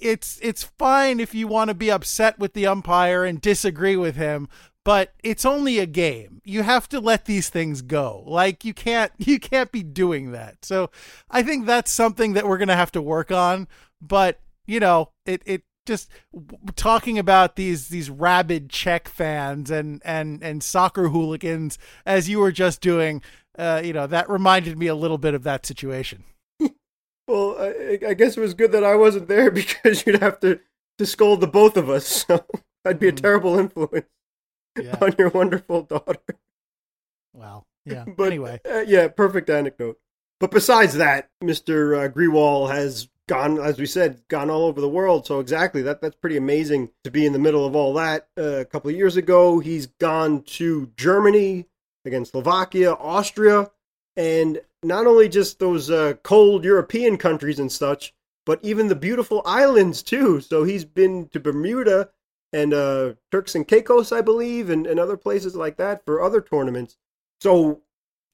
it's 0.00 0.38
it's 0.42 0.64
fine 0.64 1.20
if 1.20 1.34
you 1.34 1.46
want 1.46 1.68
to 1.68 1.74
be 1.74 1.90
upset 1.90 2.38
with 2.38 2.54
the 2.54 2.66
umpire 2.66 3.24
and 3.24 3.40
disagree 3.40 3.96
with 3.96 4.16
him, 4.16 4.48
but 4.84 5.12
it's 5.22 5.44
only 5.44 5.78
a 5.78 5.86
game. 5.86 6.40
You 6.44 6.62
have 6.62 6.88
to 6.88 7.00
let 7.00 7.26
these 7.26 7.48
things 7.48 7.82
go. 7.82 8.24
Like 8.26 8.64
you 8.64 8.74
can't 8.74 9.12
you 9.18 9.38
can't 9.38 9.72
be 9.72 9.82
doing 9.82 10.32
that. 10.32 10.64
So 10.64 10.90
I 11.30 11.42
think 11.42 11.66
that's 11.66 11.90
something 11.90 12.32
that 12.34 12.46
we're 12.46 12.58
going 12.58 12.68
to 12.68 12.76
have 12.76 12.92
to 12.92 13.02
work 13.02 13.30
on, 13.30 13.68
but 14.00 14.40
you 14.66 14.80
know, 14.80 15.10
it 15.26 15.42
it 15.44 15.62
just 15.86 16.10
talking 16.76 17.18
about 17.18 17.56
these 17.56 17.88
these 17.88 18.10
rabid 18.10 18.70
Czech 18.70 19.08
fans 19.08 19.70
and 19.70 20.00
and 20.04 20.42
and 20.42 20.62
soccer 20.62 21.08
hooligans 21.08 21.78
as 22.06 22.28
you 22.28 22.38
were 22.38 22.52
just 22.52 22.80
doing. 22.80 23.22
Uh, 23.58 23.82
you 23.84 23.92
know, 23.92 24.06
that 24.06 24.30
reminded 24.30 24.78
me 24.78 24.86
a 24.86 24.94
little 24.94 25.18
bit 25.18 25.34
of 25.34 25.42
that 25.42 25.66
situation. 25.66 26.24
Well, 27.30 27.56
I, 27.58 27.98
I, 28.08 28.14
guess 28.14 28.36
it 28.36 28.40
was 28.40 28.54
good 28.54 28.72
that 28.72 28.84
I 28.84 28.96
wasn't 28.96 29.28
there 29.28 29.50
because 29.62 30.06
you'd 30.06 30.20
have 30.20 30.40
to 30.40 30.60
to 30.98 31.06
scold 31.06 31.40
the 31.40 31.46
both 31.46 31.76
of 31.76 31.88
us. 31.88 32.06
So 32.06 32.44
I'd 32.84 32.98
be 32.98 33.08
a 33.08 33.12
mm. 33.12 33.20
terrible 33.20 33.58
influence 33.58 34.06
yeah. 34.78 34.96
on 35.00 35.14
your 35.18 35.30
wonderful 35.30 35.82
daughter. 35.82 36.20
Well, 37.32 37.66
yeah. 37.86 38.04
but 38.16 38.24
anyway, 38.24 38.60
uh, 38.70 38.84
yeah, 38.86 39.08
perfect 39.08 39.50
anecdote. 39.50 39.98
But 40.38 40.50
besides 40.50 40.94
that, 40.94 41.30
Mister 41.40 41.94
uh, 41.94 42.08
Grewal 42.08 42.70
has 42.70 43.08
gone, 43.28 43.60
as 43.60 43.78
we 43.78 43.86
said, 43.86 44.20
gone 44.28 44.50
all 44.50 44.64
over 44.64 44.80
the 44.80 44.88
world. 44.88 45.26
So 45.26 45.38
exactly 45.38 45.82
that 45.82 46.00
that's 46.00 46.16
pretty 46.16 46.36
amazing 46.36 46.90
to 47.04 47.10
be 47.10 47.26
in 47.26 47.32
the 47.32 47.38
middle 47.38 47.64
of 47.64 47.76
all 47.76 47.94
that. 47.94 48.28
Uh, 48.36 48.42
a 48.42 48.64
couple 48.64 48.90
of 48.90 48.96
years 48.96 49.16
ago, 49.16 49.60
he's 49.60 49.86
gone 49.86 50.42
to 50.42 50.90
Germany 50.96 51.66
against 52.04 52.32
Slovakia, 52.32 52.92
Austria, 52.94 53.70
and 54.16 54.60
not 54.82 55.06
only 55.06 55.28
just 55.28 55.58
those 55.58 55.90
uh, 55.90 56.14
cold 56.22 56.64
European 56.64 57.16
countries 57.16 57.58
and 57.58 57.70
such, 57.70 58.14
but 58.46 58.60
even 58.62 58.88
the 58.88 58.94
beautiful 58.94 59.42
islands 59.44 60.02
too. 60.02 60.40
So 60.40 60.64
he's 60.64 60.84
been 60.84 61.28
to 61.28 61.40
Bermuda 61.40 62.10
and 62.52 62.74
uh, 62.74 63.14
Turks 63.30 63.54
and 63.54 63.66
Caicos, 63.66 64.12
I 64.12 64.22
believe, 64.22 64.70
and, 64.70 64.86
and 64.86 64.98
other 64.98 65.16
places 65.16 65.54
like 65.54 65.76
that 65.76 66.04
for 66.04 66.22
other 66.22 66.40
tournaments. 66.40 66.96
So 67.40 67.82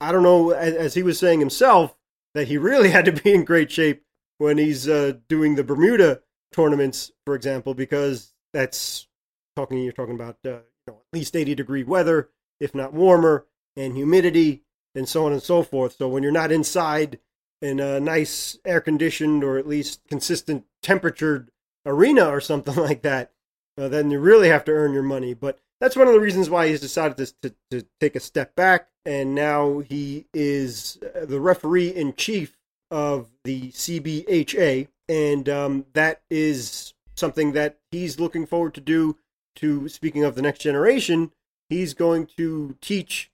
I 0.00 0.12
don't 0.12 0.22
know, 0.22 0.50
as, 0.50 0.74
as 0.74 0.94
he 0.94 1.02
was 1.02 1.18
saying 1.18 1.40
himself, 1.40 1.96
that 2.34 2.48
he 2.48 2.58
really 2.58 2.90
had 2.96 3.04
to 3.06 3.12
be 3.12 3.34
in 3.34 3.44
great 3.44 3.70
shape 3.70 4.02
when 4.38 4.58
he's 4.58 4.88
uh, 4.88 5.14
doing 5.28 5.54
the 5.54 5.64
Bermuda 5.64 6.20
tournaments, 6.52 7.10
for 7.24 7.34
example, 7.34 7.74
because 7.74 8.32
that's 8.52 9.08
talking 9.56 9.78
you're 9.78 9.92
talking 9.92 10.14
about 10.14 10.36
uh, 10.44 10.50
you 10.50 10.88
know, 10.88 11.00
at 11.12 11.18
least 11.18 11.34
80 11.34 11.54
degree 11.54 11.82
weather, 11.82 12.30
if 12.60 12.74
not 12.74 12.92
warmer, 12.92 13.46
and 13.76 13.94
humidity, 13.94 14.62
and 14.96 15.08
so 15.08 15.26
on 15.26 15.32
and 15.32 15.42
so 15.42 15.62
forth. 15.62 15.96
So 15.98 16.08
when 16.08 16.22
you're 16.22 16.32
not 16.32 16.50
inside 16.50 17.18
in 17.62 17.78
a 17.78 18.00
nice 18.00 18.58
air 18.64 18.80
conditioned 18.80 19.44
or 19.44 19.58
at 19.58 19.68
least 19.68 20.00
consistent 20.08 20.64
temperatured 20.82 21.50
arena 21.84 22.26
or 22.26 22.40
something 22.40 22.74
like 22.76 23.02
that, 23.02 23.32
uh, 23.78 23.88
then 23.88 24.10
you 24.10 24.18
really 24.18 24.48
have 24.48 24.64
to 24.64 24.72
earn 24.72 24.92
your 24.92 25.02
money. 25.02 25.34
But 25.34 25.58
that's 25.80 25.96
one 25.96 26.08
of 26.08 26.14
the 26.14 26.20
reasons 26.20 26.48
why 26.48 26.68
he's 26.68 26.80
decided 26.80 27.18
to, 27.18 27.34
to, 27.42 27.54
to 27.70 27.86
take 28.00 28.16
a 28.16 28.20
step 28.20 28.56
back, 28.56 28.88
and 29.04 29.34
now 29.34 29.80
he 29.80 30.26
is 30.32 30.98
uh, 31.14 31.26
the 31.26 31.40
referee 31.40 31.90
in 31.90 32.14
chief 32.14 32.56
of 32.90 33.28
the 33.44 33.70
CBHA, 33.72 34.88
and 35.08 35.48
um, 35.48 35.86
that 35.92 36.22
is 36.30 36.94
something 37.14 37.52
that 37.52 37.78
he's 37.90 38.18
looking 38.18 38.46
forward 38.46 38.74
to 38.74 38.80
do. 38.80 39.16
To 39.56 39.88
speaking 39.88 40.22
of 40.22 40.34
the 40.34 40.42
next 40.42 40.58
generation, 40.58 41.32
he's 41.70 41.94
going 41.94 42.26
to 42.36 42.76
teach 42.82 43.30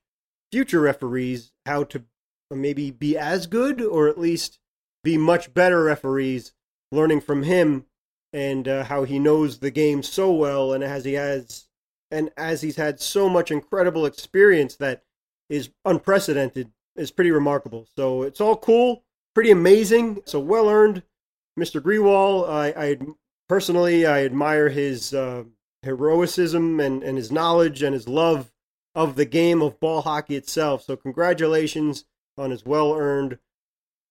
future 0.53 0.81
referees 0.81 1.51
how 1.65 1.83
to 1.83 2.03
maybe 2.51 2.91
be 2.91 3.17
as 3.17 3.47
good 3.47 3.81
or 3.81 4.07
at 4.07 4.19
least 4.19 4.59
be 5.03 5.17
much 5.17 5.51
better 5.51 5.83
referees, 5.83 6.53
learning 6.91 7.19
from 7.19 7.41
him 7.41 7.87
and 8.31 8.67
uh, 8.67 8.83
how 8.83 9.03
he 9.03 9.17
knows 9.17 9.57
the 9.57 9.71
game 9.71 10.03
so 10.03 10.31
well, 10.31 10.71
and 10.71 10.83
as 10.83 11.05
he 11.05 11.13
has, 11.13 11.65
and 12.11 12.29
as 12.37 12.61
he's 12.61 12.75
had 12.75 12.99
so 12.99 13.27
much 13.27 13.49
incredible 13.49 14.05
experience 14.05 14.75
that 14.75 15.01
is 15.49 15.71
unprecedented, 15.85 16.71
is 16.95 17.09
pretty 17.09 17.31
remarkable. 17.31 17.87
So 17.95 18.21
it's 18.21 18.39
all 18.39 18.55
cool 18.55 19.03
pretty 19.33 19.49
amazing. 19.49 20.21
So 20.25 20.39
well 20.39 20.69
earned, 20.69 21.01
Mr. 21.59 21.81
Grewal. 21.81 22.47
I, 22.47 22.67
I 22.77 22.97
personally 23.49 24.05
I 24.05 24.23
admire 24.23 24.69
his 24.69 25.15
uh, 25.15 25.45
and, 25.83 26.79
and 26.79 27.17
his 27.17 27.31
knowledge 27.31 27.81
and 27.81 27.95
his 27.95 28.07
love 28.07 28.52
of 28.95 29.15
the 29.15 29.25
game 29.25 29.61
of 29.61 29.79
ball 29.79 30.01
hockey 30.01 30.35
itself. 30.35 30.83
So 30.83 30.95
congratulations 30.95 32.05
on 32.37 32.51
his 32.51 32.65
well 32.65 32.93
earned 32.93 33.39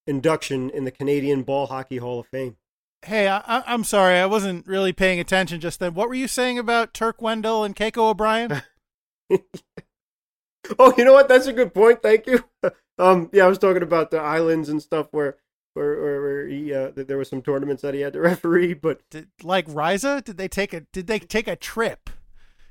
induction 0.07 0.71
in 0.71 0.85
the 0.85 0.91
Canadian 0.91 1.43
Ball 1.43 1.67
Hockey 1.67 1.99
Hall 1.99 2.21
of 2.21 2.27
Fame. 2.27 2.57
Hey, 3.05 3.27
I, 3.29 3.63
am 3.67 3.83
sorry, 3.83 4.17
I 4.17 4.27
wasn't 4.27 4.67
really 4.67 4.93
paying 4.93 5.19
attention 5.19 5.61
just 5.61 5.81
then. 5.81 5.95
What 5.95 6.09
were 6.09 6.15
you 6.15 6.29
saying 6.29 6.59
about 6.59 6.95
Turk 6.95 7.21
Wendell 7.21 7.65
and 7.65 7.75
Keiko 7.75 8.11
O'Brien? 8.11 8.63
oh, 10.79 10.95
you 10.97 11.05
know 11.05 11.13
what? 11.13 11.29
That's 11.29 11.49
a 11.49 11.53
good 11.53 11.75
point. 11.75 12.03
Thank 12.03 12.27
you. 12.27 12.45
Um, 12.99 13.31
yeah, 13.33 13.47
I 13.47 13.49
was 13.49 13.59
talking 13.59 13.83
about 13.83 14.11
the 14.11 14.19
islands 14.19 14.69
and 14.69 14.81
stuff 14.81 15.09
where 15.13 15.39
where 15.73 16.01
where, 16.01 16.21
where 16.21 16.47
he 16.47 16.75
uh, 16.75 16.91
there 16.95 17.17
were 17.17 17.25
some 17.25 17.41
tournaments 17.41 17.83
that 17.83 17.95
he 17.95 18.01
had 18.01 18.13
to 18.13 18.21
referee, 18.21 18.75
but 18.75 19.01
did, 19.11 19.29
like 19.43 19.67
Risa, 19.67 20.23
did 20.23 20.37
they 20.37 20.47
take 20.47 20.73
a 20.73 20.81
did 20.93 21.07
they 21.07 21.19
take 21.19 21.49
a 21.49 21.57
trip? 21.57 22.11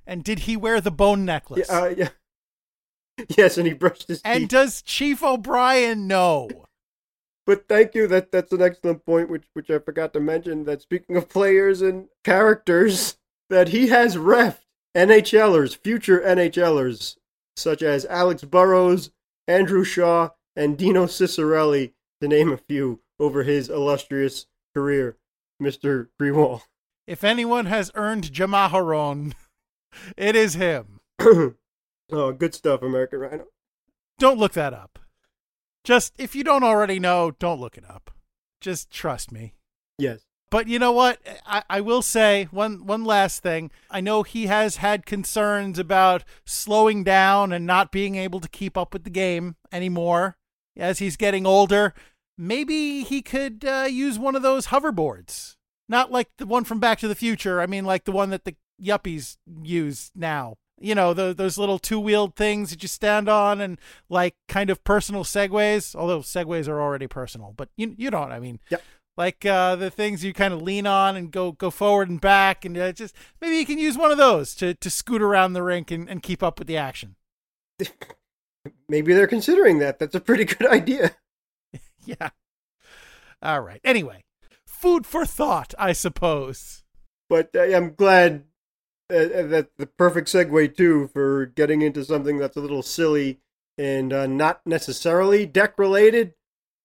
And 0.05 0.23
did 0.23 0.39
he 0.39 0.57
wear 0.57 0.81
the 0.81 0.91
bone 0.91 1.25
necklace? 1.25 1.67
Yeah, 1.69 1.79
uh, 1.79 1.93
yeah. 1.97 2.09
Yes, 3.37 3.57
and 3.57 3.67
he 3.67 3.73
brushed 3.73 4.07
his 4.07 4.21
And 4.23 4.49
does 4.49 4.81
Chief 4.81 5.21
O'Brien 5.21 6.07
know? 6.07 6.49
But 7.45 7.67
thank 7.67 7.93
you. 7.93 8.07
That 8.07 8.31
that's 8.31 8.51
an 8.51 8.61
excellent 8.61 9.05
point, 9.05 9.29
which 9.29 9.43
which 9.53 9.69
I 9.69 9.79
forgot 9.79 10.13
to 10.13 10.19
mention. 10.19 10.65
That 10.65 10.81
speaking 10.81 11.17
of 11.17 11.29
players 11.29 11.81
and 11.81 12.07
characters, 12.23 13.17
that 13.49 13.69
he 13.69 13.87
has 13.87 14.17
ref 14.17 14.65
NHLers, 14.95 15.77
future 15.77 16.19
NHLers, 16.19 17.17
such 17.55 17.81
as 17.81 18.05
Alex 18.05 18.43
Burrows, 18.43 19.11
Andrew 19.47 19.83
Shaw, 19.83 20.29
and 20.55 20.77
Dino 20.77 21.05
Ciccarelli, 21.05 21.93
to 22.21 22.27
name 22.27 22.51
a 22.51 22.57
few, 22.57 23.01
over 23.19 23.43
his 23.43 23.69
illustrious 23.69 24.47
career, 24.75 25.17
Mr. 25.61 26.09
Grewal. 26.19 26.63
If 27.07 27.23
anyone 27.23 27.65
has 27.65 27.91
earned 27.95 28.31
Jamaharon, 28.31 29.33
it 30.17 30.35
is 30.35 30.55
him. 30.55 30.99
oh, 31.19 32.31
good 32.31 32.53
stuff, 32.53 32.81
American 32.81 33.19
Rhino. 33.19 33.45
Don't 34.19 34.39
look 34.39 34.53
that 34.53 34.73
up. 34.73 34.99
Just, 35.83 36.13
if 36.17 36.35
you 36.35 36.43
don't 36.43 36.63
already 36.63 36.99
know, 36.99 37.31
don't 37.39 37.59
look 37.59 37.77
it 37.77 37.89
up. 37.89 38.11
Just 38.59 38.91
trust 38.91 39.31
me. 39.31 39.55
Yes. 39.97 40.25
But 40.51 40.67
you 40.67 40.79
know 40.79 40.91
what? 40.91 41.19
I, 41.45 41.63
I 41.69 41.81
will 41.81 42.01
say 42.01 42.49
one 42.51 42.85
one 42.85 43.05
last 43.05 43.41
thing. 43.41 43.71
I 43.89 44.01
know 44.01 44.21
he 44.21 44.47
has 44.47 44.75
had 44.75 45.05
concerns 45.05 45.79
about 45.79 46.25
slowing 46.45 47.05
down 47.05 47.53
and 47.53 47.65
not 47.65 47.91
being 47.91 48.15
able 48.15 48.41
to 48.41 48.49
keep 48.49 48.77
up 48.77 48.91
with 48.91 49.05
the 49.05 49.09
game 49.09 49.55
anymore 49.71 50.35
as 50.75 50.99
he's 50.99 51.15
getting 51.15 51.45
older. 51.45 51.93
Maybe 52.37 53.03
he 53.03 53.21
could 53.21 53.63
uh, 53.63 53.87
use 53.89 54.19
one 54.19 54.35
of 54.35 54.41
those 54.41 54.67
hoverboards. 54.67 55.55
Not 55.91 56.11
like 56.11 56.29
the 56.37 56.45
one 56.45 56.63
from 56.63 56.79
Back 56.79 56.99
to 56.99 57.07
the 57.07 57.15
Future. 57.15 57.61
I 57.61 57.67
mean, 57.67 57.85
like 57.85 58.05
the 58.05 58.11
one 58.11 58.29
that 58.31 58.45
the 58.45 58.55
yuppies 58.81 59.37
use 59.61 60.11
now. 60.15 60.55
You 60.79 60.95
know, 60.95 61.13
the, 61.13 61.31
those 61.31 61.59
little 61.59 61.77
two 61.77 61.99
wheeled 61.99 62.35
things 62.35 62.71
that 62.71 62.81
you 62.81 62.87
stand 62.87 63.29
on 63.29 63.61
and 63.61 63.77
like 64.09 64.33
kind 64.47 64.71
of 64.71 64.83
personal 64.83 65.23
segways. 65.23 65.95
Although 65.95 66.21
segways 66.21 66.67
are 66.67 66.81
already 66.81 67.05
personal, 67.05 67.53
but 67.55 67.69
you, 67.77 67.93
you 67.97 68.09
know 68.09 68.21
what 68.21 68.31
I 68.31 68.39
mean. 68.39 68.59
Yep 68.69 68.81
like 69.17 69.45
uh, 69.45 69.75
the 69.75 69.91
things 69.91 70.23
you 70.23 70.33
kind 70.33 70.53
of 70.53 70.61
lean 70.61 70.87
on 70.87 71.15
and 71.15 71.31
go 71.31 71.51
go 71.51 71.69
forward 71.69 72.09
and 72.09 72.21
back, 72.21 72.65
and 72.65 72.77
uh, 72.77 72.91
just 72.91 73.15
maybe 73.39 73.57
you 73.57 73.65
can 73.65 73.77
use 73.77 73.97
one 73.97 74.11
of 74.11 74.17
those 74.17 74.55
to 74.55 74.73
to 74.75 74.89
scoot 74.89 75.21
around 75.21 75.53
the 75.53 75.63
rink 75.63 75.91
and, 75.91 76.09
and 76.09 76.23
keep 76.23 76.41
up 76.41 76.59
with 76.59 76.67
the 76.67 76.77
action. 76.77 77.15
maybe 78.89 79.13
they're 79.13 79.27
considering 79.27 79.79
that. 79.79 79.99
That's 79.99 80.15
a 80.15 80.19
pretty 80.19 80.45
good 80.45 80.67
idea. 80.67 81.15
yeah. 82.05 82.29
All 83.41 83.61
right. 83.61 83.81
Anyway, 83.83 84.23
food 84.82 85.05
for 85.05 85.25
thought, 85.25 85.73
I 85.77 85.93
suppose. 85.93 86.84
But 87.29 87.51
uh, 87.55 87.61
I'm 87.61 87.93
glad 87.93 88.45
uh, 89.11 89.15
uh, 89.15 89.47
that 89.47 89.69
the 89.77 89.86
perfect 89.86 90.27
segue 90.27 90.75
too 90.75 91.09
for 91.13 91.45
getting 91.45 91.82
into 91.82 92.03
something 92.03 92.38
that's 92.38 92.57
a 92.57 92.61
little 92.61 92.82
silly 92.82 93.39
and 93.77 94.11
uh, 94.11 94.27
not 94.27 94.65
necessarily 94.65 95.45
deck 95.45 95.77
related, 95.77 96.34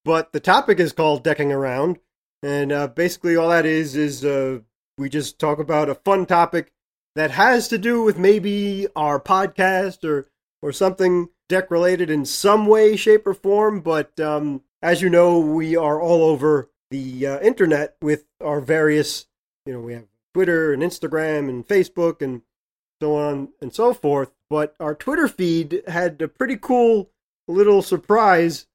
but 0.04 0.32
the 0.32 0.40
topic 0.40 0.78
is 0.78 0.92
called 0.92 1.24
decking 1.24 1.52
around. 1.52 1.98
And 2.42 2.70
uh, 2.70 2.88
basically, 2.88 3.34
all 3.34 3.48
that 3.48 3.66
is 3.66 3.96
is 3.96 4.24
uh, 4.24 4.60
we 4.98 5.08
just 5.08 5.38
talk 5.38 5.58
about 5.58 5.88
a 5.88 5.94
fun 5.94 6.26
topic 6.26 6.72
that 7.16 7.32
has 7.32 7.66
to 7.68 7.78
do 7.78 8.02
with 8.02 8.18
maybe 8.18 8.86
our 8.94 9.18
podcast 9.18 10.04
or 10.04 10.28
or 10.62 10.70
something 10.70 11.28
deck 11.48 11.70
related 11.70 12.10
in 12.10 12.24
some 12.24 12.66
way, 12.66 12.96
shape, 12.96 13.26
or 13.26 13.34
form. 13.34 13.80
But 13.80 14.18
um, 14.20 14.62
as 14.82 15.00
you 15.00 15.08
know, 15.08 15.38
we 15.38 15.76
are 15.76 16.00
all 16.00 16.22
over 16.22 16.70
the 16.90 17.26
uh, 17.26 17.40
internet 17.40 17.96
with 18.00 18.24
our 18.42 18.60
various, 18.60 19.26
you 19.64 19.72
know, 19.72 19.80
we 19.80 19.94
have 19.94 20.06
Twitter 20.34 20.72
and 20.72 20.82
Instagram 20.82 21.48
and 21.48 21.66
Facebook 21.66 22.22
and 22.22 22.42
so 23.00 23.16
on 23.16 23.48
and 23.60 23.74
so 23.74 23.92
forth. 23.92 24.32
But 24.48 24.74
our 24.78 24.94
Twitter 24.94 25.28
feed 25.28 25.82
had 25.88 26.20
a 26.22 26.28
pretty 26.28 26.56
cool 26.56 27.10
little 27.48 27.82
surprise 27.82 28.66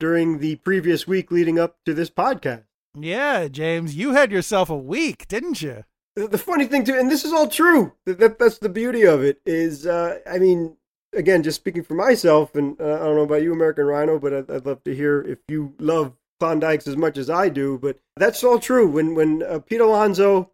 during 0.00 0.38
the 0.38 0.56
previous 0.56 1.06
week 1.06 1.30
leading 1.30 1.58
up 1.58 1.76
to 1.84 1.94
this 1.94 2.10
podcast. 2.10 2.64
Yeah, 2.98 3.48
James, 3.48 3.94
you 3.94 4.12
had 4.12 4.32
yourself 4.32 4.68
a 4.68 4.76
week, 4.76 5.28
didn't 5.28 5.62
you? 5.62 5.84
The 6.14 6.36
funny 6.38 6.66
thing 6.66 6.84
too, 6.84 6.98
and 6.98 7.10
this 7.10 7.24
is 7.24 7.32
all 7.32 7.48
true. 7.48 7.92
That, 8.04 8.18
that 8.18 8.38
that's 8.38 8.58
the 8.58 8.68
beauty 8.68 9.04
of 9.04 9.22
it. 9.22 9.40
Is 9.46 9.86
uh, 9.86 10.18
I 10.30 10.38
mean, 10.38 10.76
again, 11.14 11.42
just 11.42 11.56
speaking 11.56 11.84
for 11.84 11.94
myself, 11.94 12.54
and 12.54 12.78
uh, 12.78 12.84
I 12.84 12.98
don't 12.98 13.16
know 13.16 13.22
about 13.22 13.42
you, 13.42 13.52
American 13.52 13.86
Rhino, 13.86 14.18
but 14.18 14.34
I'd, 14.34 14.50
I'd 14.50 14.66
love 14.66 14.84
to 14.84 14.94
hear 14.94 15.22
if 15.22 15.38
you 15.48 15.74
love 15.78 16.12
Klondikes 16.42 16.88
as 16.88 16.96
much 16.96 17.18
as 17.18 17.30
I 17.30 17.48
do, 17.48 17.78
but 17.78 18.00
that's 18.16 18.42
all 18.42 18.58
true. 18.58 18.88
When 18.88 19.14
when 19.14 19.44
uh, 19.44 19.60
Pete 19.60 19.80
Alonso, 19.80 20.50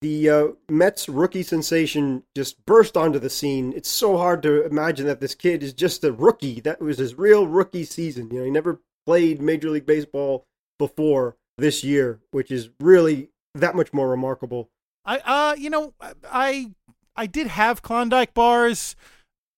the 0.00 0.30
uh, 0.30 0.46
Mets 0.70 1.10
rookie 1.10 1.42
sensation, 1.42 2.22
just 2.34 2.64
burst 2.64 2.96
onto 2.96 3.18
the 3.18 3.28
scene, 3.28 3.74
it's 3.76 3.90
so 3.90 4.16
hard 4.16 4.42
to 4.44 4.64
imagine 4.64 5.04
that 5.04 5.20
this 5.20 5.34
kid 5.34 5.62
is 5.62 5.74
just 5.74 6.02
a 6.04 6.12
rookie. 6.12 6.60
That 6.60 6.80
was 6.80 6.96
his 6.96 7.18
real 7.18 7.46
rookie 7.46 7.84
season. 7.84 8.30
You 8.30 8.38
know, 8.38 8.44
he 8.46 8.50
never 8.50 8.80
played 9.04 9.42
Major 9.42 9.68
League 9.68 9.84
Baseball 9.84 10.46
before 10.78 11.36
this 11.58 11.84
year, 11.84 12.18
which 12.30 12.50
is 12.50 12.70
really 12.80 13.28
that 13.54 13.76
much 13.76 13.92
more 13.92 14.08
remarkable. 14.08 14.70
I 15.04 15.18
uh, 15.18 15.54
you 15.58 15.68
know, 15.68 15.92
I 16.32 16.72
I 17.14 17.26
did 17.26 17.48
have 17.48 17.82
Klondike 17.82 18.32
bars 18.32 18.96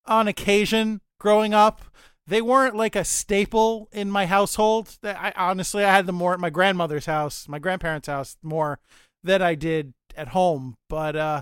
on 0.05 0.27
occasion 0.27 0.99
growing 1.21 1.53
up. 1.53 1.81
They 2.29 2.43
weren't 2.43 2.75
like 2.75 2.95
a 2.95 3.03
staple 3.03 3.89
in 3.91 4.11
my 4.11 4.27
household. 4.27 4.99
I 5.03 5.33
honestly 5.35 5.83
I 5.83 5.95
had 5.95 6.05
them 6.05 6.15
more 6.15 6.33
at 6.33 6.39
my 6.39 6.51
grandmother's 6.51 7.07
house, 7.07 7.47
my 7.47 7.57
grandparents' 7.57 8.07
house 8.07 8.37
more 8.43 8.77
than 9.23 9.41
I 9.41 9.55
did 9.55 9.93
at 10.15 10.29
home. 10.29 10.77
But 10.89 11.15
uh 11.15 11.41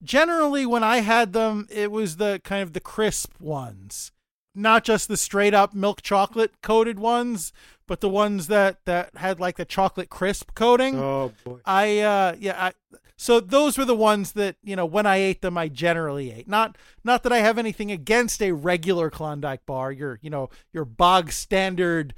generally 0.00 0.64
when 0.64 0.84
I 0.84 0.98
had 0.98 1.32
them, 1.32 1.66
it 1.70 1.90
was 1.90 2.18
the 2.18 2.40
kind 2.44 2.62
of 2.62 2.72
the 2.72 2.80
crisp 2.80 3.32
ones. 3.40 4.12
Not 4.54 4.84
just 4.84 5.08
the 5.08 5.16
straight 5.16 5.54
up 5.54 5.72
milk 5.74 6.02
chocolate 6.02 6.60
coated 6.62 6.98
ones, 6.98 7.52
but 7.86 8.00
the 8.00 8.08
ones 8.08 8.48
that 8.48 8.84
that 8.84 9.16
had 9.16 9.40
like 9.40 9.56
the 9.56 9.64
chocolate 9.64 10.10
crisp 10.10 10.54
coating. 10.54 10.98
Oh 10.98 11.32
boy. 11.44 11.60
I 11.64 12.00
uh 12.00 12.36
yeah, 12.38 12.66
I 12.66 12.72
so 13.16 13.40
those 13.40 13.78
were 13.78 13.84
the 13.84 13.94
ones 13.94 14.32
that, 14.32 14.56
you 14.62 14.76
know, 14.76 14.84
when 14.84 15.06
I 15.06 15.16
ate 15.16 15.42
them 15.42 15.56
I 15.56 15.68
generally 15.68 16.32
ate. 16.32 16.48
Not 16.48 16.76
not 17.02 17.22
that 17.22 17.32
I 17.32 17.38
have 17.38 17.56
anything 17.56 17.90
against 17.90 18.42
a 18.42 18.52
regular 18.52 19.10
Klondike 19.10 19.64
bar, 19.64 19.90
your, 19.90 20.18
you 20.22 20.30
know, 20.30 20.50
your 20.72 20.84
bog 20.84 21.32
standard 21.32 22.14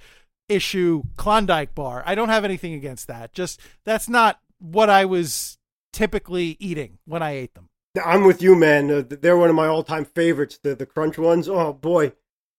issue 0.48 1.04
Klondike 1.16 1.74
bar. 1.74 2.02
I 2.04 2.14
don't 2.14 2.30
have 2.30 2.44
anything 2.44 2.74
against 2.74 3.06
that. 3.06 3.32
Just 3.32 3.60
that's 3.84 4.08
not 4.08 4.40
what 4.58 4.90
I 4.90 5.04
was 5.04 5.58
typically 5.92 6.56
eating 6.58 6.98
when 7.04 7.22
I 7.22 7.32
ate 7.32 7.54
them. 7.54 7.68
I'm 8.04 8.24
with 8.24 8.42
you, 8.42 8.56
man. 8.56 8.90
Uh, 8.90 9.02
they're 9.08 9.36
one 9.36 9.50
of 9.50 9.56
my 9.56 9.68
all-time 9.68 10.04
favorites. 10.04 10.58
The 10.62 10.74
the 10.74 10.86
crunch 10.86 11.16
ones. 11.16 11.48
Oh 11.48 11.72
boy, 11.72 12.12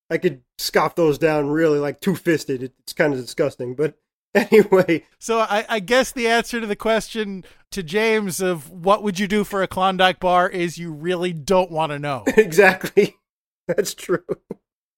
I 0.10 0.18
could 0.18 0.42
scoff 0.58 0.96
those 0.96 1.18
down 1.18 1.50
really 1.50 1.80
like 1.80 2.00
two 2.00 2.16
fisted. 2.16 2.64
It's 2.64 2.94
kind 2.94 3.14
of 3.14 3.20
disgusting, 3.20 3.76
but 3.76 3.96
anyway. 4.36 5.04
So 5.20 5.40
I, 5.40 5.66
I, 5.68 5.80
guess 5.80 6.12
the 6.12 6.28
answer 6.28 6.60
to 6.60 6.68
the 6.68 6.76
question 6.76 7.46
to 7.72 7.82
James 7.82 8.42
of 8.42 8.70
what 8.70 9.02
would 9.02 9.18
you 9.18 9.28
do 9.28 9.44
for 9.44 9.64
a 9.64 9.68
Klondike 9.68 10.20
bar 10.20 10.50
is 10.50 10.78
you 10.78 10.92
really 10.92 11.32
don't 11.32 11.72
want 11.72 11.92
to 11.92 12.00
know. 12.00 12.24
exactly. 12.38 13.16
That's 13.68 13.94
true. 13.94 14.26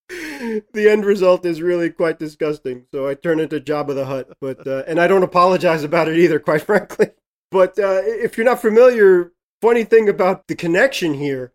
the 0.10 0.90
end 0.90 1.06
result 1.06 1.46
is 1.46 1.62
really 1.62 1.90
quite 1.90 2.20
disgusting. 2.20 2.86
So 2.92 3.08
I 3.08 3.14
turn 3.14 3.40
into 3.40 3.60
Jabba 3.60 3.94
the 3.94 4.06
Hutt, 4.06 4.30
but 4.42 4.66
uh, 4.66 4.84
and 4.88 5.00
I 5.00 5.08
don't 5.08 5.24
apologize 5.24 5.84
about 5.84 6.08
it 6.08 6.18
either, 6.18 6.40
quite 6.40 6.64
frankly. 6.64 7.12
But 7.52 7.80
uh, 7.80 8.02
if 8.04 8.38
you're 8.38 8.46
not 8.46 8.62
familiar, 8.62 9.32
funny 9.62 9.84
thing 9.84 10.10
about 10.10 10.48
the 10.48 10.56
connection 10.56 11.14
here 11.14 11.54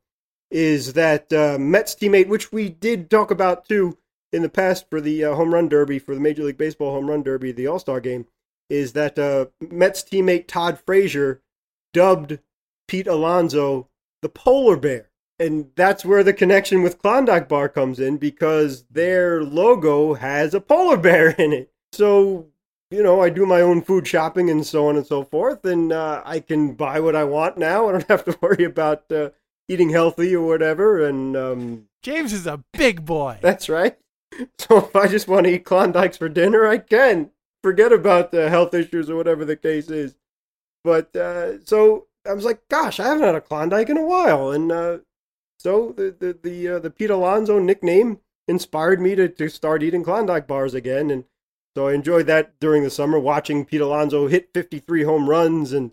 is 0.53 0.93
that 0.93 1.33
uh, 1.33 1.57
Mets 1.59 1.95
teammate, 1.95 2.29
which 2.29 2.53
we 2.53 2.69
did 2.69 3.11
talk 3.11 3.31
about 3.31 3.67
too, 3.67 3.97
in 4.33 4.43
the 4.43 4.49
past 4.49 4.89
for 4.89 5.01
the 5.01 5.25
uh, 5.25 5.35
home 5.35 5.53
run 5.53 5.69
derby 5.69 5.99
for 5.99 6.15
the 6.15 6.21
Major 6.21 6.45
League 6.45 6.59
Baseball 6.59 6.93
home 6.93 7.09
run 7.09 7.23
derby, 7.23 7.53
the 7.53 7.67
All 7.67 7.79
Star 7.79 8.01
game, 8.01 8.27
is 8.69 8.93
that 8.93 9.19
uh, 9.19 9.47
Mets 9.61 10.03
teammate 10.03 10.47
Todd 10.47 10.79
Frazier 10.85 11.43
dubbed 11.93 12.39
Pete 12.87 13.07
Alonso 13.07 13.89
the 14.21 14.29
polar 14.29 14.77
bear. 14.77 15.11
And 15.39 15.71
that's 15.75 16.05
where 16.05 16.23
the 16.23 16.33
connection 16.33 16.83
with 16.83 16.99
Klondike 16.99 17.49
Bar 17.49 17.69
comes 17.69 17.99
in 17.99 18.19
because 18.19 18.85
their 18.85 19.43
logo 19.43 20.15
has 20.15 20.55
a 20.55 20.61
polar 20.61 20.97
bear 20.97 21.31
in 21.31 21.53
it. 21.53 21.73
So, 21.93 22.47
you 22.91 23.03
know, 23.03 23.21
I 23.21 23.31
do 23.31 23.45
my 23.45 23.61
own 23.61 23.83
food 23.83 24.07
shopping 24.07 24.51
and 24.51 24.65
so 24.65 24.87
on 24.89 24.97
and 24.97 25.07
so 25.07 25.25
forth, 25.25 25.65
and 25.65 25.93
uh, 25.93 26.23
I 26.25 26.41
can 26.41 26.75
buy 26.75 27.01
what 27.01 27.17
I 27.17 27.25
want 27.25 27.59
now. 27.59 27.89
I 27.89 27.93
don't 27.93 28.09
have 28.09 28.25
to 28.27 28.39
worry 28.41 28.65
about 28.65 29.11
uh, 29.11 29.31
eating 29.69 29.91
healthy 29.91 30.35
or 30.35 30.47
whatever. 30.47 31.05
And 31.05 31.37
um, 31.37 31.89
James 32.03 32.33
is 32.33 32.47
a 32.47 32.63
big 32.73 33.05
boy. 33.05 33.39
That's 33.41 33.69
right. 33.69 33.97
So 34.59 34.79
if 34.79 34.97
I 34.97 35.09
just 35.09 35.29
want 35.29 35.45
to 35.45 35.53
eat 35.53 35.67
Klondikes 35.67 36.17
for 36.17 36.29
dinner, 36.29 36.67
I 36.67 36.79
can. 36.79 37.31
Forget 37.63 37.93
about 37.93 38.33
the 38.33 38.49
health 38.49 38.73
issues 38.73 39.11
or 39.11 39.17
whatever 39.17 39.45
the 39.45 39.57
case 39.57 39.91
is. 39.91 40.17
But 40.83 41.15
uh, 41.15 41.63
so 41.65 42.07
I 42.27 42.33
was 42.33 42.45
like, 42.45 42.67
gosh, 42.69 42.99
I 42.99 43.05
haven't 43.05 43.25
had 43.25 43.35
a 43.35 43.41
Klondike 43.41 43.91
in 43.91 43.97
a 43.97 44.07
while, 44.07 44.51
and 44.51 44.73
uh, 44.73 44.99
so 45.59 45.93
the 45.97 46.15
the 46.19 46.39
the 46.43 46.69
uh, 46.69 46.79
the 46.79 46.91
Pete 46.91 47.11
Alonso 47.11 47.59
nickname 47.59 48.21
inspired 48.49 49.01
me 49.01 49.15
to 49.15 49.29
to 49.29 49.49
start 49.49 49.83
eating 49.83 50.03
Klondike 50.03 50.47
bars 50.47 50.75
again, 50.75 51.11
and 51.11 51.25
so 51.77 51.89
I 51.89 51.95
enjoyed 51.95 52.27
that 52.27 52.59
during 52.61 52.83
the 52.83 52.91
summer, 52.91 53.19
watching 53.19 53.65
Pete 53.65 53.81
Alonso 53.81 54.27
hit 54.27 54.51
53 54.53 55.05
home 55.05 55.29
runs 55.29 55.73
and 55.73 55.93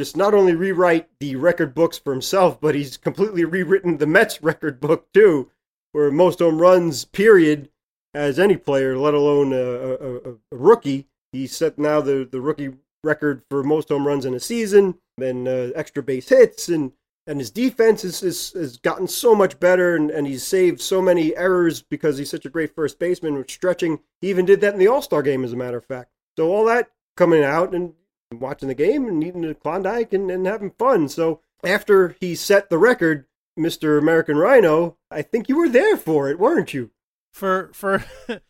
just 0.00 0.16
not 0.16 0.32
only 0.32 0.54
rewrite 0.54 1.10
the 1.18 1.36
record 1.36 1.74
books 1.74 1.98
for 1.98 2.10
himself, 2.10 2.58
but 2.58 2.74
he's 2.74 2.96
completely 2.96 3.44
rewritten 3.44 3.98
the 3.98 4.06
Mets 4.06 4.42
record 4.42 4.80
book 4.80 5.12
too, 5.12 5.50
where 5.92 6.10
most 6.10 6.38
home 6.38 6.58
runs 6.58 7.04
period 7.04 7.68
as 8.14 8.38
any 8.38 8.56
player, 8.56 8.96
let 8.96 9.12
alone 9.12 9.52
a, 9.52 9.56
a, 9.56 10.16
a, 10.30 10.36
rookie. 10.52 11.06
He 11.32 11.46
set 11.46 11.78
now 11.78 12.00
the, 12.00 12.26
the 12.32 12.40
rookie 12.40 12.70
record 13.04 13.42
for 13.50 13.62
most 13.62 13.90
home 13.90 14.06
runs 14.06 14.24
in 14.24 14.32
a 14.32 14.40
season, 14.40 14.94
then 15.18 15.46
uh, 15.46 15.68
extra 15.74 16.02
base 16.02 16.30
hits, 16.30 16.70
and, 16.70 16.92
and 17.26 17.38
his 17.38 17.50
defense 17.50 18.02
is, 18.02 18.22
is, 18.22 18.52
has 18.52 18.78
gotten 18.78 19.06
so 19.06 19.34
much 19.34 19.60
better, 19.60 19.96
and, 19.96 20.10
and 20.10 20.26
he's 20.26 20.46
saved 20.46 20.80
so 20.80 21.02
many 21.02 21.36
errors 21.36 21.82
because 21.82 22.16
he's 22.16 22.30
such 22.30 22.46
a 22.46 22.50
great 22.50 22.74
first 22.74 22.98
baseman 22.98 23.34
with 23.34 23.50
stretching. 23.50 23.98
He 24.22 24.30
even 24.30 24.46
did 24.46 24.62
that 24.62 24.72
in 24.72 24.78
the 24.78 24.88
All 24.88 25.02
Star 25.02 25.22
game, 25.22 25.44
as 25.44 25.52
a 25.52 25.56
matter 25.56 25.76
of 25.76 25.84
fact. 25.84 26.08
So 26.38 26.50
all 26.50 26.64
that 26.64 26.90
coming 27.18 27.44
out 27.44 27.74
and 27.74 27.92
watching 28.32 28.68
the 28.68 28.74
game 28.74 29.06
and 29.06 29.22
eating 29.22 29.42
the 29.42 29.54
Klondike 29.54 30.12
and, 30.12 30.30
and 30.30 30.46
having 30.46 30.70
fun. 30.72 31.08
So 31.08 31.40
after 31.64 32.16
he 32.20 32.34
set 32.34 32.70
the 32.70 32.78
record, 32.78 33.26
Mr. 33.58 33.98
American 33.98 34.36
Rhino, 34.36 34.96
I 35.10 35.22
think 35.22 35.48
you 35.48 35.56
were 35.56 35.68
there 35.68 35.96
for 35.96 36.30
it, 36.30 36.38
weren't 36.38 36.72
you? 36.72 36.90
for 37.32 37.70
for 37.72 38.04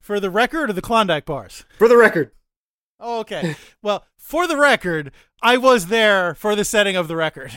for 0.00 0.20
the 0.20 0.30
record 0.30 0.70
or 0.70 0.72
the 0.72 0.82
Klondike 0.82 1.24
bars? 1.24 1.64
For 1.78 1.88
the 1.88 1.96
record. 1.96 2.30
Oh, 3.00 3.20
okay. 3.20 3.54
well, 3.82 4.04
for 4.16 4.46
the 4.46 4.56
record, 4.56 5.12
I 5.40 5.56
was 5.56 5.86
there 5.86 6.34
for 6.34 6.56
the 6.56 6.64
setting 6.64 6.96
of 6.96 7.08
the 7.08 7.16
record. 7.16 7.52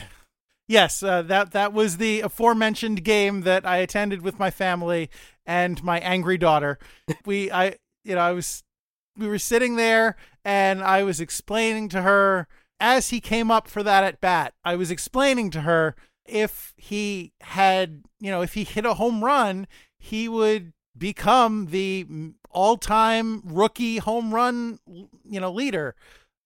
Yes, 0.68 1.02
uh, 1.02 1.22
that 1.22 1.50
that 1.52 1.72
was 1.72 1.96
the 1.96 2.20
aforementioned 2.20 3.04
game 3.04 3.42
that 3.42 3.66
I 3.66 3.78
attended 3.78 4.22
with 4.22 4.38
my 4.38 4.50
family 4.50 5.10
and 5.44 5.82
my 5.82 5.98
angry 5.98 6.38
daughter. 6.38 6.78
We 7.26 7.50
I 7.50 7.76
you 8.04 8.14
know, 8.14 8.20
I 8.20 8.32
was 8.32 8.62
we 9.16 9.26
were 9.28 9.38
sitting 9.38 9.76
there 9.76 10.16
and 10.44 10.82
I 10.82 11.02
was 11.02 11.20
explaining 11.20 11.88
to 11.90 12.02
her 12.02 12.48
as 12.80 13.10
he 13.10 13.20
came 13.20 13.50
up 13.50 13.68
for 13.68 13.82
that 13.82 14.04
at 14.04 14.20
bat. 14.20 14.54
I 14.64 14.76
was 14.76 14.90
explaining 14.90 15.50
to 15.52 15.62
her 15.62 15.94
if 16.24 16.74
he 16.76 17.32
had, 17.40 18.02
you 18.20 18.30
know, 18.30 18.42
if 18.42 18.54
he 18.54 18.64
hit 18.64 18.86
a 18.86 18.94
home 18.94 19.24
run, 19.24 19.66
he 19.98 20.28
would 20.28 20.72
become 20.96 21.66
the 21.66 22.06
all-time 22.50 23.42
rookie 23.44 23.98
home 23.98 24.34
run, 24.34 24.78
you 24.86 25.40
know, 25.40 25.52
leader. 25.52 25.94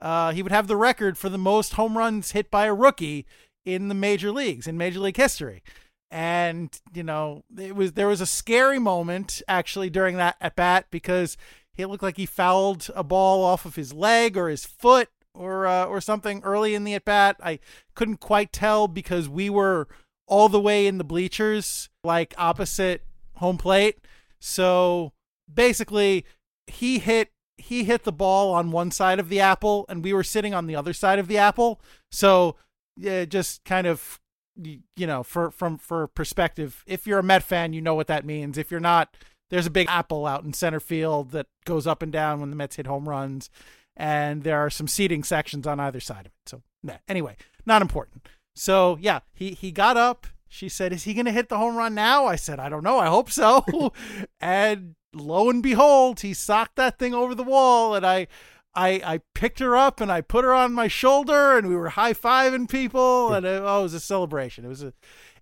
Uh, 0.00 0.32
he 0.32 0.42
would 0.42 0.52
have 0.52 0.66
the 0.66 0.76
record 0.76 1.16
for 1.16 1.28
the 1.28 1.38
most 1.38 1.74
home 1.74 1.96
runs 1.96 2.32
hit 2.32 2.50
by 2.50 2.66
a 2.66 2.74
rookie 2.74 3.26
in 3.64 3.88
the 3.88 3.94
major 3.94 4.30
leagues 4.30 4.66
in 4.66 4.76
major 4.76 5.00
league 5.00 5.16
history. 5.16 5.62
And 6.10 6.70
you 6.94 7.02
know, 7.02 7.42
it 7.58 7.74
was 7.74 7.92
there 7.92 8.06
was 8.06 8.20
a 8.20 8.26
scary 8.26 8.78
moment 8.78 9.42
actually 9.48 9.90
during 9.90 10.16
that 10.16 10.36
at 10.40 10.54
bat 10.54 10.86
because 10.90 11.36
he 11.76 11.84
looked 11.84 12.02
like 12.02 12.16
he 12.16 12.26
fouled 12.26 12.88
a 12.94 13.04
ball 13.04 13.44
off 13.44 13.64
of 13.64 13.76
his 13.76 13.92
leg 13.92 14.36
or 14.36 14.48
his 14.48 14.64
foot 14.64 15.08
or 15.34 15.66
uh, 15.66 15.84
or 15.84 16.00
something 16.00 16.40
early 16.42 16.74
in 16.74 16.84
the 16.84 16.94
at 16.94 17.04
bat. 17.04 17.36
I 17.42 17.58
couldn't 17.94 18.20
quite 18.20 18.52
tell 18.52 18.88
because 18.88 19.28
we 19.28 19.50
were 19.50 19.86
all 20.26 20.48
the 20.48 20.60
way 20.60 20.86
in 20.86 20.98
the 20.98 21.04
bleachers, 21.04 21.88
like 22.02 22.34
opposite 22.38 23.04
home 23.36 23.58
plate. 23.58 23.98
So 24.40 25.12
basically, 25.52 26.24
he 26.66 26.98
hit 26.98 27.30
he 27.58 27.84
hit 27.84 28.04
the 28.04 28.12
ball 28.12 28.52
on 28.52 28.70
one 28.70 28.90
side 28.90 29.18
of 29.18 29.28
the 29.28 29.40
apple, 29.40 29.86
and 29.88 30.02
we 30.02 30.12
were 30.12 30.24
sitting 30.24 30.54
on 30.54 30.66
the 30.66 30.76
other 30.76 30.92
side 30.92 31.18
of 31.18 31.28
the 31.28 31.38
apple. 31.38 31.80
So 32.10 32.56
yeah, 32.96 33.24
just 33.24 33.64
kind 33.64 33.86
of 33.86 34.20
you 34.62 35.06
know, 35.06 35.22
for 35.22 35.50
from 35.50 35.78
for 35.78 36.06
perspective, 36.06 36.82
if 36.86 37.06
you're 37.06 37.18
a 37.18 37.22
Met 37.22 37.42
fan, 37.42 37.72
you 37.72 37.82
know 37.82 37.94
what 37.94 38.06
that 38.06 38.24
means. 38.24 38.56
If 38.56 38.70
you're 38.70 38.80
not, 38.80 39.14
there's 39.50 39.66
a 39.66 39.70
big 39.70 39.88
apple 39.88 40.26
out 40.26 40.44
in 40.44 40.52
center 40.52 40.80
field 40.80 41.30
that 41.30 41.46
goes 41.64 41.86
up 41.86 42.02
and 42.02 42.12
down 42.12 42.40
when 42.40 42.50
the 42.50 42.56
Mets 42.56 42.76
hit 42.76 42.86
home 42.86 43.08
runs, 43.08 43.50
and 43.96 44.42
there 44.42 44.58
are 44.58 44.70
some 44.70 44.88
seating 44.88 45.22
sections 45.24 45.66
on 45.66 45.80
either 45.80 46.00
side 46.00 46.26
of 46.26 46.32
it. 46.32 46.48
So 46.48 46.62
anyway, 47.08 47.36
not 47.64 47.82
important. 47.82 48.26
So 48.54 48.98
yeah, 49.00 49.20
he 49.32 49.52
he 49.52 49.70
got 49.70 49.96
up, 49.96 50.26
she 50.48 50.68
said, 50.68 50.92
Is 50.92 51.04
he 51.04 51.14
going 51.14 51.26
to 51.26 51.32
hit 51.32 51.48
the 51.48 51.58
home 51.58 51.76
run 51.76 51.94
now? 51.94 52.26
I 52.26 52.36
said, 52.36 52.58
I 52.58 52.68
don't 52.68 52.84
know. 52.84 52.98
I 52.98 53.06
hope 53.06 53.30
so. 53.30 53.92
and 54.40 54.94
lo 55.12 55.50
and 55.50 55.62
behold, 55.62 56.20
he 56.20 56.34
socked 56.34 56.76
that 56.76 56.98
thing 56.98 57.14
over 57.14 57.34
the 57.34 57.42
wall. 57.42 57.94
And 57.94 58.06
I, 58.06 58.28
I, 58.74 59.00
I 59.04 59.20
picked 59.34 59.58
her 59.58 59.76
up 59.76 60.00
and 60.00 60.10
I 60.10 60.20
put 60.20 60.44
her 60.44 60.54
on 60.54 60.72
my 60.72 60.88
shoulder 60.88 61.56
and 61.56 61.68
we 61.68 61.76
were 61.76 61.90
high 61.90 62.14
fiving 62.14 62.68
people. 62.68 63.32
And 63.34 63.44
it, 63.44 63.62
oh, 63.62 63.80
it 63.80 63.82
was 63.82 63.94
a 63.94 64.00
celebration. 64.00 64.64
It 64.64 64.68
was 64.68 64.82
a, 64.82 64.92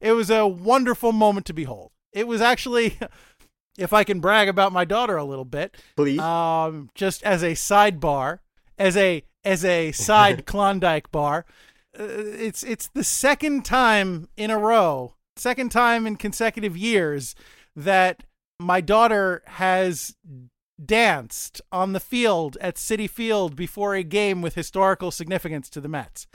it 0.01 0.13
was 0.13 0.31
a 0.31 0.47
wonderful 0.47 1.13
moment 1.13 1.47
to 1.47 1.53
behold. 1.53 1.93
It 2.13 2.27
was 2.27 2.41
actually, 2.41 2.99
if 3.79 3.93
I 3.93 4.05
can 4.05 4.21
brag 4.21 4.49
about 4.49 4.73
my 4.73 4.85
daughter 4.85 5.17
a 5.17 5.25
little 5.25 5.45
bit, 5.45 5.77
please. 5.97 6.21
Um, 6.21 6.91
just 6.95 7.23
as 7.23 7.43
a 7.43 7.53
sidebar, 7.53 8.41
as 8.79 8.97
a 8.97 9.25
as 9.45 9.65
a 9.65 9.93
side 9.93 10.47
Klondike 10.47 11.11
bar, 11.11 11.45
uh, 11.99 12.05
it's 12.05 12.63
it's 12.63 12.89
the 12.89 13.05
second 13.05 13.65
time 13.65 14.29
in 14.37 14.51
a 14.51 14.59
row, 14.59 15.15
second 15.37 15.71
time 15.71 16.07
in 16.07 16.17
consecutive 16.17 16.77
years 16.77 17.35
that 17.77 18.25
my 18.61 18.81
daughter 18.81 19.43
has 19.47 20.15
danced 20.83 21.61
on 21.71 21.93
the 21.93 22.01
field 22.01 22.57
at 22.61 22.77
Citi 22.77 23.09
Field 23.09 23.57
before 23.57 23.95
a 23.95 24.03
game 24.03 24.43
with 24.43 24.55
historical 24.55 25.11
significance 25.11 25.69
to 25.71 25.81
the 25.81 25.89
Mets. 25.89 26.27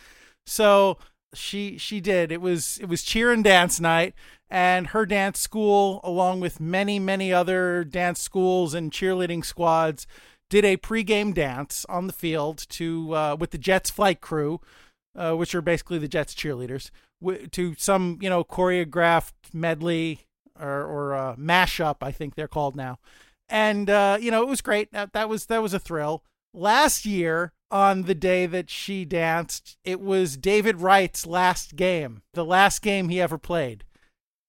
So 0.46 0.98
she 1.34 1.78
she 1.78 2.00
did. 2.00 2.32
It 2.32 2.42
was 2.42 2.78
it 2.80 2.88
was 2.88 3.04
cheer 3.04 3.32
and 3.32 3.44
dance 3.44 3.80
night 3.80 4.14
and 4.50 4.88
her 4.88 5.06
dance 5.06 5.40
school 5.40 6.00
along 6.04 6.40
with 6.40 6.60
many 6.60 7.00
many 7.00 7.32
other 7.32 7.84
dance 7.84 8.22
schools 8.22 8.74
and 8.74 8.92
cheerleading 8.92 9.46
squads 9.46 10.08
did 10.50 10.66
a 10.66 10.78
pregame 10.78 11.34
dance 11.34 11.86
on 11.88 12.08
the 12.08 12.14
field 12.14 12.66
to 12.70 13.16
uh, 13.16 13.36
with 13.40 13.52
the 13.52 13.58
Jets 13.58 13.90
flight 13.90 14.20
crew, 14.22 14.60
uh, 15.16 15.34
which 15.36 15.54
are 15.54 15.62
basically 15.62 16.00
the 16.00 16.08
Jets 16.08 16.34
cheerleaders, 16.34 16.90
w- 17.22 17.48
to 17.48 17.76
some 17.78 18.18
you 18.22 18.30
know 18.30 18.44
choreographed 18.44 19.54
medley 19.54 20.22
or 20.60 20.84
or 20.84 21.16
uh, 21.16 21.36
mashup, 21.36 21.98
I 22.02 22.12
think 22.12 22.36
they're 22.36 22.48
called 22.48 22.76
now, 22.76 23.00
and 23.48 23.90
uh, 23.90 24.18
you 24.20 24.32
know 24.32 24.42
it 24.42 24.50
was 24.50 24.62
great. 24.62 24.92
That, 24.92 25.14
that 25.14 25.30
was 25.30 25.46
that 25.46 25.62
was 25.62 25.74
a 25.74 25.80
thrill. 25.80 26.24
Last 26.52 27.06
year, 27.06 27.54
on 27.70 28.04
the 28.04 28.16
day 28.16 28.48
that 28.48 28.72
she 28.72 29.06
danced, 29.06 29.78
it 29.84 30.02
was 30.02 30.36
David 30.36 30.82
Wright's 30.82 31.28
last 31.28 31.76
game, 31.76 32.24
the 32.34 32.46
last 32.46 32.82
game 32.82 33.10
he 33.10 33.22
ever 33.22 33.38
played, 33.38 33.84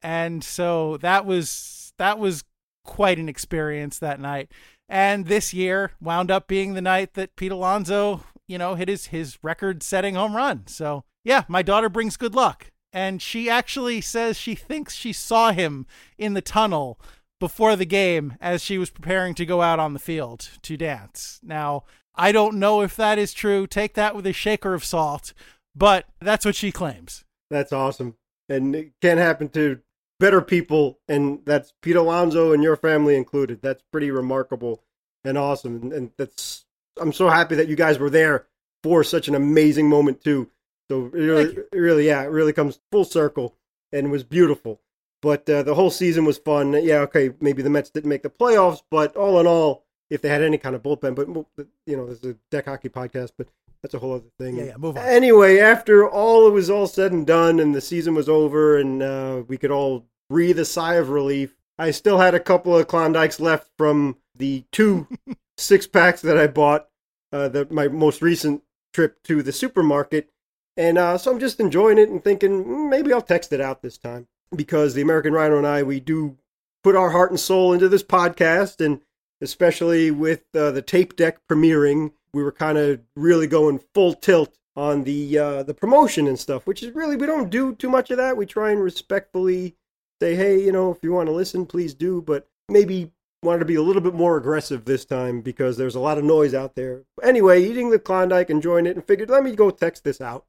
and 0.02 0.42
so 0.42 0.96
that 0.98 1.26
was 1.26 1.92
that 1.98 2.18
was 2.18 2.44
quite 2.84 3.18
an 3.18 3.28
experience 3.28 3.98
that 3.98 4.20
night. 4.20 4.50
And 4.88 5.26
this 5.26 5.54
year 5.54 5.92
wound 6.00 6.30
up 6.30 6.48
being 6.48 6.74
the 6.74 6.82
night 6.82 7.14
that 7.14 7.36
Pete 7.36 7.52
Alonso, 7.52 8.24
you 8.48 8.58
know, 8.58 8.74
hit 8.74 8.88
his 8.88 9.06
his 9.06 9.38
record-setting 9.42 10.14
home 10.14 10.34
run. 10.34 10.66
So 10.66 11.04
yeah, 11.24 11.44
my 11.48 11.62
daughter 11.62 11.88
brings 11.88 12.16
good 12.16 12.34
luck, 12.34 12.70
and 12.92 13.22
she 13.22 13.48
actually 13.48 14.00
says 14.00 14.38
she 14.38 14.54
thinks 14.54 14.94
she 14.94 15.12
saw 15.12 15.52
him 15.52 15.86
in 16.18 16.34
the 16.34 16.40
tunnel 16.40 16.98
before 17.38 17.76
the 17.76 17.86
game 17.86 18.34
as 18.40 18.62
she 18.62 18.78
was 18.78 18.90
preparing 18.90 19.34
to 19.34 19.46
go 19.46 19.62
out 19.62 19.78
on 19.78 19.92
the 19.94 19.98
field 19.98 20.50
to 20.62 20.76
dance. 20.76 21.40
Now, 21.42 21.84
I 22.14 22.32
don't 22.32 22.58
know 22.58 22.82
if 22.82 22.96
that 22.96 23.18
is 23.18 23.32
true. 23.32 23.66
Take 23.66 23.94
that 23.94 24.14
with 24.14 24.26
a 24.26 24.32
shaker 24.32 24.74
of 24.74 24.84
salt, 24.84 25.32
but 25.74 26.06
that's 26.20 26.44
what 26.44 26.54
she 26.54 26.70
claims. 26.70 27.24
That's 27.50 27.72
awesome. 27.72 28.16
And 28.48 28.74
it 28.74 28.92
can't 29.00 29.18
happen 29.18 29.48
to 29.50 29.80
better 30.20 30.40
people, 30.40 31.00
and 31.08 31.40
that's 31.44 31.72
Pete 31.82 31.96
Alonso 31.96 32.52
and 32.52 32.62
your 32.62 32.76
family 32.76 33.16
included. 33.16 33.60
That's 33.60 33.82
pretty 33.90 34.12
remarkable 34.12 34.84
and 35.24 35.36
awesome. 35.36 35.76
And, 35.76 35.92
and 35.92 36.10
that's 36.16 36.66
I'm 37.00 37.12
so 37.12 37.28
happy 37.28 37.56
that 37.56 37.66
you 37.66 37.74
guys 37.74 37.98
were 37.98 38.10
there 38.10 38.46
for 38.84 39.02
such 39.02 39.26
an 39.26 39.34
amazing 39.34 39.88
moment 39.88 40.22
too. 40.22 40.48
So 40.88 41.06
it 41.06 41.12
really, 41.12 41.56
really, 41.72 42.06
yeah, 42.06 42.22
it 42.22 42.30
really 42.30 42.52
comes 42.52 42.78
full 42.92 43.04
circle 43.04 43.56
and 43.92 44.10
was 44.10 44.22
beautiful. 44.22 44.80
But 45.22 45.48
uh, 45.50 45.62
the 45.62 45.74
whole 45.74 45.90
season 45.90 46.24
was 46.24 46.38
fun. 46.38 46.72
Yeah, 46.72 47.00
okay, 47.00 47.30
maybe 47.40 47.62
the 47.62 47.70
Mets 47.70 47.90
didn't 47.90 48.08
make 48.08 48.22
the 48.22 48.30
playoffs, 48.30 48.82
but 48.90 49.16
all 49.16 49.38
in 49.40 49.46
all, 49.46 49.84
if 50.08 50.22
they 50.22 50.28
had 50.28 50.42
any 50.42 50.58
kind 50.58 50.74
of 50.74 50.82
bullpen, 50.82 51.14
but 51.14 51.66
you 51.86 51.96
know, 51.96 52.06
this 52.06 52.18
is 52.18 52.32
a 52.32 52.36
deck 52.50 52.64
hockey 52.66 52.88
podcast, 52.88 53.32
but 53.36 53.48
that's 53.82 53.94
a 53.94 53.98
whole 53.98 54.14
other 54.14 54.30
thing. 54.38 54.56
Yeah, 54.56 54.64
yeah, 54.64 54.76
move 54.76 54.96
on. 54.96 55.04
Anyway, 55.04 55.58
after 55.58 56.08
all 56.08 56.46
it 56.48 56.52
was 56.52 56.70
all 56.70 56.86
said 56.86 57.12
and 57.12 57.26
done, 57.26 57.60
and 57.60 57.74
the 57.74 57.80
season 57.80 58.14
was 58.14 58.28
over, 58.28 58.78
and 58.78 59.02
uh, 59.02 59.42
we 59.46 59.56
could 59.56 59.70
all 59.70 60.06
breathe 60.30 60.58
a 60.58 60.64
sigh 60.64 60.94
of 60.94 61.10
relief. 61.10 61.56
I 61.78 61.90
still 61.90 62.18
had 62.18 62.34
a 62.34 62.40
couple 62.40 62.76
of 62.76 62.86
Klondikes 62.86 63.40
left 63.40 63.68
from 63.76 64.16
the 64.34 64.64
two 64.72 65.08
six 65.58 65.86
packs 65.86 66.22
that 66.22 66.38
I 66.38 66.46
bought, 66.46 66.88
uh, 67.32 67.48
the, 67.48 67.66
my 67.68 67.88
most 67.88 68.22
recent 68.22 68.62
trip 68.94 69.22
to 69.24 69.42
the 69.42 69.52
supermarket. 69.52 70.30
And 70.76 70.96
uh, 70.96 71.18
so 71.18 71.30
I'm 71.30 71.40
just 71.40 71.60
enjoying 71.60 71.98
it 71.98 72.08
and 72.08 72.22
thinking 72.22 72.64
mm, 72.64 72.88
maybe 72.88 73.12
I'll 73.12 73.20
text 73.20 73.52
it 73.52 73.60
out 73.60 73.82
this 73.82 73.98
time 73.98 74.28
because 74.54 74.94
the 74.94 75.02
American 75.02 75.32
Rhino 75.32 75.58
and 75.58 75.66
I, 75.66 75.82
we 75.82 76.00
do 76.00 76.38
put 76.82 76.96
our 76.96 77.10
heart 77.10 77.30
and 77.30 77.40
soul 77.40 77.72
into 77.72 77.88
this 77.88 78.04
podcast. 78.04 78.84
And 78.84 79.00
especially 79.40 80.10
with 80.10 80.44
uh, 80.54 80.70
the 80.70 80.82
tape 80.82 81.16
deck 81.16 81.40
premiering, 81.50 82.12
we 82.32 82.44
were 82.44 82.52
kind 82.52 82.78
of 82.78 83.00
really 83.16 83.48
going 83.48 83.80
full 83.94 84.14
tilt 84.14 84.56
on 84.76 85.02
the 85.02 85.36
uh, 85.36 85.62
the 85.64 85.74
promotion 85.74 86.28
and 86.28 86.38
stuff, 86.38 86.66
which 86.66 86.82
is 86.82 86.94
really 86.94 87.16
we 87.16 87.26
don't 87.26 87.50
do 87.50 87.74
too 87.74 87.90
much 87.90 88.10
of 88.10 88.18
that. 88.18 88.36
We 88.36 88.46
try 88.46 88.70
and 88.70 88.82
respectfully 88.82 89.74
say, 90.20 90.34
hey, 90.34 90.62
you 90.62 90.72
know, 90.72 90.90
if 90.90 90.98
you 91.02 91.12
want 91.12 91.26
to 91.26 91.32
listen, 91.32 91.66
please 91.66 91.94
do, 91.94 92.22
but 92.22 92.48
maybe 92.68 93.10
wanted 93.42 93.60
to 93.60 93.64
be 93.64 93.74
a 93.74 93.82
little 93.82 94.02
bit 94.02 94.14
more 94.14 94.36
aggressive 94.36 94.84
this 94.84 95.04
time 95.04 95.40
because 95.40 95.76
there's 95.76 95.94
a 95.94 96.00
lot 96.00 96.18
of 96.18 96.24
noise 96.24 96.54
out 96.54 96.74
there. 96.74 97.02
Anyway, 97.22 97.64
eating 97.64 97.90
the 97.90 97.98
Klondike, 97.98 98.50
enjoying 98.50 98.86
it, 98.86 98.96
and 98.96 99.06
figured 99.06 99.30
let 99.30 99.42
me 99.42 99.56
go 99.56 99.70
text 99.70 100.04
this 100.04 100.20
out. 100.20 100.44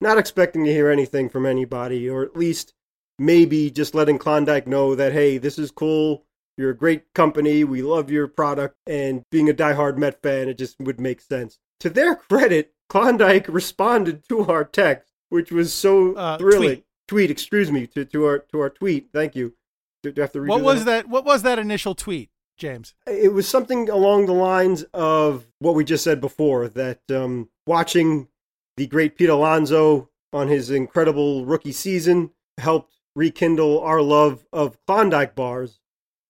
Not 0.00 0.18
expecting 0.18 0.64
to 0.64 0.72
hear 0.72 0.88
anything 0.88 1.28
from 1.28 1.44
anybody, 1.44 2.08
or 2.08 2.22
at 2.22 2.36
least 2.36 2.72
maybe 3.18 3.70
just 3.70 3.94
letting 3.94 4.18
Klondike 4.18 4.66
know 4.66 4.94
that, 4.94 5.12
hey, 5.12 5.36
this 5.36 5.58
is 5.58 5.70
cool. 5.70 6.24
You're 6.56 6.70
a 6.70 6.76
great 6.76 7.12
company. 7.14 7.64
We 7.64 7.82
love 7.82 8.10
your 8.10 8.26
product. 8.26 8.76
And 8.86 9.22
being 9.30 9.50
a 9.50 9.54
diehard 9.54 9.98
Met 9.98 10.22
fan, 10.22 10.48
it 10.48 10.56
just 10.56 10.80
would 10.80 11.00
make 11.00 11.20
sense. 11.20 11.58
To 11.80 11.90
their 11.90 12.16
credit, 12.16 12.72
Klondike 12.88 13.46
responded 13.48 14.26
to 14.30 14.46
our 14.46 14.64
text, 14.64 15.12
which 15.28 15.52
was 15.52 15.74
so 15.74 16.14
uh, 16.14 16.38
thrilling. 16.38 16.76
Tweet 16.76 16.84
tweet, 17.10 17.28
excuse 17.28 17.72
me, 17.72 17.88
to, 17.88 18.04
to 18.04 18.24
our 18.24 18.38
to 18.38 18.60
our 18.60 18.70
tweet. 18.70 19.08
Thank 19.12 19.34
you. 19.34 19.54
Do, 20.02 20.12
do 20.12 20.22
I 20.22 20.24
have 20.24 20.32
to 20.32 20.42
what 20.42 20.62
was 20.62 20.84
that? 20.84 21.04
that? 21.04 21.08
What 21.08 21.24
was 21.24 21.42
that 21.42 21.58
initial 21.58 21.96
tweet, 21.96 22.30
James? 22.56 22.94
It 23.06 23.32
was 23.32 23.48
something 23.48 23.90
along 23.90 24.26
the 24.26 24.32
lines 24.32 24.84
of 24.94 25.46
what 25.58 25.74
we 25.74 25.84
just 25.84 26.04
said 26.04 26.20
before. 26.20 26.68
That 26.68 27.00
um, 27.10 27.48
watching 27.66 28.28
the 28.76 28.86
great 28.86 29.18
Pete 29.18 29.28
Alonso 29.28 30.08
on 30.32 30.46
his 30.46 30.70
incredible 30.70 31.44
rookie 31.44 31.72
season 31.72 32.30
helped 32.58 32.94
rekindle 33.16 33.80
our 33.80 34.00
love 34.00 34.46
of 34.52 34.78
Klondike 34.86 35.34
bars, 35.34 35.80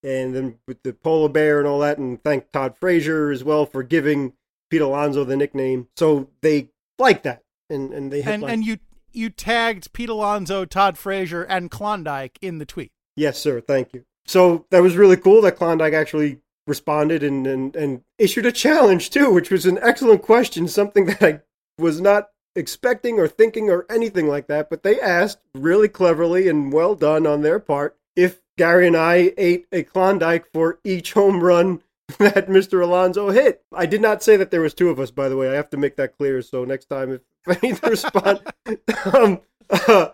and 0.02 0.34
then 0.34 0.58
with 0.66 0.82
the 0.82 0.94
polar 0.94 1.28
bear 1.28 1.58
and 1.58 1.68
all 1.68 1.80
that, 1.80 1.98
and 1.98 2.24
thank 2.24 2.50
Todd 2.52 2.74
Frazier 2.78 3.30
as 3.30 3.44
well 3.44 3.66
for 3.66 3.82
giving 3.82 4.32
Pete 4.70 4.80
Alonso 4.80 5.24
the 5.24 5.36
nickname. 5.36 5.88
So 5.94 6.30
they 6.40 6.70
like 6.98 7.22
that, 7.24 7.42
and 7.68 7.92
and 7.92 8.10
they 8.10 8.22
and, 8.22 8.42
like. 8.42 8.52
and 8.54 8.64
you 8.64 8.78
you 9.12 9.30
tagged 9.30 9.92
Pete 9.92 10.08
Alonso, 10.08 10.64
Todd 10.64 10.98
Frazier, 10.98 11.42
and 11.42 11.70
Klondike 11.70 12.38
in 12.40 12.58
the 12.58 12.66
tweet. 12.66 12.92
Yes, 13.16 13.38
sir. 13.38 13.60
Thank 13.60 13.92
you. 13.92 14.04
So 14.26 14.66
that 14.70 14.82
was 14.82 14.96
really 14.96 15.16
cool 15.16 15.42
that 15.42 15.56
Klondike 15.56 15.92
actually 15.92 16.40
responded 16.66 17.22
and, 17.22 17.46
and, 17.46 17.74
and 17.74 18.02
issued 18.18 18.46
a 18.46 18.52
challenge 18.52 19.10
too, 19.10 19.32
which 19.32 19.50
was 19.50 19.66
an 19.66 19.78
excellent 19.82 20.22
question, 20.22 20.68
something 20.68 21.06
that 21.06 21.22
I 21.22 21.40
was 21.78 22.00
not 22.00 22.30
expecting 22.54 23.18
or 23.18 23.28
thinking 23.28 23.70
or 23.70 23.86
anything 23.90 24.28
like 24.28 24.46
that. 24.46 24.70
But 24.70 24.82
they 24.82 25.00
asked 25.00 25.38
really 25.54 25.88
cleverly 25.88 26.48
and 26.48 26.72
well 26.72 26.94
done 26.94 27.26
on 27.26 27.42
their 27.42 27.58
part 27.58 27.96
if 28.16 28.40
Gary 28.56 28.86
and 28.86 28.96
I 28.96 29.32
ate 29.36 29.66
a 29.72 29.82
Klondike 29.82 30.46
for 30.52 30.78
each 30.84 31.14
home 31.14 31.42
run 31.42 31.82
that 32.18 32.48
Mr. 32.48 32.82
Alonso 32.82 33.30
hit. 33.30 33.62
I 33.72 33.86
did 33.86 34.00
not 34.00 34.22
say 34.22 34.36
that 34.36 34.50
there 34.50 34.60
was 34.60 34.74
two 34.74 34.88
of 34.88 34.98
us, 34.98 35.10
by 35.10 35.28
the 35.28 35.36
way. 35.36 35.50
I 35.50 35.54
have 35.54 35.70
to 35.70 35.76
make 35.76 35.96
that 35.96 36.16
clear. 36.16 36.42
So 36.42 36.64
next 36.64 36.86
time, 36.86 37.12
if 37.12 37.20
I 37.46 37.58
need 37.66 37.76
to 37.76 37.90
respond, 37.90 38.40
um, 39.14 39.40
uh, 39.70 40.10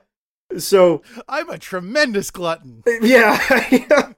so 0.58 1.02
I'm 1.28 1.48
a 1.50 1.58
tremendous 1.58 2.30
glutton. 2.30 2.82
Yeah, 3.00 4.12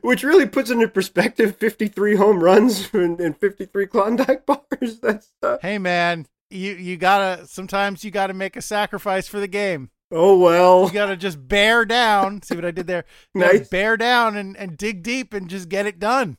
which 0.00 0.22
really 0.22 0.46
puts 0.46 0.70
into 0.70 0.88
perspective 0.88 1.56
53 1.56 2.16
home 2.16 2.42
runs 2.42 2.92
and, 2.92 3.20
and 3.20 3.36
53 3.36 3.86
Klondike 3.86 4.46
bars. 4.46 5.00
That's 5.00 5.28
uh... 5.42 5.58
hey 5.62 5.78
man, 5.78 6.26
you 6.50 6.72
you 6.72 6.96
gotta 6.96 7.46
sometimes 7.46 8.04
you 8.04 8.10
gotta 8.10 8.34
make 8.34 8.56
a 8.56 8.62
sacrifice 8.62 9.28
for 9.28 9.40
the 9.40 9.48
game. 9.48 9.90
Oh 10.10 10.38
well, 10.38 10.86
you 10.86 10.92
gotta 10.92 11.16
just 11.16 11.48
bear 11.48 11.84
down. 11.84 12.42
See 12.42 12.54
what 12.54 12.64
I 12.64 12.70
did 12.70 12.86
there? 12.86 13.04
nice. 13.34 13.68
Bear 13.68 13.96
down 13.96 14.36
and, 14.36 14.56
and 14.56 14.76
dig 14.76 15.02
deep 15.02 15.32
and 15.32 15.48
just 15.48 15.68
get 15.68 15.86
it 15.86 15.98
done 15.98 16.36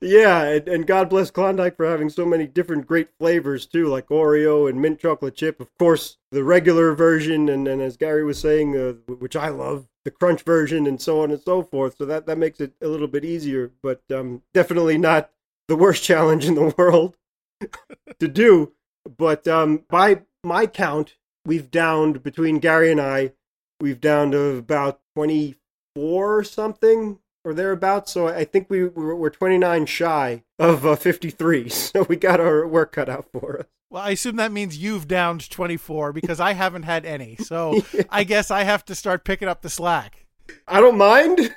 yeah, 0.00 0.42
and, 0.42 0.68
and, 0.68 0.86
God 0.86 1.08
bless 1.08 1.30
Klondike 1.30 1.76
for 1.76 1.88
having 1.88 2.10
so 2.10 2.26
many 2.26 2.46
different 2.46 2.86
great 2.86 3.08
flavors 3.18 3.66
too, 3.66 3.86
like 3.86 4.08
Oreo 4.08 4.68
and 4.68 4.80
mint 4.80 5.00
chocolate 5.00 5.34
chip. 5.34 5.60
Of 5.60 5.68
course, 5.78 6.18
the 6.30 6.44
regular 6.44 6.92
version, 6.94 7.48
and, 7.48 7.66
and 7.66 7.80
as 7.80 7.96
Gary 7.96 8.24
was 8.24 8.38
saying, 8.38 8.76
uh, 8.76 8.92
which 9.14 9.36
I 9.36 9.48
love, 9.48 9.86
the 10.04 10.10
crunch 10.10 10.42
version, 10.42 10.86
and 10.86 11.00
so 11.00 11.22
on 11.22 11.30
and 11.30 11.40
so 11.40 11.62
forth. 11.62 11.96
So 11.96 12.04
that 12.06 12.26
that 12.26 12.38
makes 12.38 12.60
it 12.60 12.72
a 12.82 12.88
little 12.88 13.08
bit 13.08 13.24
easier, 13.24 13.70
but 13.82 14.02
um, 14.10 14.42
definitely 14.52 14.98
not 14.98 15.30
the 15.68 15.76
worst 15.76 16.02
challenge 16.04 16.44
in 16.44 16.54
the 16.54 16.74
world 16.76 17.16
to 18.18 18.28
do. 18.28 18.72
But 19.16 19.48
um, 19.48 19.84
by 19.88 20.22
my 20.44 20.66
count, 20.66 21.16
we've 21.46 21.70
downed 21.70 22.22
between 22.22 22.58
Gary 22.58 22.90
and 22.90 23.00
I, 23.00 23.32
we've 23.80 24.00
downed 24.00 24.34
about 24.34 25.00
twenty 25.14 25.56
four 25.94 26.44
something 26.44 27.18
or 27.44 27.54
thereabouts. 27.54 28.12
So 28.12 28.28
I 28.28 28.44
think 28.44 28.68
we 28.70 28.84
we're 28.84 29.30
29 29.30 29.86
shy 29.86 30.42
of 30.58 30.86
uh, 30.86 30.96
53. 30.96 31.68
So 31.92 32.04
we 32.04 32.16
got 32.16 32.40
our 32.40 32.66
work 32.66 32.92
cut 32.92 33.08
out 33.08 33.26
for 33.32 33.60
us. 33.60 33.66
Well, 33.90 34.02
I 34.02 34.10
assume 34.10 34.36
that 34.36 34.52
means 34.52 34.78
you've 34.78 35.06
downed 35.06 35.50
24 35.50 36.14
because 36.14 36.40
I 36.40 36.54
haven't 36.54 36.84
had 36.84 37.04
any. 37.04 37.36
So 37.36 37.82
yeah. 37.92 38.04
I 38.08 38.24
guess 38.24 38.50
I 38.50 38.62
have 38.62 38.84
to 38.86 38.94
start 38.94 39.24
picking 39.24 39.48
up 39.48 39.60
the 39.60 39.68
slack. 39.68 40.26
I 40.66 40.80
don't 40.80 40.96
mind. 40.96 41.54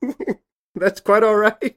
That's 0.76 1.00
quite 1.00 1.24
all 1.24 1.36
right. 1.36 1.76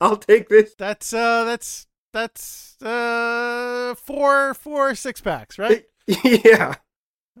I'll 0.00 0.16
take 0.16 0.48
this. 0.48 0.74
That's 0.76 1.12
uh 1.12 1.44
that's 1.44 1.88
that's 2.12 2.80
uh 2.82 3.94
four 3.96 4.54
four 4.54 4.94
six 4.94 5.20
packs, 5.20 5.58
right? 5.58 5.86
yeah. 6.24 6.76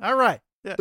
All 0.02 0.16
right. 0.16 0.40
Yeah. 0.64 0.76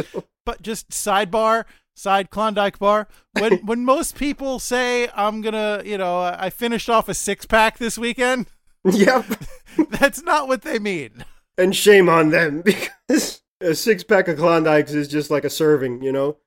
But 0.46 0.62
just 0.62 0.90
sidebar, 0.90 1.66
side 1.98 2.30
Klondike 2.30 2.80
bar. 2.80 3.08
When 3.40 3.58
when 3.66 3.84
most 3.84 4.16
people 4.16 4.60
say 4.60 5.10
I'm 5.16 5.42
gonna, 5.42 5.82
you 5.84 5.98
know, 5.98 6.20
I 6.22 6.50
finished 6.50 6.90
off 6.90 7.10
a 7.10 7.14
six 7.14 7.46
pack 7.46 7.78
this 7.78 7.98
weekend, 7.98 8.48
Yep. 8.86 9.26
that's 9.90 10.22
not 10.24 10.48
what 10.48 10.62
they 10.62 10.80
mean. 10.80 11.26
And 11.58 11.76
shame 11.76 12.08
on 12.08 12.30
them 12.30 12.62
because 12.66 13.42
a 13.60 13.74
six 13.74 14.04
pack 14.04 14.28
of 14.28 14.38
Klondikes 14.38 14.94
is 14.94 15.08
just 15.08 15.32
like 15.32 15.44
a 15.44 15.50
serving, 15.50 16.04
you 16.04 16.12
know? 16.12 16.38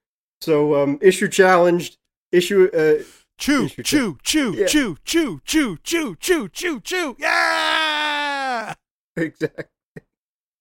So, 0.41 0.81
um, 0.83 0.99
issue 1.03 1.29
challenged, 1.29 1.99
issue, 2.33 2.71
uh, 2.73 3.03
Chew, 3.39 3.65
Issue 3.65 3.83
chew, 3.83 4.19
chew, 4.23 4.55
Yeah. 4.55 4.67
chew, 4.67 4.97
chew, 5.03 5.41
chew, 5.47 5.79
chew, 5.83 6.15
chew, 6.17 6.49
chew, 6.51 6.81
chew. 6.81 7.17
Yeah. 7.19 8.75
exactly. 9.17 9.65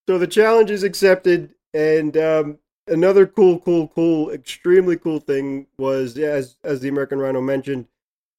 So 0.08 0.18
the 0.18 0.28
challenge 0.28 0.72
is 0.72 0.84
accepted, 0.84 1.54
and 1.74 2.16
um, 2.16 2.58
another 2.90 3.26
cool, 3.26 3.60
cool, 3.60 3.88
cool, 3.90 4.32
extremely 4.32 4.98
cool 4.98 5.20
thing 5.20 5.68
was, 5.78 6.18
as 6.18 6.58
as 6.64 6.80
the 6.80 6.90
American 6.90 7.20
Rhino 7.20 7.42
mentioned, 7.42 7.88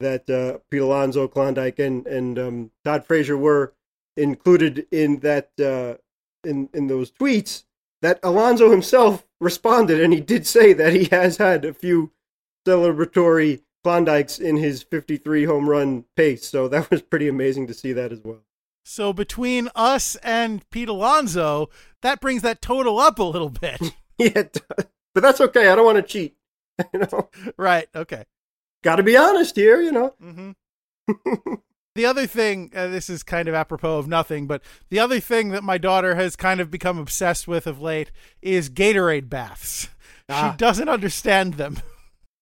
that 0.01 0.29
uh, 0.29 0.59
Pete 0.71 0.81
Alonso, 0.81 1.29
Klondike, 1.29 1.79
and 1.79 2.07
and 2.07 2.39
um, 2.39 2.71
Todd 2.85 3.05
Frazier 3.07 3.37
were 3.37 3.75
included 4.17 4.87
in 4.91 5.21
that 5.21 5.51
uh, 5.61 5.97
in 6.49 6.69
in 6.75 6.87
those 6.87 7.11
tweets. 7.11 7.65
That 8.03 8.19
Alonso 8.23 8.71
himself 8.71 9.27
responded, 9.41 10.01
and 10.01 10.13
he 10.13 10.21
did 10.21 10.47
say 10.47 10.73
that 10.73 10.95
he 10.95 11.05
has 11.07 11.37
had 11.37 11.65
a 11.65 11.75
few 11.75 12.13
celebratory 12.67 13.63
Klondikes 13.83 14.39
in 14.39 14.57
his 14.57 14.83
53 14.83 15.45
home 15.45 15.69
run 15.69 16.05
pace. 16.17 16.47
So 16.47 16.69
that 16.69 16.91
was 16.91 17.03
pretty 17.03 17.29
amazing 17.29 17.67
to 17.69 17.75
see 17.75 17.93
that 17.93 18.13
as 18.13 18.21
well. 18.23 18.43
So 18.85 19.13
between 19.13 19.69
us 19.75 20.17
and 20.17 20.69
Pete 20.71 20.89
Alonso, 20.89 21.69
that 22.03 22.21
brings 22.21 22.43
that 22.43 22.61
total 22.61 22.99
up 22.99 23.19
a 23.19 23.25
little 23.25 23.51
bit. 23.51 23.81
Yeah, 24.35 24.43
but 25.15 25.23
that's 25.23 25.41
okay. 25.41 25.69
I 25.69 25.75
don't 25.75 25.85
want 25.87 25.97
to 25.97 26.03
cheat. 26.03 26.37
You 26.95 27.01
know, 27.01 27.29
right. 27.59 27.89
Okay. 27.95 28.25
got 28.83 28.97
to 28.97 29.03
be 29.03 29.17
honest 29.17 29.57
here. 29.57 29.81
You 29.81 29.93
know, 29.93 30.15
hmm 30.21 30.51
The 31.97 32.07
other 32.07 32.27
thing, 32.27 32.71
uh, 32.75 32.87
this 32.87 33.11
is 33.11 33.23
kind 33.25 33.49
of 33.49 33.55
apropos 33.55 33.99
of 33.99 34.07
nothing, 34.07 34.47
but 34.47 34.63
the 34.91 35.01
other 35.01 35.19
thing 35.19 35.49
that 35.51 35.65
my 35.65 35.77
daughter 35.77 36.15
has 36.15 36.37
kind 36.37 36.61
of 36.61 36.71
become 36.71 36.99
obsessed 36.99 37.49
with 37.49 37.67
of 37.67 37.81
late 37.81 38.13
is 38.41 38.71
Gatorade 38.71 39.29
baths. 39.29 39.89
Ah. 40.29 40.53
She 40.53 40.57
doesn't 40.57 40.89
understand 40.89 41.55
them. 41.55 41.79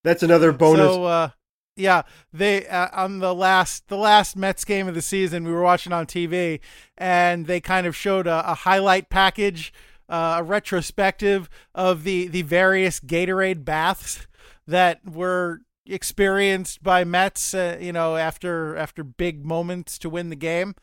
that's 0.05 0.23
another 0.23 0.53
bonus. 0.53 0.93
So, 0.93 1.05
uh, 1.05 1.31
yeah, 1.77 2.03
they 2.33 2.67
uh, 2.67 2.89
on 2.93 3.21
the 3.21 3.35
last 3.35 3.89
the 3.89 3.97
last 3.97 4.37
Mets 4.37 4.65
game 4.67 4.87
of 4.87 4.95
the 4.95 5.03
season 5.03 5.45
we 5.45 5.53
were 5.53 5.63
watching 5.63 5.93
on 5.95 6.07
TV, 6.07 6.61
and 6.99 7.47
they 7.47 7.61
kind 7.61 7.87
of 7.87 7.97
showed 7.97 8.27
a, 8.27 8.51
a 8.51 8.55
highlight 8.55 9.09
package, 9.09 9.73
uh, 10.09 10.37
a 10.39 10.43
retrospective 10.43 11.49
of 11.75 12.05
the 12.05 12.29
the 12.29 12.43
various 12.43 13.01
Gatorade 13.01 13.65
baths 13.65 14.27
that 14.67 15.01
were 15.05 15.61
experienced 15.87 16.83
by 16.83 17.05
Mets, 17.05 17.55
uh, 17.55 17.79
you 17.81 17.93
know, 17.93 18.17
after 18.17 18.77
after 18.77 19.03
big 19.03 19.45
moments 19.45 19.99
to 19.99 20.11
win 20.11 20.31
the 20.31 20.37
game, 20.37 20.75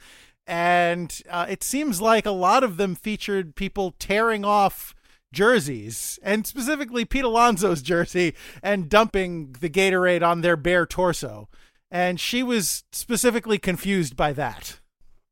and 0.47 1.21
uh, 1.29 1.45
it 1.49 1.63
seems 1.63 2.01
like 2.01 2.25
a 2.25 2.31
lot 2.31 2.63
of 2.63 2.77
them 2.77 2.95
featured 2.95 3.55
people 3.55 3.95
tearing 3.97 4.45
off 4.45 4.93
jerseys, 5.33 6.19
and 6.23 6.45
specifically 6.45 7.05
Pete 7.05 7.23
Alonso's 7.23 7.81
jersey, 7.83 8.35
and 8.61 8.89
dumping 8.89 9.55
the 9.59 9.69
Gatorade 9.69 10.23
on 10.25 10.41
their 10.41 10.57
bare 10.57 10.85
torso. 10.85 11.49
And 11.91 12.19
she 12.19 12.41
was 12.41 12.83
specifically 12.91 13.59
confused 13.59 14.17
by 14.17 14.33
that. 14.33 14.79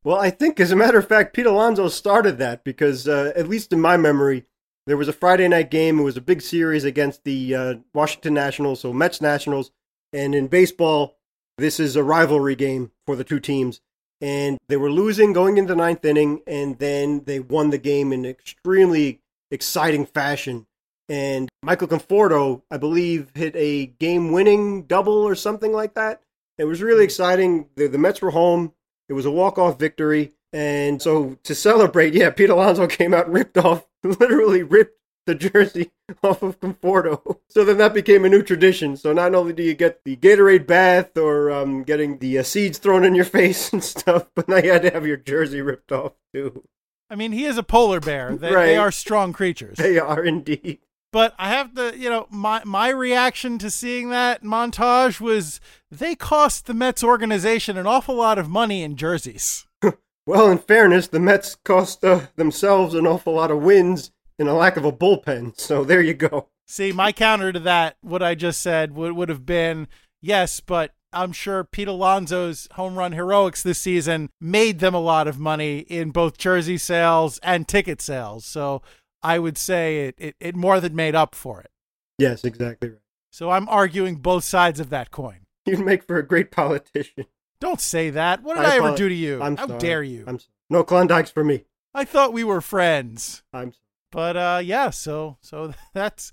Well, 0.04 0.18
I 0.18 0.30
think, 0.30 0.60
as 0.60 0.70
a 0.70 0.76
matter 0.76 0.98
of 0.98 1.08
fact, 1.08 1.34
Pete 1.34 1.46
Alonso 1.46 1.88
started 1.88 2.38
that 2.38 2.62
because, 2.62 3.08
uh, 3.08 3.32
at 3.34 3.48
least 3.48 3.72
in 3.72 3.80
my 3.80 3.96
memory, 3.96 4.44
there 4.86 4.98
was 4.98 5.08
a 5.08 5.14
Friday 5.14 5.48
night 5.48 5.70
game. 5.70 5.98
It 5.98 6.02
was 6.02 6.18
a 6.18 6.22
big 6.22 6.42
series 6.42 6.84
against 6.84 7.24
the 7.24 7.54
uh, 7.54 7.74
Washington 7.94 8.34
Nationals, 8.34 8.80
so 8.80 8.92
Mets 8.92 9.22
Nationals. 9.22 9.70
And 10.12 10.34
in 10.34 10.48
baseball, 10.48 11.16
this 11.56 11.80
is 11.80 11.96
a 11.96 12.04
rivalry 12.04 12.54
game 12.54 12.92
for 13.06 13.16
the 13.16 13.24
two 13.24 13.40
teams. 13.40 13.80
And 14.20 14.58
they 14.68 14.76
were 14.76 14.90
losing 14.90 15.32
going 15.32 15.56
into 15.56 15.72
the 15.72 15.76
ninth 15.76 16.04
inning, 16.04 16.42
and 16.46 16.78
then 16.78 17.24
they 17.24 17.40
won 17.40 17.70
the 17.70 17.78
game 17.78 18.12
in 18.12 18.26
extremely 18.26 19.20
exciting 19.50 20.04
fashion. 20.04 20.66
And 21.08 21.48
Michael 21.62 21.88
Conforto, 21.88 22.62
I 22.70 22.76
believe, 22.76 23.32
hit 23.34 23.56
a 23.56 23.86
game 23.86 24.32
winning 24.32 24.82
double 24.82 25.14
or 25.14 25.34
something 25.34 25.72
like 25.72 25.94
that. 25.94 26.20
It 26.58 26.64
was 26.64 26.82
really 26.82 27.04
exciting. 27.04 27.68
The, 27.74 27.88
the 27.88 27.98
Mets 27.98 28.22
were 28.22 28.30
home. 28.30 28.72
It 29.08 29.12
was 29.14 29.26
a 29.26 29.30
walk 29.30 29.58
off 29.58 29.78
victory. 29.78 30.32
And 30.52 31.02
so 31.02 31.36
to 31.42 31.54
celebrate, 31.54 32.14
yeah, 32.14 32.30
Pete 32.30 32.50
Alonso 32.50 32.86
came 32.86 33.12
out 33.12 33.30
ripped 33.30 33.58
off, 33.58 33.86
literally 34.04 34.62
ripped 34.62 34.98
the 35.26 35.34
jersey 35.34 35.90
off 36.22 36.42
of 36.42 36.60
Conforto. 36.60 37.38
So 37.48 37.64
then 37.64 37.78
that 37.78 37.94
became 37.94 38.24
a 38.24 38.28
new 38.28 38.42
tradition. 38.42 38.96
So 38.96 39.12
not 39.12 39.34
only 39.34 39.52
do 39.52 39.62
you 39.62 39.74
get 39.74 40.04
the 40.04 40.16
Gatorade 40.16 40.66
bath 40.66 41.16
or 41.16 41.50
um, 41.50 41.82
getting 41.82 42.18
the 42.18 42.38
uh, 42.38 42.42
seeds 42.42 42.78
thrown 42.78 43.04
in 43.04 43.14
your 43.14 43.24
face 43.40 43.72
and 43.72 43.82
stuff, 43.82 44.26
but 44.34 44.48
now 44.48 44.56
you 44.58 44.70
had 44.72 44.82
to 44.82 44.90
have 44.90 45.06
your 45.06 45.16
jersey 45.16 45.60
ripped 45.60 45.90
off 45.92 46.12
too. 46.32 46.62
I 47.10 47.16
mean, 47.16 47.32
he 47.32 47.44
is 47.44 47.58
a 47.58 47.62
polar 47.62 48.00
bear. 48.00 48.34
They, 48.36 48.52
Right. 48.52 48.66
they 48.66 48.76
are 48.76 48.90
strong 48.92 49.32
creatures. 49.32 49.76
They 49.76 49.98
are 49.98 50.24
indeed. 50.24 50.78
But 51.14 51.32
I 51.38 51.50
have 51.50 51.76
to, 51.76 51.96
you 51.96 52.10
know, 52.10 52.26
my 52.28 52.60
my 52.64 52.88
reaction 52.88 53.56
to 53.58 53.70
seeing 53.70 54.08
that 54.08 54.42
montage 54.42 55.20
was 55.20 55.60
they 55.88 56.16
cost 56.16 56.66
the 56.66 56.74
Mets 56.74 57.04
organization 57.04 57.76
an 57.76 57.86
awful 57.86 58.16
lot 58.16 58.36
of 58.36 58.48
money 58.48 58.82
in 58.82 58.96
jerseys. 58.96 59.64
Well, 60.26 60.50
in 60.50 60.56
fairness, 60.56 61.08
the 61.08 61.20
Mets 61.20 61.54
cost 61.54 62.02
uh, 62.02 62.28
themselves 62.36 62.94
an 62.94 63.06
awful 63.06 63.34
lot 63.34 63.50
of 63.50 63.60
wins 63.60 64.10
and 64.38 64.48
a 64.48 64.54
lack 64.54 64.78
of 64.78 64.86
a 64.86 64.90
bullpen. 64.90 65.60
So 65.60 65.84
there 65.84 66.00
you 66.00 66.14
go. 66.14 66.48
See, 66.66 66.92
my 66.92 67.12
counter 67.12 67.52
to 67.52 67.60
that, 67.60 67.98
what 68.00 68.22
I 68.22 68.34
just 68.34 68.62
said, 68.62 68.94
would 68.94 69.12
would 69.12 69.28
have 69.28 69.44
been 69.44 69.86
yes, 70.22 70.60
but 70.60 70.94
I'm 71.12 71.32
sure 71.32 71.62
Pete 71.62 71.88
Alonso's 71.88 72.68
home 72.72 72.98
run 72.98 73.12
heroics 73.12 73.62
this 73.62 73.78
season 73.78 74.30
made 74.40 74.80
them 74.80 74.94
a 74.94 75.00
lot 75.00 75.28
of 75.28 75.38
money 75.38 75.80
in 75.80 76.10
both 76.10 76.38
jersey 76.38 76.78
sales 76.78 77.38
and 77.42 77.68
ticket 77.68 78.00
sales. 78.00 78.44
So 78.46 78.80
I 79.24 79.38
would 79.38 79.56
say 79.56 80.06
it, 80.08 80.14
it, 80.18 80.36
it 80.38 80.54
more 80.54 80.80
than 80.80 80.94
made 80.94 81.14
up 81.14 81.34
for 81.34 81.60
it. 81.60 81.70
Yes, 82.18 82.44
exactly 82.44 82.90
right. 82.90 82.98
So 83.30 83.50
I'm 83.50 83.68
arguing 83.68 84.16
both 84.16 84.44
sides 84.44 84.78
of 84.78 84.90
that 84.90 85.10
coin. 85.10 85.46
You'd 85.66 85.80
make 85.80 86.04
for 86.04 86.18
a 86.18 86.22
great 86.26 86.50
politician. 86.50 87.24
Don't 87.58 87.80
say 87.80 88.10
that. 88.10 88.42
What 88.42 88.56
did 88.56 88.66
I 88.66 88.74
I, 88.74 88.76
ever 88.76 88.94
do 88.94 89.08
to 89.08 89.14
you? 89.14 89.42
I'm 89.42 89.56
How 89.56 89.66
sorry. 89.66 89.80
dare 89.80 90.02
you? 90.02 90.24
I'm 90.26 90.38
sorry. 90.38 90.52
No 90.68 90.84
Klondikes 90.84 91.30
for 91.30 91.42
me. 91.42 91.64
I 91.94 92.04
thought 92.04 92.32
we 92.32 92.44
were 92.44 92.60
friends. 92.60 93.42
I'm 93.52 93.72
sorry. 93.72 93.80
But 94.12 94.36
uh 94.36 94.60
yeah, 94.62 94.90
so 94.90 95.38
so 95.40 95.72
that's 95.94 96.30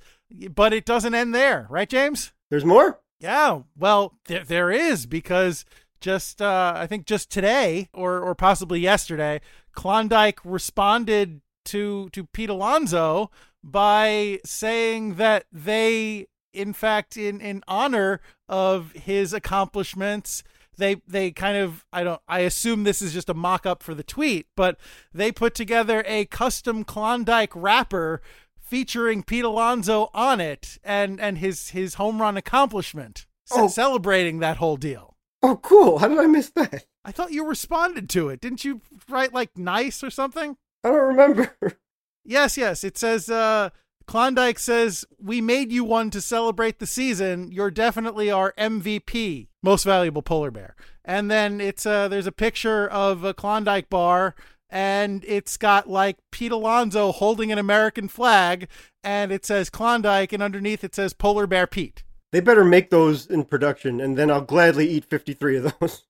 but 0.53 0.73
it 0.73 0.85
doesn't 0.85 1.15
end 1.15 1.33
there, 1.33 1.65
right 1.69 1.89
James? 1.89 2.33
There's 2.49 2.65
more? 2.65 2.99
Yeah, 3.19 3.61
well, 3.77 4.17
there 4.25 4.43
there 4.43 4.71
is 4.71 5.05
because 5.05 5.65
just 6.01 6.41
uh 6.41 6.73
I 6.75 6.85
think 6.87 7.05
just 7.05 7.31
today 7.31 7.89
or 7.93 8.19
or 8.19 8.35
possibly 8.35 8.79
yesterday, 8.81 9.41
Klondike 9.71 10.39
responded 10.43 11.41
to 11.65 12.09
to 12.11 12.25
Pete 12.25 12.49
Alonso 12.49 13.31
by 13.63 14.39
saying 14.45 15.15
that 15.15 15.45
they 15.51 16.27
in 16.53 16.73
fact 16.73 17.17
in 17.17 17.39
in 17.41 17.63
honor 17.67 18.19
of 18.49 18.91
his 18.93 19.33
accomplishments 19.33 20.43
they 20.77 20.95
they 21.07 21.31
kind 21.31 21.57
of 21.57 21.85
I 21.93 22.03
don't 22.03 22.21
I 22.27 22.39
assume 22.39 22.83
this 22.83 23.01
is 23.01 23.13
just 23.13 23.29
a 23.29 23.33
mock 23.33 23.65
up 23.65 23.83
for 23.83 23.93
the 23.93 24.03
tweet, 24.03 24.47
but 24.55 24.77
they 25.13 25.31
put 25.31 25.53
together 25.53 26.03
a 26.07 26.25
custom 26.25 26.83
Klondike 26.83 27.51
wrapper 27.55 28.21
featuring 28.59 29.21
Pete 29.21 29.43
Alonso 29.43 30.09
on 30.13 30.39
it 30.39 30.77
and 30.83 31.19
and 31.19 31.37
his 31.37 31.69
his 31.69 31.95
home 31.95 32.21
run 32.21 32.37
accomplishment, 32.37 33.25
Oh. 33.51 33.67
celebrating 33.67 34.39
that 34.39 34.57
whole 34.57 34.77
deal. 34.77 35.15
Oh, 35.43 35.57
cool. 35.57 35.99
How 35.99 36.07
did 36.07 36.19
I 36.19 36.27
miss 36.27 36.49
that? 36.51 36.85
I 37.03 37.11
thought 37.11 37.31
you 37.31 37.45
responded 37.45 38.09
to 38.11 38.29
it. 38.29 38.39
Didn't 38.39 38.63
you 38.63 38.81
write 39.09 39.33
like 39.33 39.57
nice 39.57 40.03
or 40.03 40.09
something? 40.09 40.55
I 40.83 40.89
don't 40.89 41.07
remember. 41.07 41.55
Yes, 42.23 42.55
yes. 42.55 42.83
It 42.83 42.99
says 42.99 43.31
uh 43.31 43.71
Klondike 44.05 44.59
says, 44.59 45.05
"We 45.19 45.41
made 45.41 45.71
you 45.71 45.83
one 45.83 46.11
to 46.11 46.21
celebrate 46.21 46.77
the 46.77 46.85
season. 46.85 47.51
You're 47.51 47.71
definitely 47.71 48.29
our 48.29 48.53
MVP, 48.59 49.47
most 49.63 49.85
valuable 49.85 50.21
polar 50.21 50.51
bear." 50.51 50.75
And 51.03 51.31
then 51.31 51.59
it's 51.59 51.83
uh 51.83 52.07
there's 52.09 52.27
a 52.27 52.31
picture 52.31 52.87
of 52.87 53.23
a 53.23 53.33
Klondike 53.33 53.89
bar 53.89 54.35
and 54.69 55.25
it's 55.27 55.57
got 55.57 55.89
like 55.89 56.17
Pete 56.31 56.51
Alonso 56.51 57.11
holding 57.11 57.51
an 57.51 57.57
American 57.57 58.07
flag 58.07 58.67
and 59.03 59.31
it 59.31 59.43
says 59.43 59.71
Klondike 59.71 60.31
and 60.31 60.43
underneath 60.43 60.83
it 60.83 60.93
says 60.93 61.13
Polar 61.13 61.47
Bear 61.47 61.65
Pete. 61.65 62.03
They 62.31 62.39
better 62.39 62.63
make 62.63 62.91
those 62.91 63.25
in 63.25 63.43
production, 63.43 63.99
and 63.99 64.17
then 64.17 64.31
I'll 64.31 64.41
gladly 64.41 64.87
eat 64.87 65.05
53 65.05 65.57
of 65.57 65.73
those. 65.79 66.03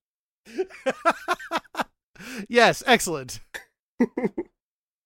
yes, 2.47 2.83
excellent. 2.85 3.39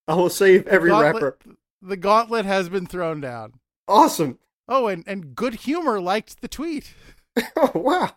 I 0.07 0.15
will 0.15 0.29
save 0.29 0.67
every 0.67 0.89
Gauntlet- 0.89 1.23
wrapper. 1.23 1.37
The 1.81 1.97
gauntlet 1.97 2.45
has 2.45 2.69
been 2.69 2.85
thrown 2.87 3.21
down. 3.21 3.53
Awesome. 3.87 4.39
Oh, 4.67 4.87
and, 4.87 5.03
and 5.05 5.35
good 5.35 5.53
humor 5.55 5.99
liked 5.99 6.41
the 6.41 6.47
tweet. 6.47 6.93
Oh, 7.57 7.71
wow. 7.75 8.13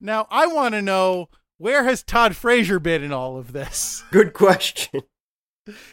Now, 0.00 0.28
I 0.30 0.46
want 0.46 0.74
to 0.74 0.82
know 0.82 1.28
where 1.58 1.82
has 1.82 2.04
Todd 2.04 2.36
Frazier 2.36 2.78
been 2.78 3.02
in 3.02 3.12
all 3.12 3.36
of 3.36 3.52
this? 3.52 4.04
Good 4.12 4.34
question. 4.34 5.02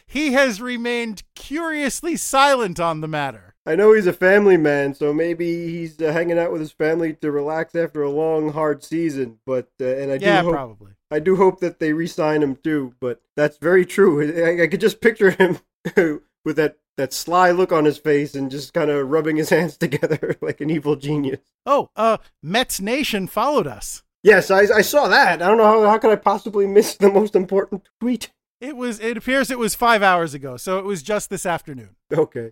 He 0.04 0.32
has 0.32 0.60
remained 0.60 1.22
curiously 1.36 2.16
silent 2.16 2.80
on 2.80 3.00
the 3.00 3.06
matter. 3.08 3.54
I 3.64 3.76
know 3.76 3.92
he's 3.92 4.08
a 4.08 4.12
family 4.12 4.56
man, 4.56 4.94
so 4.94 5.12
maybe 5.12 5.68
he's 5.70 6.00
uh, 6.00 6.12
hanging 6.12 6.38
out 6.40 6.50
with 6.50 6.60
his 6.60 6.72
family 6.72 7.12
to 7.14 7.30
relax 7.30 7.76
after 7.76 8.02
a 8.02 8.10
long, 8.10 8.52
hard 8.52 8.82
season. 8.82 9.38
But 9.46 9.68
uh, 9.80 9.84
and 9.84 10.10
I 10.10 10.18
do 10.18 10.26
hope, 10.28 10.52
probably. 10.52 10.92
I 11.10 11.18
do 11.18 11.36
hope 11.36 11.60
that 11.60 11.78
they 11.80 11.92
re-sign 11.92 12.42
him 12.42 12.56
too. 12.56 12.94
But 13.00 13.20
that's 13.36 13.56
very 13.58 13.84
true. 13.86 14.20
I, 14.22 14.62
I 14.64 14.66
could 14.68 14.80
just 14.80 15.00
picture 15.00 15.30
him 15.30 15.58
with 16.44 16.56
that 16.56 16.76
that 16.96 17.12
sly 17.14 17.50
look 17.50 17.72
on 17.72 17.86
his 17.86 17.96
face 17.98 18.34
and 18.34 18.50
just 18.50 18.74
kind 18.74 18.90
of 18.90 19.08
rubbing 19.08 19.36
his 19.36 19.48
hands 19.50 19.76
together 19.78 20.36
like 20.40 20.60
an 20.60 20.70
evil 20.70 20.96
genius. 20.96 21.40
Oh, 21.66 21.88
uh, 21.96 22.18
Mets 22.42 22.80
Nation 22.80 23.26
followed 23.26 23.66
us. 23.66 24.02
Yes, 24.22 24.50
I, 24.50 24.60
I 24.76 24.82
saw 24.82 25.08
that. 25.08 25.40
I 25.40 25.48
don't 25.48 25.56
know 25.56 25.64
how 25.64 25.86
how 25.88 25.98
could 25.98 26.10
I 26.10 26.16
possibly 26.16 26.66
miss 26.66 26.96
the 26.96 27.10
most 27.10 27.34
important 27.34 27.88
tweet. 28.00 28.30
It 28.60 28.76
was. 28.76 29.00
It 29.00 29.16
appears 29.16 29.50
it 29.50 29.58
was 29.58 29.74
five 29.74 30.02
hours 30.02 30.34
ago, 30.34 30.58
so 30.58 30.78
it 30.78 30.84
was 30.84 31.02
just 31.02 31.30
this 31.30 31.46
afternoon 31.46 31.96
Okay, 32.12 32.50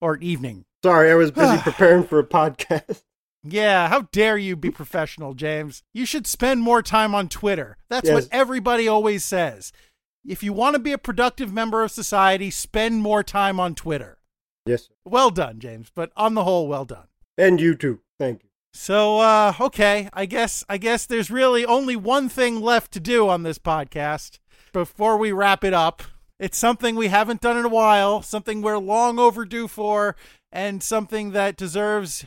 or 0.00 0.16
evening. 0.18 0.64
sorry, 0.82 1.10
I 1.10 1.14
was 1.14 1.30
busy 1.30 1.58
preparing 1.62 2.04
for 2.04 2.18
a 2.18 2.24
podcast. 2.24 3.02
Yeah, 3.44 3.88
how 3.88 4.02
dare 4.12 4.38
you 4.38 4.54
be 4.56 4.70
professional, 4.70 5.34
James? 5.34 5.82
You 5.92 6.06
should 6.06 6.26
spend 6.26 6.62
more 6.62 6.82
time 6.82 7.14
on 7.14 7.28
Twitter. 7.28 7.76
That's 7.90 8.08
what 8.10 8.28
everybody 8.30 8.86
always 8.86 9.24
says. 9.24 9.72
If 10.24 10.42
you 10.44 10.52
want 10.52 10.74
to 10.74 10.78
be 10.78 10.92
a 10.92 10.98
productive 10.98 11.52
member 11.52 11.82
of 11.82 11.90
society, 11.90 12.50
spend 12.50 13.02
more 13.02 13.24
time 13.24 13.58
on 13.58 13.74
Twitter. 13.74 14.18
Yes, 14.64 14.84
sir. 14.86 14.94
Well 15.04 15.30
done, 15.30 15.58
James, 15.58 15.90
but 15.92 16.12
on 16.16 16.34
the 16.34 16.44
whole, 16.44 16.68
well 16.68 16.84
done. 16.84 17.08
and 17.36 17.60
you 17.60 17.74
too. 17.74 18.00
Thank 18.20 18.44
you. 18.44 18.48
So, 18.74 19.18
uh, 19.18 19.52
okay, 19.60 20.08
I 20.12 20.24
guess 20.26 20.64
I 20.68 20.78
guess 20.78 21.04
there's 21.04 21.30
really 21.30 21.66
only 21.66 21.96
one 21.96 22.28
thing 22.28 22.60
left 22.60 22.92
to 22.92 23.00
do 23.00 23.28
on 23.28 23.42
this 23.42 23.58
podcast 23.58 24.38
before 24.72 25.16
we 25.18 25.32
wrap 25.32 25.64
it 25.64 25.74
up. 25.74 26.02
It's 26.38 26.56
something 26.56 26.94
we 26.94 27.08
haven't 27.08 27.40
done 27.40 27.58
in 27.58 27.64
a 27.64 27.68
while, 27.68 28.22
something 28.22 28.62
we're 28.62 28.78
long 28.78 29.18
overdue 29.18 29.68
for, 29.68 30.16
and 30.52 30.82
something 30.82 31.32
that 31.32 31.56
deserves 31.56 32.24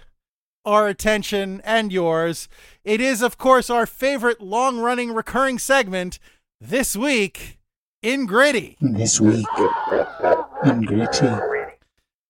our 0.66 0.88
attention 0.88 1.62
and 1.64 1.92
yours. 1.92 2.48
It 2.84 3.00
is, 3.02 3.22
of 3.22 3.38
course, 3.38 3.70
our 3.70 3.86
favorite 3.86 4.42
long-running 4.42 5.14
recurring 5.14 5.60
segment 5.60 6.20
this 6.60 6.96
week 6.96 7.60
in 8.02 8.26
Gritty. 8.26 8.78
This 8.82 9.20
week 9.22 9.46
in 10.66 10.82
Gritty. 10.82 11.28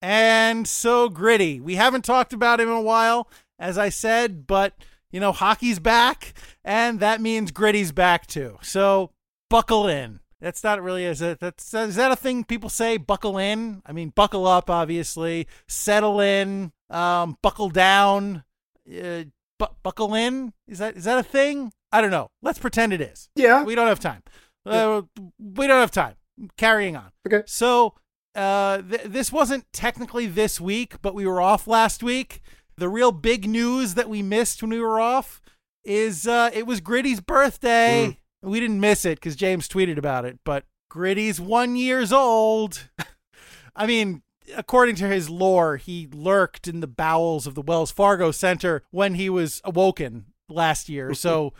and 0.01 0.67
so 0.67 1.09
gritty. 1.09 1.59
We 1.59 1.75
haven't 1.75 2.05
talked 2.05 2.31
about 2.33 2.59
him 2.59 2.69
in 2.69 2.75
a 2.75 2.81
while, 2.81 3.27
as 3.57 3.77
I 3.77 3.89
said, 3.89 4.45
but 4.45 4.73
you 5.11 5.19
know, 5.19 5.31
hockey's 5.31 5.79
back, 5.79 6.33
and 6.63 6.99
that 6.99 7.21
means 7.21 7.51
gritty's 7.51 7.91
back 7.91 8.27
too. 8.27 8.57
So 8.61 9.11
buckle 9.49 9.87
in. 9.87 10.19
That's 10.41 10.63
not 10.63 10.83
really 10.83 11.05
is 11.05 11.21
it 11.21 11.39
that's 11.39 11.73
is 11.73 11.95
that 11.95 12.11
a 12.11 12.15
thing 12.15 12.43
people 12.43 12.69
say? 12.69 12.97
Buckle 12.97 13.37
in. 13.37 13.81
I 13.85 13.93
mean, 13.93 14.09
buckle 14.09 14.45
up, 14.45 14.69
obviously. 14.69 15.47
Settle 15.67 16.19
in. 16.19 16.71
Um, 16.89 17.37
buckle 17.41 17.69
down. 17.69 18.43
Uh, 18.87 19.23
bu- 19.59 19.73
buckle 19.83 20.13
in. 20.13 20.53
Is 20.67 20.79
that 20.79 20.95
is 20.97 21.03
that 21.05 21.17
a 21.17 21.23
thing? 21.23 21.71
I 21.91 22.01
don't 22.01 22.11
know. 22.11 22.29
Let's 22.41 22.59
pretend 22.59 22.93
it 22.93 23.01
is. 23.01 23.29
Yeah. 23.35 23.63
We 23.63 23.75
don't 23.75 23.87
have 23.87 23.99
time. 23.99 24.23
Uh, 24.65 25.03
we 25.39 25.67
don't 25.67 25.79
have 25.79 25.91
time. 25.91 26.15
Carrying 26.57 26.95
on. 26.95 27.11
Okay. 27.27 27.43
So 27.45 27.95
uh, 28.35 28.81
th- 28.81 29.03
this 29.05 29.31
wasn't 29.31 29.65
technically 29.71 30.27
this 30.27 30.59
week, 30.59 31.01
but 31.01 31.15
we 31.15 31.25
were 31.25 31.41
off 31.41 31.67
last 31.67 32.03
week. 32.03 32.41
The 32.77 32.89
real 32.89 33.11
big 33.13 33.47
news 33.47 33.93
that 33.93 34.09
we 34.09 34.21
missed 34.21 34.61
when 34.61 34.71
we 34.71 34.81
were 34.81 34.99
off 34.99 35.41
is 35.85 36.27
uh, 36.27 36.49
it 36.53 36.67
was 36.67 36.81
Gritty's 36.81 37.21
birthday. 37.21 38.19
We 38.41 38.59
didn't 38.59 38.79
miss 38.81 39.05
it 39.05 39.15
because 39.15 39.35
James 39.35 39.67
tweeted 39.69 39.97
about 39.97 40.25
it, 40.25 40.39
but 40.43 40.65
Gritty's 40.89 41.39
one 41.39 41.75
years 41.75 42.11
old. 42.11 42.89
I 43.75 43.87
mean, 43.87 44.21
according 44.55 44.95
to 44.95 45.07
his 45.07 45.29
lore, 45.29 45.77
he 45.77 46.07
lurked 46.13 46.67
in 46.67 46.79
the 46.79 46.87
bowels 46.87 47.47
of 47.47 47.55
the 47.55 47.61
Wells 47.61 47.91
Fargo 47.91 48.31
Center 48.31 48.83
when 48.91 49.15
he 49.15 49.29
was 49.29 49.61
awoken 49.63 50.25
last 50.49 50.89
year. 50.89 51.13
So 51.13 51.53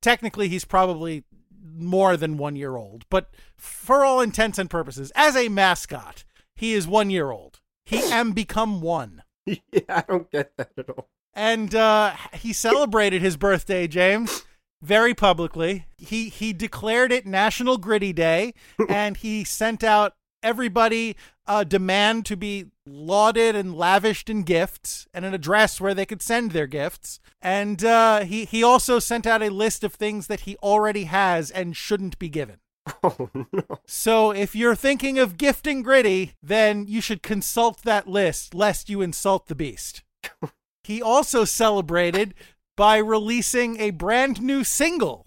technically, 0.00 0.48
he's 0.48 0.64
probably 0.64 1.24
more 1.62 2.16
than 2.16 2.36
one 2.36 2.56
year 2.56 2.76
old. 2.76 3.04
But 3.10 3.30
for 3.56 4.04
all 4.04 4.20
intents 4.20 4.58
and 4.58 4.70
purposes, 4.70 5.12
as 5.14 5.36
a 5.36 5.48
mascot, 5.48 6.24
he 6.54 6.72
is 6.72 6.86
one 6.86 7.10
year 7.10 7.30
old. 7.30 7.60
He 7.84 7.98
am 8.12 8.32
become 8.32 8.80
one. 8.80 9.22
yeah, 9.46 9.56
I 9.88 10.04
don't 10.06 10.30
get 10.30 10.56
that 10.56 10.70
at 10.76 10.90
all. 10.90 11.08
And 11.32 11.74
uh, 11.74 12.14
he 12.34 12.52
celebrated 12.52 13.22
his 13.22 13.36
birthday, 13.36 13.86
James, 13.86 14.44
very 14.82 15.14
publicly. 15.14 15.86
He 15.96 16.28
he 16.28 16.52
declared 16.52 17.12
it 17.12 17.24
National 17.24 17.78
Gritty 17.78 18.12
Day, 18.12 18.54
and 18.88 19.16
he 19.16 19.44
sent 19.44 19.84
out 19.84 20.14
everybody 20.42 21.16
a 21.46 21.64
demand 21.64 22.24
to 22.26 22.36
be 22.36 22.66
lauded 22.86 23.56
and 23.56 23.74
lavished 23.74 24.30
in 24.30 24.42
gifts 24.42 25.08
and 25.12 25.24
an 25.24 25.34
address 25.34 25.80
where 25.80 25.94
they 25.94 26.06
could 26.06 26.22
send 26.22 26.52
their 26.52 26.66
gifts. 26.66 27.18
And 27.42 27.84
uh, 27.84 28.20
he 28.20 28.44
he 28.44 28.62
also 28.62 28.98
sent 28.98 29.26
out 29.26 29.42
a 29.42 29.50
list 29.50 29.82
of 29.82 29.94
things 29.94 30.28
that 30.28 30.40
he 30.40 30.56
already 30.58 31.04
has 31.04 31.50
and 31.50 31.76
shouldn't 31.76 32.18
be 32.18 32.28
given. 32.28 32.58
Oh 33.02 33.30
no. 33.34 33.78
So 33.86 34.30
if 34.32 34.56
you're 34.56 34.74
thinking 34.74 35.18
of 35.18 35.36
gifting 35.36 35.82
Gritty, 35.82 36.32
then 36.42 36.86
you 36.88 37.00
should 37.00 37.22
consult 37.22 37.82
that 37.82 38.08
list 38.08 38.54
lest 38.54 38.88
you 38.88 39.00
insult 39.00 39.46
the 39.46 39.54
beast. 39.54 40.02
he 40.84 41.00
also 41.00 41.44
celebrated 41.44 42.34
by 42.76 42.96
releasing 42.96 43.78
a 43.78 43.90
brand 43.90 44.40
new 44.40 44.64
single? 44.64 45.26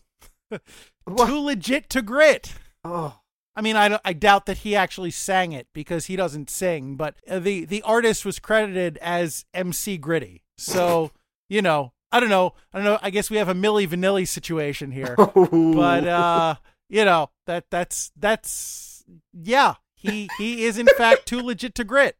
Too 0.51 1.39
Legit 1.39 1.89
to 1.91 2.01
Grit. 2.01 2.53
Oh. 2.83 3.19
I 3.55 3.61
mean, 3.61 3.75
I, 3.75 3.99
I 4.03 4.13
doubt 4.13 4.47
that 4.47 4.59
he 4.59 4.75
actually 4.75 5.11
sang 5.11 5.51
it 5.51 5.67
because 5.73 6.07
he 6.07 6.15
doesn't 6.15 6.49
sing, 6.49 6.95
but 6.95 7.15
uh, 7.29 7.39
the, 7.39 7.65
the 7.65 7.81
artist 7.83 8.25
was 8.25 8.39
credited 8.39 8.97
as 8.97 9.45
MC 9.53 9.97
Gritty. 9.97 10.43
So, 10.57 11.11
you 11.49 11.61
know, 11.61 11.93
I 12.11 12.19
don't 12.19 12.29
know. 12.29 12.53
I 12.71 12.77
don't 12.77 12.85
know. 12.85 12.99
I 13.01 13.09
guess 13.09 13.29
we 13.29 13.37
have 13.37 13.49
a 13.49 13.53
Milli 13.53 13.87
Vanilli 13.87 14.27
situation 14.27 14.91
here 14.91 15.15
but 15.15 16.07
uh 16.07 16.55
you 16.89 17.03
know 17.03 17.31
that 17.47 17.65
that's 17.71 18.11
that's 18.15 19.03
yeah 19.33 19.75
he 19.95 20.29
he 20.37 20.63
is 20.63 20.77
in 20.77 20.87
fact 20.97 21.25
too 21.25 21.41
legit 21.43 21.73
to 21.75 21.83
grit 21.83 22.15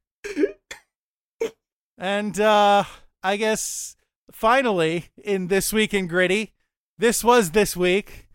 and 1.98 2.40
uh 2.40 2.84
i 3.22 3.38
guess 3.38 3.96
finally 4.32 5.10
in 5.24 5.48
this 5.48 5.72
week 5.72 5.94
in 5.94 6.08
gritty 6.08 6.54
this 6.98 7.24
was 7.24 7.52
this 7.52 7.78
week 7.78 8.28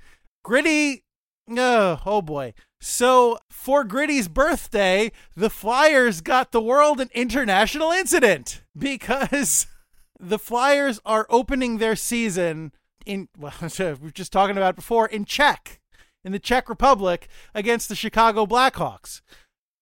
gritty 0.44 1.02
oh, 1.50 2.00
oh 2.06 2.22
boy 2.22 2.54
so 2.80 3.38
for 3.50 3.84
gritty's 3.84 4.28
birthday 4.28 5.10
the 5.34 5.50
flyers 5.50 6.20
got 6.20 6.52
the 6.52 6.60
world 6.60 7.00
an 7.00 7.10
international 7.14 7.90
incident. 7.90 8.62
Because 8.76 9.66
the 10.20 10.38
flyers 10.38 11.00
are 11.04 11.26
opening 11.30 11.78
their 11.78 11.96
season 11.96 12.72
in 13.06 13.28
well, 13.36 13.54
we 13.78 13.94
were 13.94 14.10
just 14.10 14.32
talking 14.32 14.56
about 14.56 14.76
before 14.76 15.06
in 15.06 15.24
Czech, 15.24 15.80
in 16.24 16.32
the 16.32 16.38
Czech 16.38 16.68
Republic 16.68 17.28
against 17.54 17.88
the 17.88 17.94
Chicago 17.94 18.46
Blackhawks. 18.46 19.20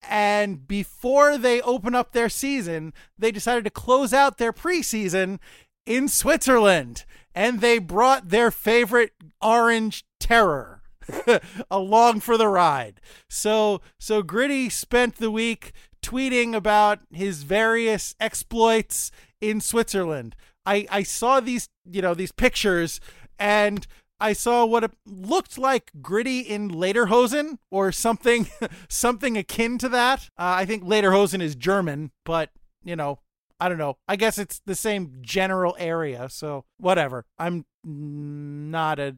And 0.07 0.67
before 0.67 1.37
they 1.37 1.59
open 1.61 1.95
up 1.95 2.11
their 2.11 2.29
season, 2.29 2.93
they 3.17 3.31
decided 3.31 3.63
to 3.65 3.69
close 3.69 4.13
out 4.13 4.37
their 4.37 4.53
preseason 4.53 5.39
in 5.85 6.07
Switzerland, 6.07 7.03
and 7.33 7.61
they 7.61 7.79
brought 7.79 8.29
their 8.29 8.51
favorite 8.51 9.11
orange 9.41 10.05
terror 10.19 10.76
along 11.71 12.21
for 12.21 12.37
the 12.37 12.47
ride. 12.47 12.99
So 13.29 13.81
so 13.99 14.21
Gritty 14.21 14.69
spent 14.69 15.17
the 15.17 15.31
week 15.31 15.73
tweeting 16.01 16.55
about 16.55 16.99
his 17.11 17.43
various 17.43 18.15
exploits 18.19 19.11
in 19.41 19.61
Switzerland. 19.61 20.35
I, 20.65 20.85
I 20.89 21.03
saw 21.03 21.39
these, 21.39 21.69
you 21.89 22.01
know, 22.01 22.13
these 22.13 22.31
pictures 22.31 22.99
and 23.39 23.87
I 24.19 24.33
saw 24.33 24.65
what 24.65 24.83
it 24.83 24.91
looked 25.05 25.57
like 25.57 25.91
gritty 26.01 26.39
in 26.39 26.71
Lederhosen 26.71 27.59
or 27.69 27.91
something 27.91 28.47
something 28.89 29.37
akin 29.37 29.77
to 29.79 29.89
that. 29.89 30.29
Uh, 30.37 30.57
I 30.57 30.65
think 30.65 30.83
Lederhosen 30.83 31.41
is 31.41 31.55
German, 31.55 32.11
but 32.25 32.49
you 32.83 32.95
know, 32.95 33.19
I 33.59 33.69
don't 33.69 33.77
know. 33.77 33.97
I 34.07 34.15
guess 34.15 34.37
it's 34.37 34.61
the 34.65 34.75
same 34.75 35.17
general 35.21 35.75
area, 35.79 36.29
so 36.29 36.65
whatever. 36.77 37.25
I'm 37.37 37.65
not 37.83 38.99
a 38.99 39.17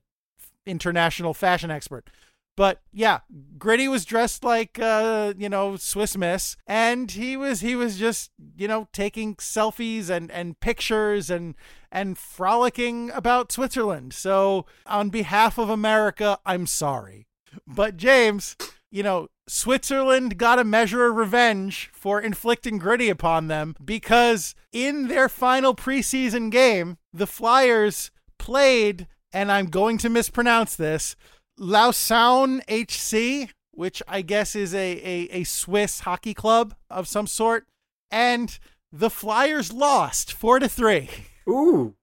international 0.69 1.33
fashion 1.33 1.71
expert. 1.71 2.09
But 2.55 2.81
yeah, 2.91 3.19
Gritty 3.57 3.87
was 3.87 4.03
dressed 4.03 4.43
like 4.43 4.77
uh, 4.79 5.33
you 5.37 5.47
know, 5.47 5.77
Swiss 5.77 6.17
Miss 6.17 6.57
and 6.67 7.09
he 7.09 7.37
was 7.37 7.61
he 7.61 7.73
was 7.75 7.97
just, 7.97 8.31
you 8.57 8.67
know, 8.67 8.89
taking 8.91 9.35
selfies 9.35 10.09
and 10.09 10.29
and 10.29 10.59
pictures 10.59 11.29
and 11.29 11.55
and 11.89 12.17
frolicking 12.17 13.11
about 13.11 13.53
Switzerland. 13.53 14.13
So, 14.13 14.65
on 14.85 15.09
behalf 15.09 15.57
of 15.57 15.69
America, 15.69 16.37
I'm 16.45 16.67
sorry. 16.67 17.27
But 17.65 17.95
James, 17.95 18.57
you 18.91 19.03
know, 19.03 19.29
Switzerland 19.47 20.37
got 20.37 20.59
a 20.59 20.63
measure 20.63 21.05
of 21.05 21.15
revenge 21.15 21.89
for 21.93 22.19
inflicting 22.21 22.77
Gritty 22.77 23.09
upon 23.09 23.47
them 23.47 23.75
because 23.83 24.53
in 24.71 25.07
their 25.07 25.29
final 25.29 25.73
preseason 25.73 26.51
game, 26.51 26.97
the 27.13 27.25
Flyers 27.25 28.11
played 28.37 29.07
and 29.33 29.51
I'm 29.51 29.67
going 29.67 29.97
to 29.99 30.09
mispronounce 30.09 30.75
this, 30.75 31.15
Lausanne 31.57 32.61
HC, 32.69 33.49
which 33.71 34.01
I 34.07 34.21
guess 34.21 34.55
is 34.55 34.73
a, 34.73 34.77
a, 34.77 35.29
a 35.31 35.43
Swiss 35.43 36.01
hockey 36.01 36.33
club 36.33 36.75
of 36.89 37.07
some 37.07 37.27
sort. 37.27 37.67
And 38.11 38.57
the 38.91 39.09
Flyers 39.09 39.71
lost 39.71 40.33
four 40.33 40.59
to 40.59 40.67
three. 40.67 41.09
Ooh. 41.47 41.95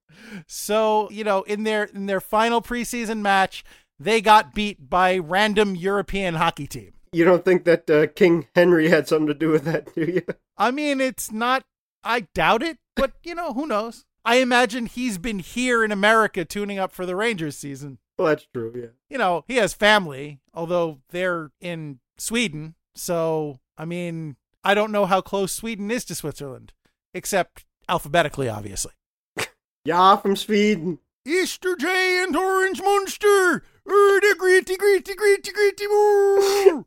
So, 0.47 1.11
you 1.11 1.25
know, 1.25 1.43
in 1.43 1.65
their 1.65 1.85
in 1.85 2.07
their 2.07 2.21
final 2.21 2.63
preseason 2.63 3.21
match, 3.21 3.65
they 3.99 4.21
got 4.21 4.55
beat 4.55 4.89
by 4.89 5.19
random 5.19 5.77
European 5.77 6.35
hockey 6.35 6.67
team. 6.67 6.93
You 7.13 7.25
don't 7.25 7.45
think 7.45 7.65
that 7.65 7.89
uh, 7.91 8.07
King 8.09 8.47
Henry 8.55 8.89
had 8.89 9.09
something 9.09 9.29
to 9.29 9.35
do 9.35 9.51
with 9.51 9.65
that, 9.65 9.95
do 9.95 10.03
you? 10.03 10.23
I 10.57 10.71
mean, 10.71 11.01
it's 11.01 11.31
not 11.31 11.65
I 12.03 12.21
doubt 12.35 12.63
it, 12.63 12.79
but 12.95 13.13
you 13.25 13.35
know, 13.35 13.53
who 13.53 13.67
knows? 13.67 14.06
I 14.27 14.37
imagine 14.37 14.87
he's 14.87 15.19
been 15.19 15.39
here 15.39 15.85
in 15.85 15.93
America 15.93 16.45
tuning 16.45 16.81
up 16.81 16.91
for 16.91 17.07
the 17.07 17.15
Rangers 17.15 17.57
season. 17.57 17.99
Well, 18.19 18.27
that's 18.29 18.49
true, 18.53 18.73
yeah. 18.75 18.89
You 19.09 19.19
know, 19.19 19.45
he 19.47 19.55
has 19.57 19.73
family, 19.73 20.41
although 20.53 20.99
they're 21.11 21.53
in 21.61 22.01
Sweden. 22.19 22.75
So, 22.97 23.61
I 23.79 23.85
mean, 23.85 24.35
I 24.65 24.75
don't 24.75 24.91
know 24.91 25.07
how 25.07 25.21
close 25.21 25.53
Sweden 25.53 25.93
is 25.93 26.05
to 26.07 26.17
Switzerland, 26.17 26.73
except 27.15 27.65
alphabetically, 27.89 28.49
obviously. 28.49 28.93
Yeah, 29.85 30.17
from 30.17 30.35
Sweden. 30.35 30.99
Easter 31.25 31.77
J 31.77 32.21
and 32.25 32.35
Orange 32.35 32.83
Monster! 32.83 33.63
Er, 33.89 34.21
the 34.21 34.35
gritty, 34.37 34.77
gritty, 34.77 35.15
gritty, 35.15 35.53
gritty! 35.53 35.87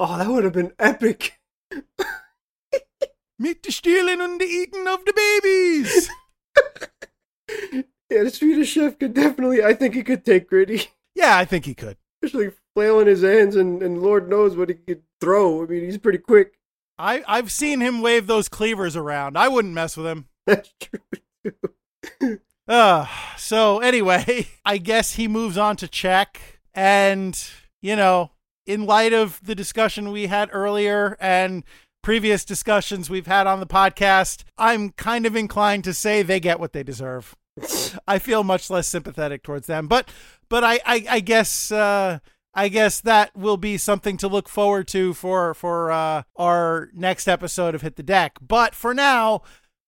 Oh, 0.00 0.16
that 0.18 0.28
would 0.28 0.44
have 0.44 0.52
been 0.52 0.74
epic. 0.78 1.40
Meet 3.38 3.62
the 3.62 3.72
stealing 3.72 4.20
and 4.20 4.40
the 4.40 4.44
eating 4.44 4.86
of 4.88 5.04
the 5.04 5.12
babies! 5.12 6.10
Yeah, 8.10 8.22
the 8.24 8.30
Swedish 8.30 8.70
chef 8.70 8.98
could 8.98 9.12
definitely, 9.12 9.62
I 9.62 9.74
think 9.74 9.94
he 9.94 10.02
could 10.02 10.24
take 10.24 10.48
gritty. 10.48 10.86
yeah, 11.14 11.36
I 11.36 11.44
think 11.44 11.66
he 11.66 11.74
could. 11.74 11.98
Especially 12.22 12.52
flailing 12.74 13.06
his 13.06 13.22
hands 13.22 13.54
and, 13.54 13.82
and 13.82 14.02
Lord 14.02 14.30
knows 14.30 14.56
what 14.56 14.70
he 14.70 14.76
could 14.76 15.02
throw. 15.20 15.62
I 15.62 15.66
mean, 15.66 15.84
he's 15.84 15.98
pretty 15.98 16.18
quick. 16.18 16.54
I, 16.98 17.22
I've 17.28 17.52
seen 17.52 17.80
him 17.80 18.00
wave 18.00 18.26
those 18.26 18.48
cleavers 18.48 18.96
around. 18.96 19.36
I 19.36 19.48
wouldn't 19.48 19.74
mess 19.74 19.94
with 19.96 20.06
him. 20.06 20.26
That's 20.46 20.72
true. 20.80 21.00
too. 22.20 22.40
Uh, 22.68 23.06
so 23.38 23.78
anyway, 23.78 24.46
I 24.62 24.76
guess 24.76 25.14
he 25.14 25.26
moves 25.26 25.56
on 25.56 25.76
to 25.76 25.88
check. 25.88 26.60
And, 26.74 27.34
you 27.80 27.96
know, 27.96 28.32
in 28.66 28.84
light 28.84 29.14
of 29.14 29.40
the 29.42 29.54
discussion 29.54 30.12
we 30.12 30.26
had 30.26 30.50
earlier 30.52 31.16
and 31.18 31.64
previous 32.08 32.42
discussions 32.42 33.10
we've 33.10 33.26
had 33.26 33.46
on 33.46 33.60
the 33.60 33.66
podcast, 33.66 34.42
I'm 34.56 34.92
kind 34.92 35.26
of 35.26 35.36
inclined 35.36 35.84
to 35.84 35.92
say 35.92 36.22
they 36.22 36.40
get 36.40 36.58
what 36.58 36.72
they 36.72 36.82
deserve. 36.82 37.36
I 38.08 38.18
feel 38.18 38.42
much 38.42 38.70
less 38.70 38.86
sympathetic 38.86 39.42
towards 39.42 39.66
them. 39.66 39.88
But 39.88 40.10
but 40.48 40.64
I, 40.64 40.80
I, 40.86 41.04
I 41.10 41.20
guess 41.20 41.70
uh 41.70 42.20
I 42.54 42.68
guess 42.68 43.02
that 43.02 43.36
will 43.36 43.58
be 43.58 43.76
something 43.76 44.16
to 44.16 44.26
look 44.26 44.48
forward 44.48 44.88
to 44.88 45.12
for 45.12 45.52
for 45.52 45.92
uh, 45.92 46.22
our 46.34 46.88
next 46.94 47.28
episode 47.28 47.74
of 47.74 47.82
Hit 47.82 47.96
the 47.96 48.02
Deck. 48.02 48.38
But 48.40 48.74
for 48.74 48.94
now, 48.94 49.42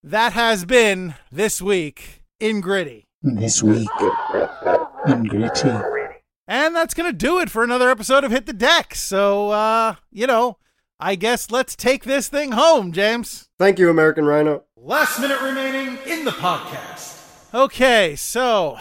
that 0.05 0.35
has 0.35 0.67
been 0.67 1.15
this 1.33 1.63
week 1.63 2.23
in 2.39 2.61
Gritty. 2.61 3.07
This 3.23 3.63
week 3.63 3.89
in 5.07 5.25
Gritty. 5.25 5.73
And 6.47 6.77
that's 6.77 6.93
going 6.93 7.11
to 7.11 7.17
do 7.17 7.39
it 7.39 7.49
for 7.49 7.65
another 7.65 7.89
episode 7.89 8.25
of 8.25 8.31
Hit 8.31 8.45
the 8.45 8.53
Deck. 8.53 8.95
So, 8.95 9.53
uh, 9.53 9.95
you 10.13 10.27
know, 10.27 10.59
I 11.03 11.15
guess 11.15 11.51
let's 11.51 11.75
take 11.75 12.05
this 12.05 12.29
thing 12.29 12.53
home, 12.53 12.93
James. 12.93 13.49
Thank 13.59 13.79
you, 13.79 13.89
American 13.89 14.27
Rhino. 14.27 14.65
Last 14.77 15.19
minute 15.19 15.41
remaining 15.41 15.99
in 16.07 16.27
the 16.27 16.31
podcast. 16.31 17.55
Okay, 17.55 18.15
so 18.17 18.79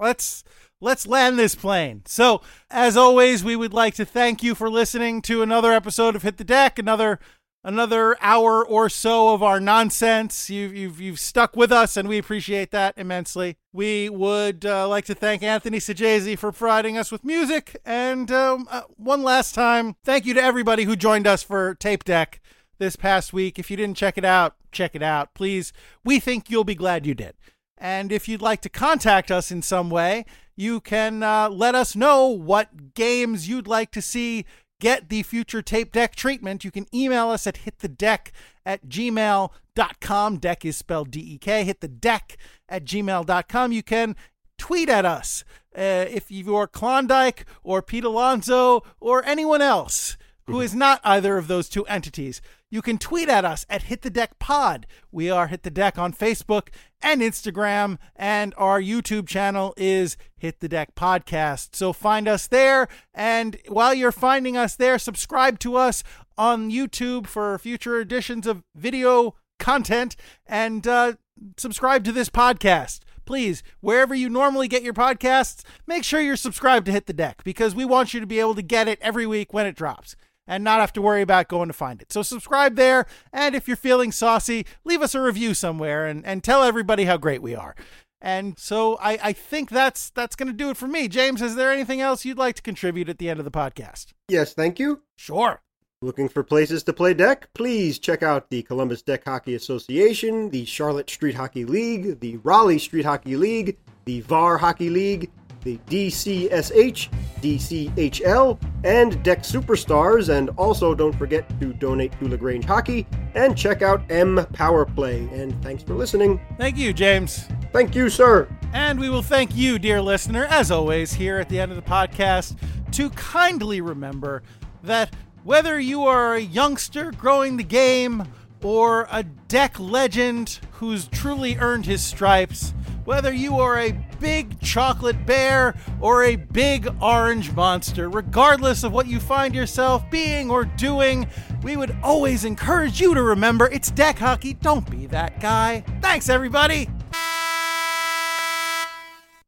let's 0.00 0.44
let's 0.80 1.08
land 1.08 1.40
this 1.40 1.56
plane. 1.56 2.02
So, 2.06 2.40
as 2.70 2.96
always, 2.96 3.42
we 3.42 3.56
would 3.56 3.74
like 3.74 3.94
to 3.94 4.04
thank 4.04 4.44
you 4.44 4.54
for 4.54 4.70
listening 4.70 5.22
to 5.22 5.42
another 5.42 5.72
episode 5.72 6.14
of 6.14 6.22
Hit 6.22 6.36
the 6.36 6.44
Deck, 6.44 6.78
another 6.78 7.18
another 7.62 8.16
hour 8.20 8.64
or 8.64 8.88
so 8.88 9.34
of 9.34 9.42
our 9.42 9.60
nonsense. 9.60 10.50
You've 10.50 10.74
you've 10.74 11.00
you've 11.00 11.20
stuck 11.20 11.56
with 11.56 11.72
us, 11.72 11.96
and 11.96 12.08
we 12.08 12.18
appreciate 12.18 12.70
that 12.70 12.94
immensely. 12.96 13.56
We 13.72 14.08
would 14.08 14.64
uh, 14.64 14.88
like 14.88 15.04
to 15.06 15.14
thank 15.14 15.42
Anthony 15.42 15.78
Sajazi 15.78 16.38
for 16.38 16.52
providing 16.52 16.96
us 16.98 17.12
with 17.12 17.24
music, 17.24 17.76
and 17.84 18.30
um, 18.30 18.66
uh, 18.70 18.82
one 18.96 19.22
last 19.22 19.54
time, 19.54 19.96
thank 20.04 20.26
you 20.26 20.34
to 20.34 20.42
everybody 20.42 20.84
who 20.84 20.96
joined 20.96 21.26
us 21.26 21.42
for 21.42 21.74
Tape 21.74 22.04
Deck 22.04 22.40
this 22.78 22.96
past 22.96 23.32
week. 23.32 23.58
If 23.58 23.70
you 23.70 23.76
didn't 23.76 23.96
check 23.96 24.18
it 24.18 24.24
out, 24.24 24.56
check 24.72 24.94
it 24.94 25.02
out, 25.02 25.34
please. 25.34 25.72
We 26.04 26.18
think 26.18 26.50
you'll 26.50 26.64
be 26.64 26.74
glad 26.74 27.06
you 27.06 27.14
did. 27.14 27.34
And 27.78 28.12
if 28.12 28.28
you'd 28.28 28.42
like 28.42 28.60
to 28.62 28.68
contact 28.68 29.30
us 29.30 29.50
in 29.50 29.62
some 29.62 29.88
way, 29.88 30.26
you 30.54 30.80
can 30.80 31.22
uh, 31.22 31.48
let 31.48 31.74
us 31.74 31.96
know 31.96 32.26
what 32.26 32.92
games 32.94 33.48
you'd 33.48 33.66
like 33.66 33.90
to 33.92 34.02
see 34.02 34.44
get 34.80 35.08
the 35.08 35.22
future 35.22 35.62
tape 35.62 35.92
deck 35.92 36.16
treatment. 36.16 36.64
You 36.64 36.72
can 36.72 36.86
email 36.92 37.28
us 37.28 37.46
at 37.46 37.60
hitthedeck 37.64 38.32
at 38.66 38.88
gmail.com. 38.88 40.38
Deck 40.38 40.64
is 40.64 40.76
spelled 40.76 41.10
D 41.12 41.20
E 41.20 41.38
K. 41.38 41.62
Hit 41.62 41.80
the 41.80 41.88
deck 41.88 42.36
at 42.68 42.84
gmail.com. 42.84 43.72
You 43.72 43.82
can 43.84 44.16
tweet 44.58 44.88
at 44.88 45.04
us 45.04 45.44
uh, 45.76 46.06
if 46.10 46.30
you're 46.30 46.66
Klondike 46.66 47.46
or 47.62 47.80
Pete 47.80 48.04
Alonso 48.04 48.82
or 49.00 49.24
anyone 49.24 49.62
else 49.62 50.16
who 50.50 50.60
is 50.60 50.74
not 50.74 51.00
either 51.04 51.36
of 51.38 51.48
those 51.48 51.68
two 51.68 51.84
entities. 51.86 52.40
You 52.70 52.82
can 52.82 52.98
tweet 52.98 53.28
at 53.28 53.44
us 53.44 53.66
at 53.68 53.84
Hit 53.84 54.02
the 54.02 54.10
Deck 54.10 54.38
Pod. 54.38 54.86
We 55.10 55.28
are 55.28 55.48
Hit 55.48 55.64
the 55.64 55.70
Deck 55.70 55.98
on 55.98 56.12
Facebook 56.12 56.68
and 57.02 57.20
Instagram, 57.20 57.98
and 58.14 58.54
our 58.56 58.80
YouTube 58.80 59.26
channel 59.26 59.74
is 59.76 60.16
Hit 60.36 60.60
the 60.60 60.68
Deck 60.68 60.94
Podcast. 60.94 61.74
So 61.74 61.92
find 61.92 62.28
us 62.28 62.46
there, 62.46 62.86
and 63.12 63.58
while 63.68 63.92
you're 63.92 64.12
finding 64.12 64.56
us 64.56 64.76
there, 64.76 64.98
subscribe 64.98 65.58
to 65.60 65.76
us 65.76 66.04
on 66.38 66.70
YouTube 66.70 67.26
for 67.26 67.58
future 67.58 68.00
editions 68.00 68.46
of 68.46 68.62
video 68.74 69.34
content, 69.58 70.14
and 70.46 70.86
uh, 70.86 71.14
subscribe 71.56 72.04
to 72.04 72.12
this 72.12 72.30
podcast. 72.30 73.00
Please, 73.24 73.62
wherever 73.80 74.14
you 74.14 74.28
normally 74.28 74.68
get 74.68 74.82
your 74.82 74.94
podcasts, 74.94 75.62
make 75.86 76.02
sure 76.02 76.20
you're 76.20 76.36
subscribed 76.36 76.86
to 76.86 76.92
Hit 76.92 77.06
the 77.06 77.12
Deck 77.12 77.42
because 77.44 77.74
we 77.74 77.84
want 77.84 78.14
you 78.14 78.20
to 78.20 78.26
be 78.26 78.40
able 78.40 78.54
to 78.54 78.62
get 78.62 78.88
it 78.88 78.98
every 79.02 79.26
week 79.26 79.52
when 79.52 79.66
it 79.66 79.76
drops 79.76 80.16
and 80.46 80.64
not 80.64 80.80
have 80.80 80.92
to 80.94 81.02
worry 81.02 81.22
about 81.22 81.48
going 81.48 81.68
to 81.68 81.72
find 81.74 82.02
it. 82.02 82.12
So 82.12 82.22
subscribe 82.22 82.76
there, 82.76 83.06
and 83.32 83.54
if 83.54 83.68
you're 83.68 83.76
feeling 83.76 84.12
saucy, 84.12 84.66
leave 84.84 85.02
us 85.02 85.14
a 85.14 85.20
review 85.20 85.54
somewhere 85.54 86.06
and, 86.06 86.24
and 86.26 86.42
tell 86.42 86.62
everybody 86.62 87.04
how 87.04 87.16
great 87.16 87.42
we 87.42 87.54
are. 87.54 87.74
And 88.20 88.58
so 88.58 88.96
I, 88.96 89.18
I 89.22 89.32
think 89.32 89.70
that's 89.70 90.10
that's 90.10 90.36
going 90.36 90.48
to 90.48 90.52
do 90.52 90.70
it 90.70 90.76
for 90.76 90.86
me. 90.86 91.08
James, 91.08 91.40
is 91.40 91.54
there 91.54 91.72
anything 91.72 92.00
else 92.00 92.24
you'd 92.24 92.36
like 92.38 92.56
to 92.56 92.62
contribute 92.62 93.08
at 93.08 93.18
the 93.18 93.30
end 93.30 93.38
of 93.38 93.44
the 93.44 93.50
podcast? 93.50 94.08
Yes, 94.28 94.52
thank 94.52 94.78
you. 94.78 95.02
Sure. 95.16 95.62
Looking 96.02 96.28
for 96.30 96.42
places 96.42 96.82
to 96.84 96.94
play 96.94 97.12
deck? 97.12 97.48
Please 97.54 97.98
check 97.98 98.22
out 98.22 98.48
the 98.48 98.62
Columbus 98.62 99.02
Deck 99.02 99.22
Hockey 99.24 99.54
Association, 99.54 100.48
the 100.48 100.64
Charlotte 100.64 101.10
Street 101.10 101.34
Hockey 101.34 101.66
League, 101.66 102.20
the 102.20 102.38
Raleigh 102.38 102.78
Street 102.78 103.04
Hockey 103.04 103.36
League, 103.36 103.76
the 104.06 104.22
VAR 104.22 104.56
Hockey 104.56 104.88
League, 104.88 105.30
the 105.62 105.78
DCSH, 105.88 107.08
DCHL, 107.40 108.60
and 108.84 109.22
Deck 109.22 109.42
Superstars. 109.42 110.28
And 110.28 110.50
also 110.50 110.94
don't 110.94 111.14
forget 111.14 111.48
to 111.60 111.72
donate 111.72 112.18
to 112.18 112.28
LaGrange 112.28 112.64
Hockey 112.64 113.06
and 113.34 113.56
check 113.56 113.82
out 113.82 114.02
M 114.10 114.46
Power 114.52 114.84
Play. 114.84 115.28
And 115.32 115.60
thanks 115.62 115.82
for 115.82 115.94
listening. 115.94 116.40
Thank 116.58 116.76
you, 116.76 116.92
James. 116.92 117.46
Thank 117.72 117.94
you, 117.94 118.10
sir. 118.10 118.48
And 118.72 119.00
we 119.00 119.10
will 119.10 119.22
thank 119.22 119.56
you, 119.56 119.78
dear 119.78 120.00
listener, 120.00 120.44
as 120.44 120.70
always, 120.70 121.12
here 121.12 121.38
at 121.38 121.48
the 121.48 121.58
end 121.58 121.72
of 121.72 121.76
the 121.76 121.82
podcast, 121.82 122.56
to 122.92 123.10
kindly 123.10 123.80
remember 123.80 124.42
that 124.82 125.14
whether 125.42 125.78
you 125.80 126.04
are 126.04 126.34
a 126.34 126.40
youngster 126.40 127.10
growing 127.12 127.56
the 127.56 127.64
game 127.64 128.26
or 128.62 129.08
a 129.10 129.22
deck 129.22 129.78
legend 129.80 130.60
who's 130.72 131.08
truly 131.08 131.56
earned 131.56 131.86
his 131.86 132.02
stripes, 132.02 132.74
whether 133.10 133.32
you 133.32 133.58
are 133.58 133.76
a 133.76 133.90
big 134.20 134.60
chocolate 134.60 135.26
bear 135.26 135.74
or 136.00 136.22
a 136.22 136.36
big 136.36 136.88
orange 137.02 137.50
monster, 137.54 138.08
regardless 138.08 138.84
of 138.84 138.92
what 138.92 139.08
you 139.08 139.18
find 139.18 139.52
yourself 139.52 140.08
being 140.12 140.48
or 140.48 140.64
doing, 140.64 141.26
we 141.64 141.76
would 141.76 141.90
always 142.04 142.44
encourage 142.44 143.00
you 143.00 143.12
to 143.12 143.20
remember 143.20 143.66
it's 143.72 143.90
deck 143.90 144.16
hockey. 144.16 144.54
Don't 144.54 144.88
be 144.88 145.06
that 145.06 145.40
guy. 145.40 145.82
Thanks, 146.00 146.28
everybody. 146.28 146.88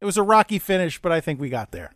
It 0.00 0.04
was 0.04 0.16
a 0.16 0.24
rocky 0.24 0.58
finish, 0.58 1.00
but 1.00 1.12
I 1.12 1.20
think 1.20 1.38
we 1.38 1.48
got 1.48 1.70
there. 1.70 1.92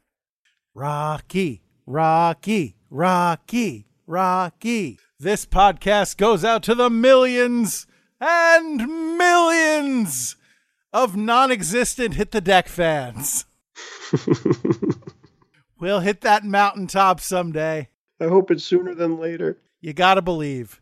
Rocky, 0.73 1.62
Rocky, 1.85 2.77
Rocky, 2.91 3.89
Rocky. 4.07 5.01
This 5.19 5.45
podcast 5.45 6.17
goes 6.17 6.45
out 6.45 6.62
to 6.62 6.77
the 6.77 6.91
millions 6.91 7.89
and 8.21 9.19
millions 9.19 10.37
of 10.97 11.14
non 11.14 11.53
existent 11.53 12.14
Hit 12.14 12.30
the 12.30 12.40
Deck 12.40 12.68
fans. 12.68 13.44
we'll 15.78 16.01
hit 16.01 16.22
that 16.22 16.42
mountaintop 16.42 17.20
someday. 17.20 17.90
I 18.18 18.24
hope 18.24 18.51
it's 18.51 18.64
sooner 18.64 18.94
than 18.94 19.18
later. 19.18 19.59
You 19.82 19.92
gotta 19.92 20.22
believe. 20.22 20.80